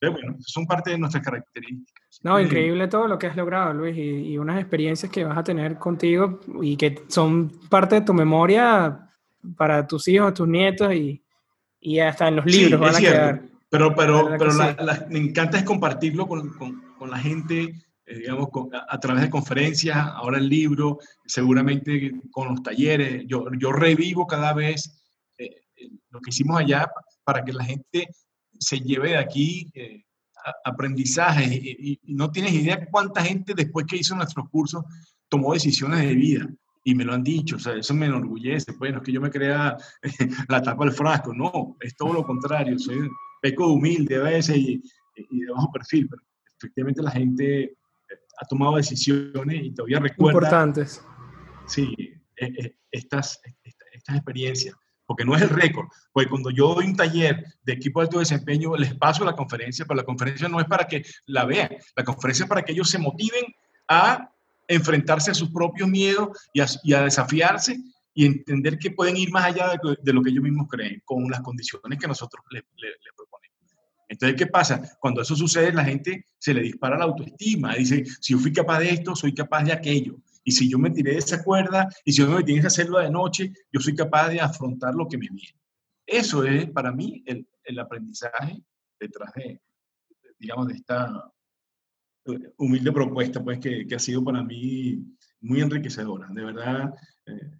bueno, 0.00 0.36
son 0.38 0.64
parte 0.64 0.90
de 0.90 0.98
nuestras 0.98 1.24
características. 1.24 2.20
No, 2.22 2.40
increíble 2.40 2.86
todo 2.86 3.08
lo 3.08 3.18
que 3.18 3.26
has 3.26 3.36
logrado, 3.36 3.74
Luis, 3.74 3.96
y, 3.96 4.38
unas 4.38 4.60
experiencias 4.60 5.10
que 5.10 5.24
vas 5.24 5.36
a 5.36 5.42
tener 5.42 5.76
contigo 5.76 6.38
y 6.62 6.76
que 6.76 7.02
son 7.08 7.50
parte 7.68 7.96
de 7.96 8.00
tu 8.02 8.14
memoria 8.14 9.07
para 9.56 9.86
tus 9.86 10.08
hijos, 10.08 10.34
tus 10.34 10.48
nietos 10.48 10.92
y, 10.94 11.22
y 11.80 11.98
hasta 12.00 12.28
en 12.28 12.36
los 12.36 12.46
libros 12.46 12.80
van 12.80 12.96
a 12.96 12.98
quedar. 12.98 13.42
Pero, 13.70 13.94
pero, 13.94 14.30
pero 14.38 14.52
me 15.10 15.18
encanta 15.18 15.58
es 15.58 15.64
compartirlo 15.64 16.26
con, 16.26 16.48
con, 16.56 16.94
con 16.96 17.10
la 17.10 17.18
gente, 17.18 17.74
eh, 18.06 18.18
digamos, 18.18 18.48
a, 18.88 18.98
través 18.98 19.22
de 19.22 19.30
conferencias, 19.30 19.96
ahora 19.96 20.38
el 20.38 20.48
libro, 20.48 20.98
seguramente 21.26 22.14
con 22.30 22.48
los 22.48 22.62
talleres. 22.62 23.24
Yo, 23.26 23.44
yo 23.58 23.72
revivo 23.72 24.26
cada 24.26 24.54
vez 24.54 25.02
eh, 25.36 25.62
lo 26.08 26.20
que 26.20 26.30
hicimos 26.30 26.58
allá 26.58 26.90
para 27.24 27.44
que 27.44 27.52
la 27.52 27.64
gente 27.64 28.08
se 28.58 28.80
lleve 28.80 29.10
de 29.10 29.18
aquí 29.18 29.70
eh, 29.74 30.02
aprendizaje 30.64 31.44
y, 31.44 32.00
no 32.04 32.30
tienes 32.30 32.52
idea 32.52 32.86
cuánta 32.90 33.22
gente 33.22 33.52
después 33.54 33.86
que 33.86 33.96
hizo 33.96 34.16
nuestros 34.16 34.48
cursos 34.48 34.82
tomó 35.28 35.52
decisiones 35.52 36.00
de 36.00 36.14
vida 36.14 36.48
y 36.88 36.94
me 36.94 37.04
lo 37.04 37.12
han 37.12 37.22
dicho, 37.22 37.56
o 37.56 37.58
sea, 37.58 37.74
eso 37.74 37.92
me 37.92 38.06
enorgullece, 38.06 38.72
pues 38.72 38.90
no 38.92 38.98
es 38.98 39.04
que 39.04 39.12
yo 39.12 39.20
me 39.20 39.30
crea 39.30 39.76
la 40.48 40.62
tapa 40.62 40.86
del 40.86 40.94
frasco, 40.94 41.34
no, 41.34 41.76
es 41.80 41.94
todo 41.94 42.14
lo 42.14 42.24
contrario, 42.24 42.78
soy 42.78 43.10
peco 43.42 43.66
de 43.66 43.72
humilde 43.74 44.16
a 44.16 44.22
veces 44.22 44.56
y, 44.56 44.82
de 45.14 45.52
bajo 45.52 45.70
perfil, 45.70 46.08
pero 46.08 46.22
efectivamente 46.56 47.02
la 47.02 47.10
gente 47.10 47.62
eh, 47.64 47.74
ha 48.40 48.46
tomado 48.46 48.76
decisiones 48.76 49.64
y 49.64 49.70
todavía 49.72 50.00
recuerda. 50.00 50.38
Importantes. 50.38 51.04
Sí, 51.66 51.94
eh, 52.36 52.74
estas, 52.90 53.38
estas 53.92 54.16
experiencias 54.16 54.74
porque 55.04 55.24
no 55.24 55.34
es 55.34 55.40
el 55.40 55.48
récord. 55.48 55.88
Pues 56.12 56.26
cuando 56.26 56.50
yo 56.50 56.74
doy 56.74 56.86
un 56.86 56.96
taller 56.96 57.42
de 57.62 57.72
equipo 57.72 58.00
de 58.00 58.04
alto 58.04 58.18
desempeño, 58.18 58.76
les 58.76 58.94
paso 58.94 59.24
la 59.24 59.32
conferencia, 59.32 59.86
pero 59.86 59.96
la 59.96 60.04
conferencia 60.04 60.48
no 60.48 60.60
es 60.60 60.66
para 60.66 60.86
que 60.86 61.02
la 61.24 61.46
vean, 61.46 61.70
la 61.96 62.04
conferencia 62.04 62.44
es 62.44 62.48
para 62.48 62.62
que 62.62 62.72
ellos 62.72 62.90
se 62.90 62.98
motiven 62.98 63.44
a 63.88 64.30
enfrentarse 64.68 65.30
a 65.30 65.34
sus 65.34 65.50
propios 65.50 65.88
miedos 65.88 66.28
y 66.52 66.60
a, 66.92 67.02
desafiarse 67.02 67.80
y 68.14 68.26
entender 68.26 68.78
que 68.78 68.90
pueden 68.90 69.16
ir 69.16 69.30
más 69.30 69.46
allá 69.46 69.72
de, 70.02 70.12
lo 70.12 70.22
que 70.22 70.30
ellos 70.30 70.44
mismos 70.44 70.68
creen, 70.68 71.02
con 71.04 71.28
las 71.30 71.40
condiciones 71.40 71.98
que 71.98 72.06
nosotros 72.06 72.44
les, 72.50 72.62
proponemos. 73.16 73.56
Entonces, 74.08 74.36
¿qué 74.36 74.46
pasa? 74.46 74.96
Cuando 75.00 75.22
eso 75.22 75.34
sucede, 75.34 75.72
la 75.72 75.84
gente 75.84 76.26
se 76.38 76.52
le 76.52 76.62
dispara 76.62 76.98
la 76.98 77.04
autoestima, 77.04 77.74
dice, 77.74 78.04
si 78.20 78.34
yo 78.34 78.38
fui 78.38 78.52
capaz 78.52 78.80
de 78.80 78.90
esto, 78.90 79.16
soy 79.16 79.34
capaz 79.34 79.64
de 79.64 79.72
aquello. 79.72 80.16
Y 80.44 80.52
si 80.52 80.68
yo 80.68 80.78
me 80.78 80.90
tiré 80.90 81.12
de 81.12 81.18
esa 81.18 81.42
cuerda 81.42 81.88
y 82.04 82.12
si 82.12 82.22
yo 82.22 82.28
me 82.28 82.42
tienes 82.42 82.62
que 82.62 82.68
hacerlo 82.68 82.98
de 82.98 83.10
noche, 83.10 83.52
yo 83.70 83.80
soy 83.80 83.94
capaz 83.94 84.28
de 84.28 84.40
afrontar 84.40 84.94
lo 84.94 85.06
que 85.06 85.18
me 85.18 85.28
viene. 85.30 85.58
Eso 86.06 86.42
es 86.44 86.70
para 86.70 86.90
mí 86.90 87.22
el, 87.26 87.46
el 87.64 87.78
aprendizaje 87.78 88.62
detrás 88.98 89.30
de, 89.34 89.60
digamos, 90.38 90.68
de 90.68 90.74
esta 90.74 91.30
humilde 92.56 92.92
propuesta, 92.92 93.42
pues, 93.42 93.58
que, 93.58 93.86
que 93.86 93.94
ha 93.94 93.98
sido 93.98 94.22
para 94.24 94.42
mí 94.42 95.04
muy 95.40 95.60
enriquecedora. 95.60 96.28
De 96.30 96.44
verdad, 96.44 96.94
eh, 97.26 97.50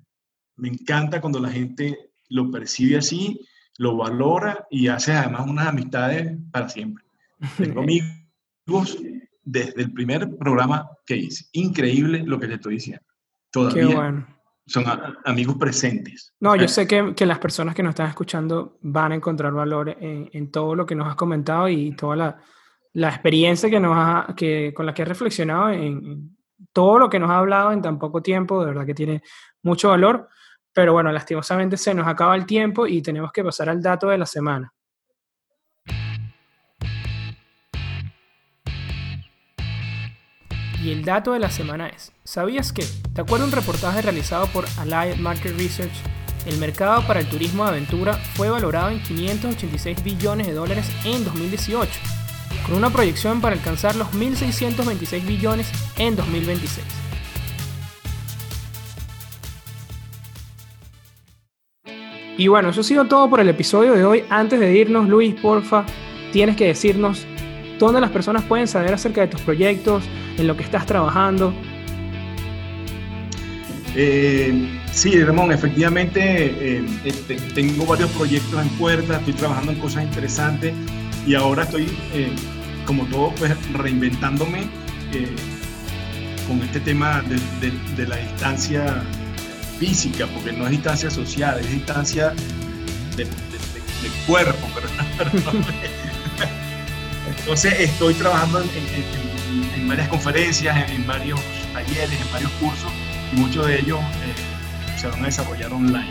me 0.57 0.69
encanta 0.69 1.21
cuando 1.21 1.39
la 1.41 1.51
gente 1.51 2.11
lo 2.29 2.51
percibe 2.51 2.99
así, 2.99 3.41
lo 3.79 3.97
valora 3.97 4.67
y 4.71 4.89
hace 4.89 5.13
además 5.13 5.47
unas 5.49 5.69
amistades 5.69 6.37
para 6.51 6.69
siempre. 6.69 7.05
Tengo 7.57 7.81
amigos 7.83 8.99
desde 9.43 9.83
el 9.83 9.93
primer 9.93 10.37
programa 10.37 10.89
que 11.07 11.17
hice. 11.17 11.47
Increíble 11.53 12.23
lo 12.25 12.39
que 12.39 12.49
te 12.49 12.55
estoy 12.55 12.75
diciendo. 12.75 13.05
Todavía 13.51 14.27
son 14.67 14.85
amigos 15.25 15.57
presentes. 15.57 16.35
No, 16.41 16.55
yo 16.55 16.69
sé 16.69 16.87
que, 16.87 17.15
que, 17.17 17.25
las 17.25 17.39
personas 17.39 17.75
que 17.75 17.83
nos 17.83 17.93
están 17.93 18.09
escuchando 18.11 18.77
van 18.83 19.13
a 19.13 19.15
encontrar 19.15 19.55
valor 19.55 19.97
en, 19.99 20.29
en 20.31 20.51
todo 20.51 20.75
lo 20.75 20.85
que 20.85 20.95
nos 20.95 21.09
has 21.09 21.15
comentado 21.15 21.71
y 21.71 21.93
toda 21.93 22.17
la, 22.17 22.43
la 22.95 23.09
experiencia 23.09 23.71
que 23.71 23.81
nos 23.81 23.95
ha, 23.97 24.35
que, 24.37 24.73
con 24.75 24.87
la 24.87 24.95
que 24.95 25.03
has 25.03 25.09
reflexionado 25.09 25.71
en, 25.71 26.37
todo 26.73 26.99
lo 26.99 27.09
que 27.09 27.19
nos 27.19 27.31
ha 27.31 27.39
hablado 27.39 27.73
en 27.73 27.83
tan 27.83 27.99
poco 27.99 28.23
tiempo. 28.23 28.61
De 28.61 28.67
verdad 28.67 28.87
que 28.87 28.95
tiene 28.95 29.23
mucho 29.63 29.91
valor. 29.91 30.29
Pero 30.73 30.93
bueno, 30.93 31.11
lastimosamente 31.11 31.77
se 31.77 31.95
nos 31.95 32.07
acaba 32.07 32.37
el 32.37 32.47
tiempo 32.47 32.87
y 32.87 33.03
tenemos 33.03 33.33
que 33.33 33.43
pasar 33.43 33.69
al 33.69 33.83
dato 33.83 34.09
de 34.09 34.19
la 34.19 34.27
semana. 34.27 34.73
Y 40.81 40.93
el 40.93 41.05
dato 41.05 41.33
de 41.33 41.41
la 41.41 41.51
semana 41.51 41.89
es, 41.89 42.13
¿sabías 42.23 42.73
que, 42.73 42.85
de 43.11 43.23
acuerdo 43.23 43.45
a 43.45 43.49
un 43.49 43.53
reportaje 43.53 44.01
realizado 44.01 44.47
por 44.47 44.65
Allied 44.79 45.17
Market 45.17 45.59
Research, 45.59 45.93
el 46.47 46.59
mercado 46.59 47.05
para 47.07 47.19
el 47.19 47.29
turismo 47.29 47.65
de 47.65 47.71
aventura 47.71 48.15
fue 48.15 48.49
valorado 48.49 48.91
en 48.91 49.03
586 49.03 50.05
billones 50.05 50.47
de 50.47 50.53
dólares 50.53 50.89
en 51.05 51.25
2018, 51.25 51.91
con 52.69 52.77
una 52.77 52.91
proyección 52.91 53.41
para 53.41 53.57
alcanzar 53.57 53.97
los 53.97 54.09
1.626 54.13 55.27
billones 55.27 55.71
en 55.97 56.17
2026. 56.17 56.87
Y 62.37 62.47
bueno, 62.47 62.69
eso 62.69 62.83
ha 62.83 62.85
sido 62.85 63.07
todo 63.07 63.29
por 63.29 63.41
el 63.41 63.49
episodio 63.49 63.95
de 63.95 64.05
hoy. 64.05 64.25
Antes 64.31 64.61
de 64.61 64.73
irnos, 64.77 65.09
Luis, 65.09 65.35
porfa, 65.35 65.85
tienes 66.33 66.57
que 66.57 66.67
decirnos 66.67 67.27
dónde 67.81 68.01
las 68.01 68.11
personas 68.11 68.45
pueden 68.45 68.69
saber 68.69 68.95
acerca 68.95 69.23
de 69.23 69.27
tus 69.27 69.41
proyectos, 69.41 70.05
en 70.37 70.47
lo 70.47 70.57
que 70.57 70.63
estás 70.63 70.87
trabajando. 70.87 71.53
Eh, 73.97 74.69
sí, 74.93 75.21
Ramón, 75.25 75.51
efectivamente 75.51 76.21
eh, 76.23 76.85
este, 77.05 77.37
tengo 77.55 77.85
varios 77.87 78.11
proyectos 78.11 78.63
en 78.63 78.69
puerta, 78.71 79.17
estoy 79.17 79.35
trabajando 79.35 79.73
en 79.73 79.79
cosas 79.81 80.05
interesantes 80.05 80.73
y 81.27 81.35
ahora 81.35 81.65
estoy, 81.65 81.87
eh, 82.15 82.31
como 82.89 83.05
todo, 83.05 83.35
pues 83.35 83.55
reinventándome 83.75 84.67
con 86.49 86.63
este 86.63 86.81
tema 86.81 87.23
de, 87.23 87.71
de 87.95 88.09
la 88.09 88.17
distancia 88.17 89.05
física, 89.79 90.27
porque 90.35 90.53
no 90.53 90.65
es 90.65 90.71
distancia 90.71 91.11
social, 91.11 91.61
es 91.61 91.71
distancia 91.71 92.33
de, 93.15 93.27
cuerpo. 94.27 94.67
Pero, 94.75 95.31
Entonces 97.39 97.75
estoy 97.79 98.15
trabajando 98.15 98.63
en, 98.63 99.87
varias 99.87 100.09
conferencias, 100.09 100.91
en, 100.91 101.07
varios 101.07 101.39
talleres, 101.75 102.19
en 102.19 102.33
varios 102.33 102.51
cursos, 102.53 102.91
y 103.35 103.37
muchos 103.37 103.67
de 103.67 103.81
ellos 103.81 104.01
eh, 104.01 104.99
se 104.99 105.09
van 105.09 105.23
a 105.23 105.27
desarrollar 105.27 105.71
online. 105.75 106.09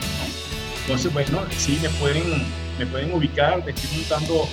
Entonces, 0.81 1.11
bueno, 1.11 1.43
sí, 1.57 1.79
me 1.81 1.89
pueden, 1.89 2.43
me 2.77 2.85
pueden 2.85 3.11
ubicar, 3.13 3.63
estoy 3.67 3.97
montando 3.97 4.47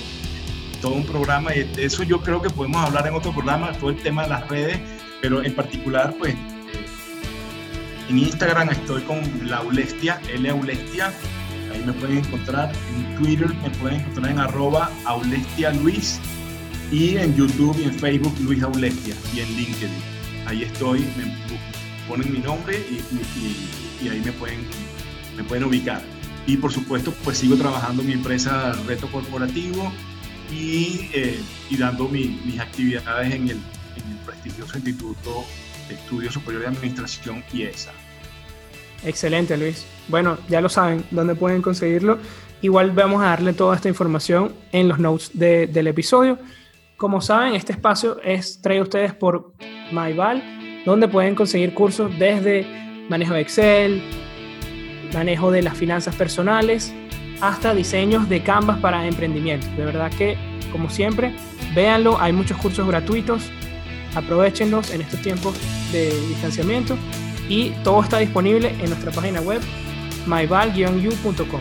todo 0.85 0.97
un 0.97 1.07
programa 1.07 1.57
y 1.57 1.67
eso 1.79 2.03
yo 2.03 2.21
creo 2.21 2.43
que 2.43 2.51
podemos 2.51 2.85
hablar 2.85 3.07
en 3.07 3.15
otro 3.15 3.33
programa, 3.33 3.73
todo 3.73 3.89
el 3.89 3.97
tema 3.97 4.25
de 4.25 4.29
las 4.29 4.47
redes, 4.51 4.79
pero 5.23 5.43
en 5.43 5.55
particular, 5.55 6.15
pues 6.19 6.35
en 8.11 8.19
Instagram 8.19 8.69
estoy 8.69 9.01
con 9.05 9.19
la 9.49 9.59
Aulestia, 9.59 10.21
L 10.29 10.47
Aulestia. 10.51 11.11
Ahí 11.73 11.83
me 11.87 11.95
pueden 11.95 12.19
encontrar. 12.19 12.71
En 12.99 13.17
Twitter 13.17 13.49
me 13.63 13.71
pueden 13.71 14.01
encontrar 14.01 14.31
en 14.31 14.39
arroba 14.39 14.91
Aulestia 15.07 15.71
Luis. 15.71 16.21
Y 16.93 17.17
en 17.17 17.35
YouTube 17.35 17.81
y 17.81 17.85
en 17.85 17.95
Facebook 17.95 18.35
Luis 18.41 18.63
Aulestia. 18.63 19.15
Y 19.35 19.41
en 19.41 19.57
LinkedIn. 19.57 20.03
Ahí 20.47 20.65
estoy. 20.65 21.01
Me 21.17 21.33
ponen 22.07 22.31
mi 22.31 22.41
nombre 22.41 22.79
y, 22.91 24.09
ahí 24.09 24.21
me 24.23 24.33
pueden, 24.33 24.61
me 25.35 25.45
pueden 25.45 25.65
ubicar. 25.65 26.03
Y 26.47 26.59
por 26.59 26.71
supuesto, 26.71 27.15
pues 27.25 27.39
sigo 27.39 27.57
trabajando 27.57 28.03
en 28.03 28.09
mi 28.09 28.13
empresa 28.13 28.75
Reto 28.87 29.11
Corporativo 29.11 29.91
y, 30.55 31.11
eh, 31.13 31.41
dando 31.79 32.09
mis 32.09 32.61
actividades 32.61 33.35
en 33.35 33.43
el, 33.43 33.51
en 33.97 34.13
el 34.13 34.19
prestigioso 34.25 34.77
Instituto 34.79 35.45
Estudio 35.91 36.31
Superior 36.31 36.63
de 36.63 36.69
Administración 36.69 37.43
IESA. 37.53 37.93
Excelente, 39.05 39.57
Luis. 39.57 39.85
Bueno, 40.09 40.39
ya 40.49 40.61
lo 40.61 40.69
saben, 40.69 41.05
dónde 41.11 41.35
pueden 41.35 41.63
conseguirlo. 41.63 42.19
Igual 42.63 42.93
vamos 42.93 43.23
a 43.23 43.27
darle 43.27 43.53
toda 43.53 43.77
esta 43.77 43.89
información 43.89 44.55
en 44.73 44.89
los 44.89 44.99
notes 44.99 45.31
del 45.35 45.87
episodio. 45.87 46.39
Como 46.97 47.21
saben, 47.21 47.55
este 47.55 47.73
espacio 47.73 48.21
es 48.23 48.61
traído 48.63 48.85
ustedes 48.85 49.13
por 49.13 49.53
MyVal, 49.93 50.83
donde 50.87 51.09
pueden 51.09 51.35
conseguir 51.35 51.75
cursos 51.75 52.11
desde 52.19 52.67
manejo 53.11 53.35
de 53.35 53.41
Excel, 53.41 54.03
manejo 55.13 55.51
de 55.51 55.63
las 55.63 55.77
finanzas 55.77 56.15
personales, 56.15 56.95
hasta 57.41 57.75
diseños 57.75 58.29
de 58.29 58.43
Canvas 58.43 58.79
para 58.79 59.07
emprendimiento. 59.07 59.67
De 59.77 59.85
verdad 59.85 60.11
que, 60.13 60.37
como 60.73 60.91
siempre, 60.91 61.35
véanlo, 61.75 62.21
hay 62.21 62.33
muchos 62.33 62.57
cursos 62.59 62.87
gratuitos 62.87 63.51
aprovechenlos 64.15 64.91
en 64.91 65.01
estos 65.01 65.21
tiempos 65.23 65.55
de 65.93 66.09
distanciamiento 66.29 66.97
y 67.49 67.71
todo 67.83 68.03
está 68.03 68.19
disponible 68.19 68.69
en 68.81 68.91
nuestra 68.91 69.11
página 69.11 69.41
web 69.41 69.61
myval-u.com. 70.27 71.61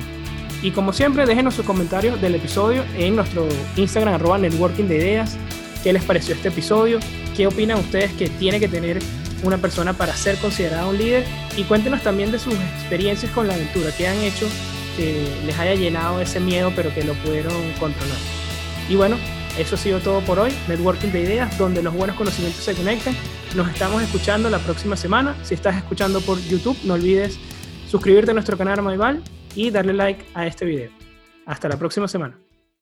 Y 0.61 0.71
como 0.71 0.93
siempre, 0.93 1.25
déjenos 1.25 1.55
sus 1.55 1.65
comentarios 1.65 2.21
del 2.21 2.35
episodio 2.35 2.85
en 2.97 3.17
nuestro 3.17 3.47
Instagram, 3.75 4.13
arroba 4.13 4.37
networking 4.37 4.85
de 4.85 4.95
ideas. 4.97 5.37
¿Qué 5.83 5.91
les 5.91 6.03
pareció 6.03 6.33
este 6.35 6.47
episodio? 6.47 6.99
¿Qué 7.35 7.47
opinan 7.47 7.79
ustedes 7.79 8.13
que 8.13 8.29
tiene 8.29 8.61
que 8.61 8.69
tener 8.69 8.99
una 9.43 9.57
persona 9.57 9.91
para 9.91 10.15
ser 10.15 10.37
considerada 10.37 10.87
un 10.87 10.97
líder? 10.97 11.25
Y 11.57 11.63
cuéntenos 11.63 12.01
también 12.01 12.31
de 12.31 12.39
sus 12.39 12.53
experiencias 12.53 13.29
con 13.33 13.47
la 13.47 13.55
aventura, 13.55 13.89
qué 13.97 14.07
han 14.07 14.17
hecho 14.19 14.47
que 14.95 15.27
les 15.45 15.57
haya 15.59 15.75
llenado 15.75 16.19
ese 16.19 16.39
miedo, 16.39 16.71
pero 16.75 16.93
que 16.93 17.03
lo 17.03 17.13
pudieron 17.15 17.53
controlar. 17.79 18.17
Y 18.89 18.95
bueno, 18.95 19.17
eso 19.57 19.75
ha 19.75 19.77
sido 19.77 19.99
todo 19.99 20.21
por 20.21 20.39
hoy, 20.39 20.51
Networking 20.67 21.09
de 21.09 21.21
Ideas, 21.21 21.57
donde 21.57 21.83
los 21.83 21.93
buenos 21.93 22.15
conocimientos 22.15 22.63
se 22.63 22.73
conectan. 22.73 23.15
Nos 23.55 23.69
estamos 23.69 24.01
escuchando 24.01 24.49
la 24.49 24.59
próxima 24.59 24.95
semana. 24.95 25.35
Si 25.43 25.53
estás 25.53 25.75
escuchando 25.77 26.21
por 26.21 26.39
YouTube, 26.41 26.77
no 26.83 26.95
olvides 26.95 27.37
suscribirte 27.87 28.31
a 28.31 28.33
nuestro 28.33 28.57
canal 28.57 28.81
Maival 28.81 29.21
y 29.55 29.69
darle 29.69 29.93
like 29.93 30.25
a 30.33 30.47
este 30.47 30.65
video. 30.65 30.89
Hasta 31.45 31.69
la 31.69 31.77
próxima 31.77 32.07
semana. 32.07 32.52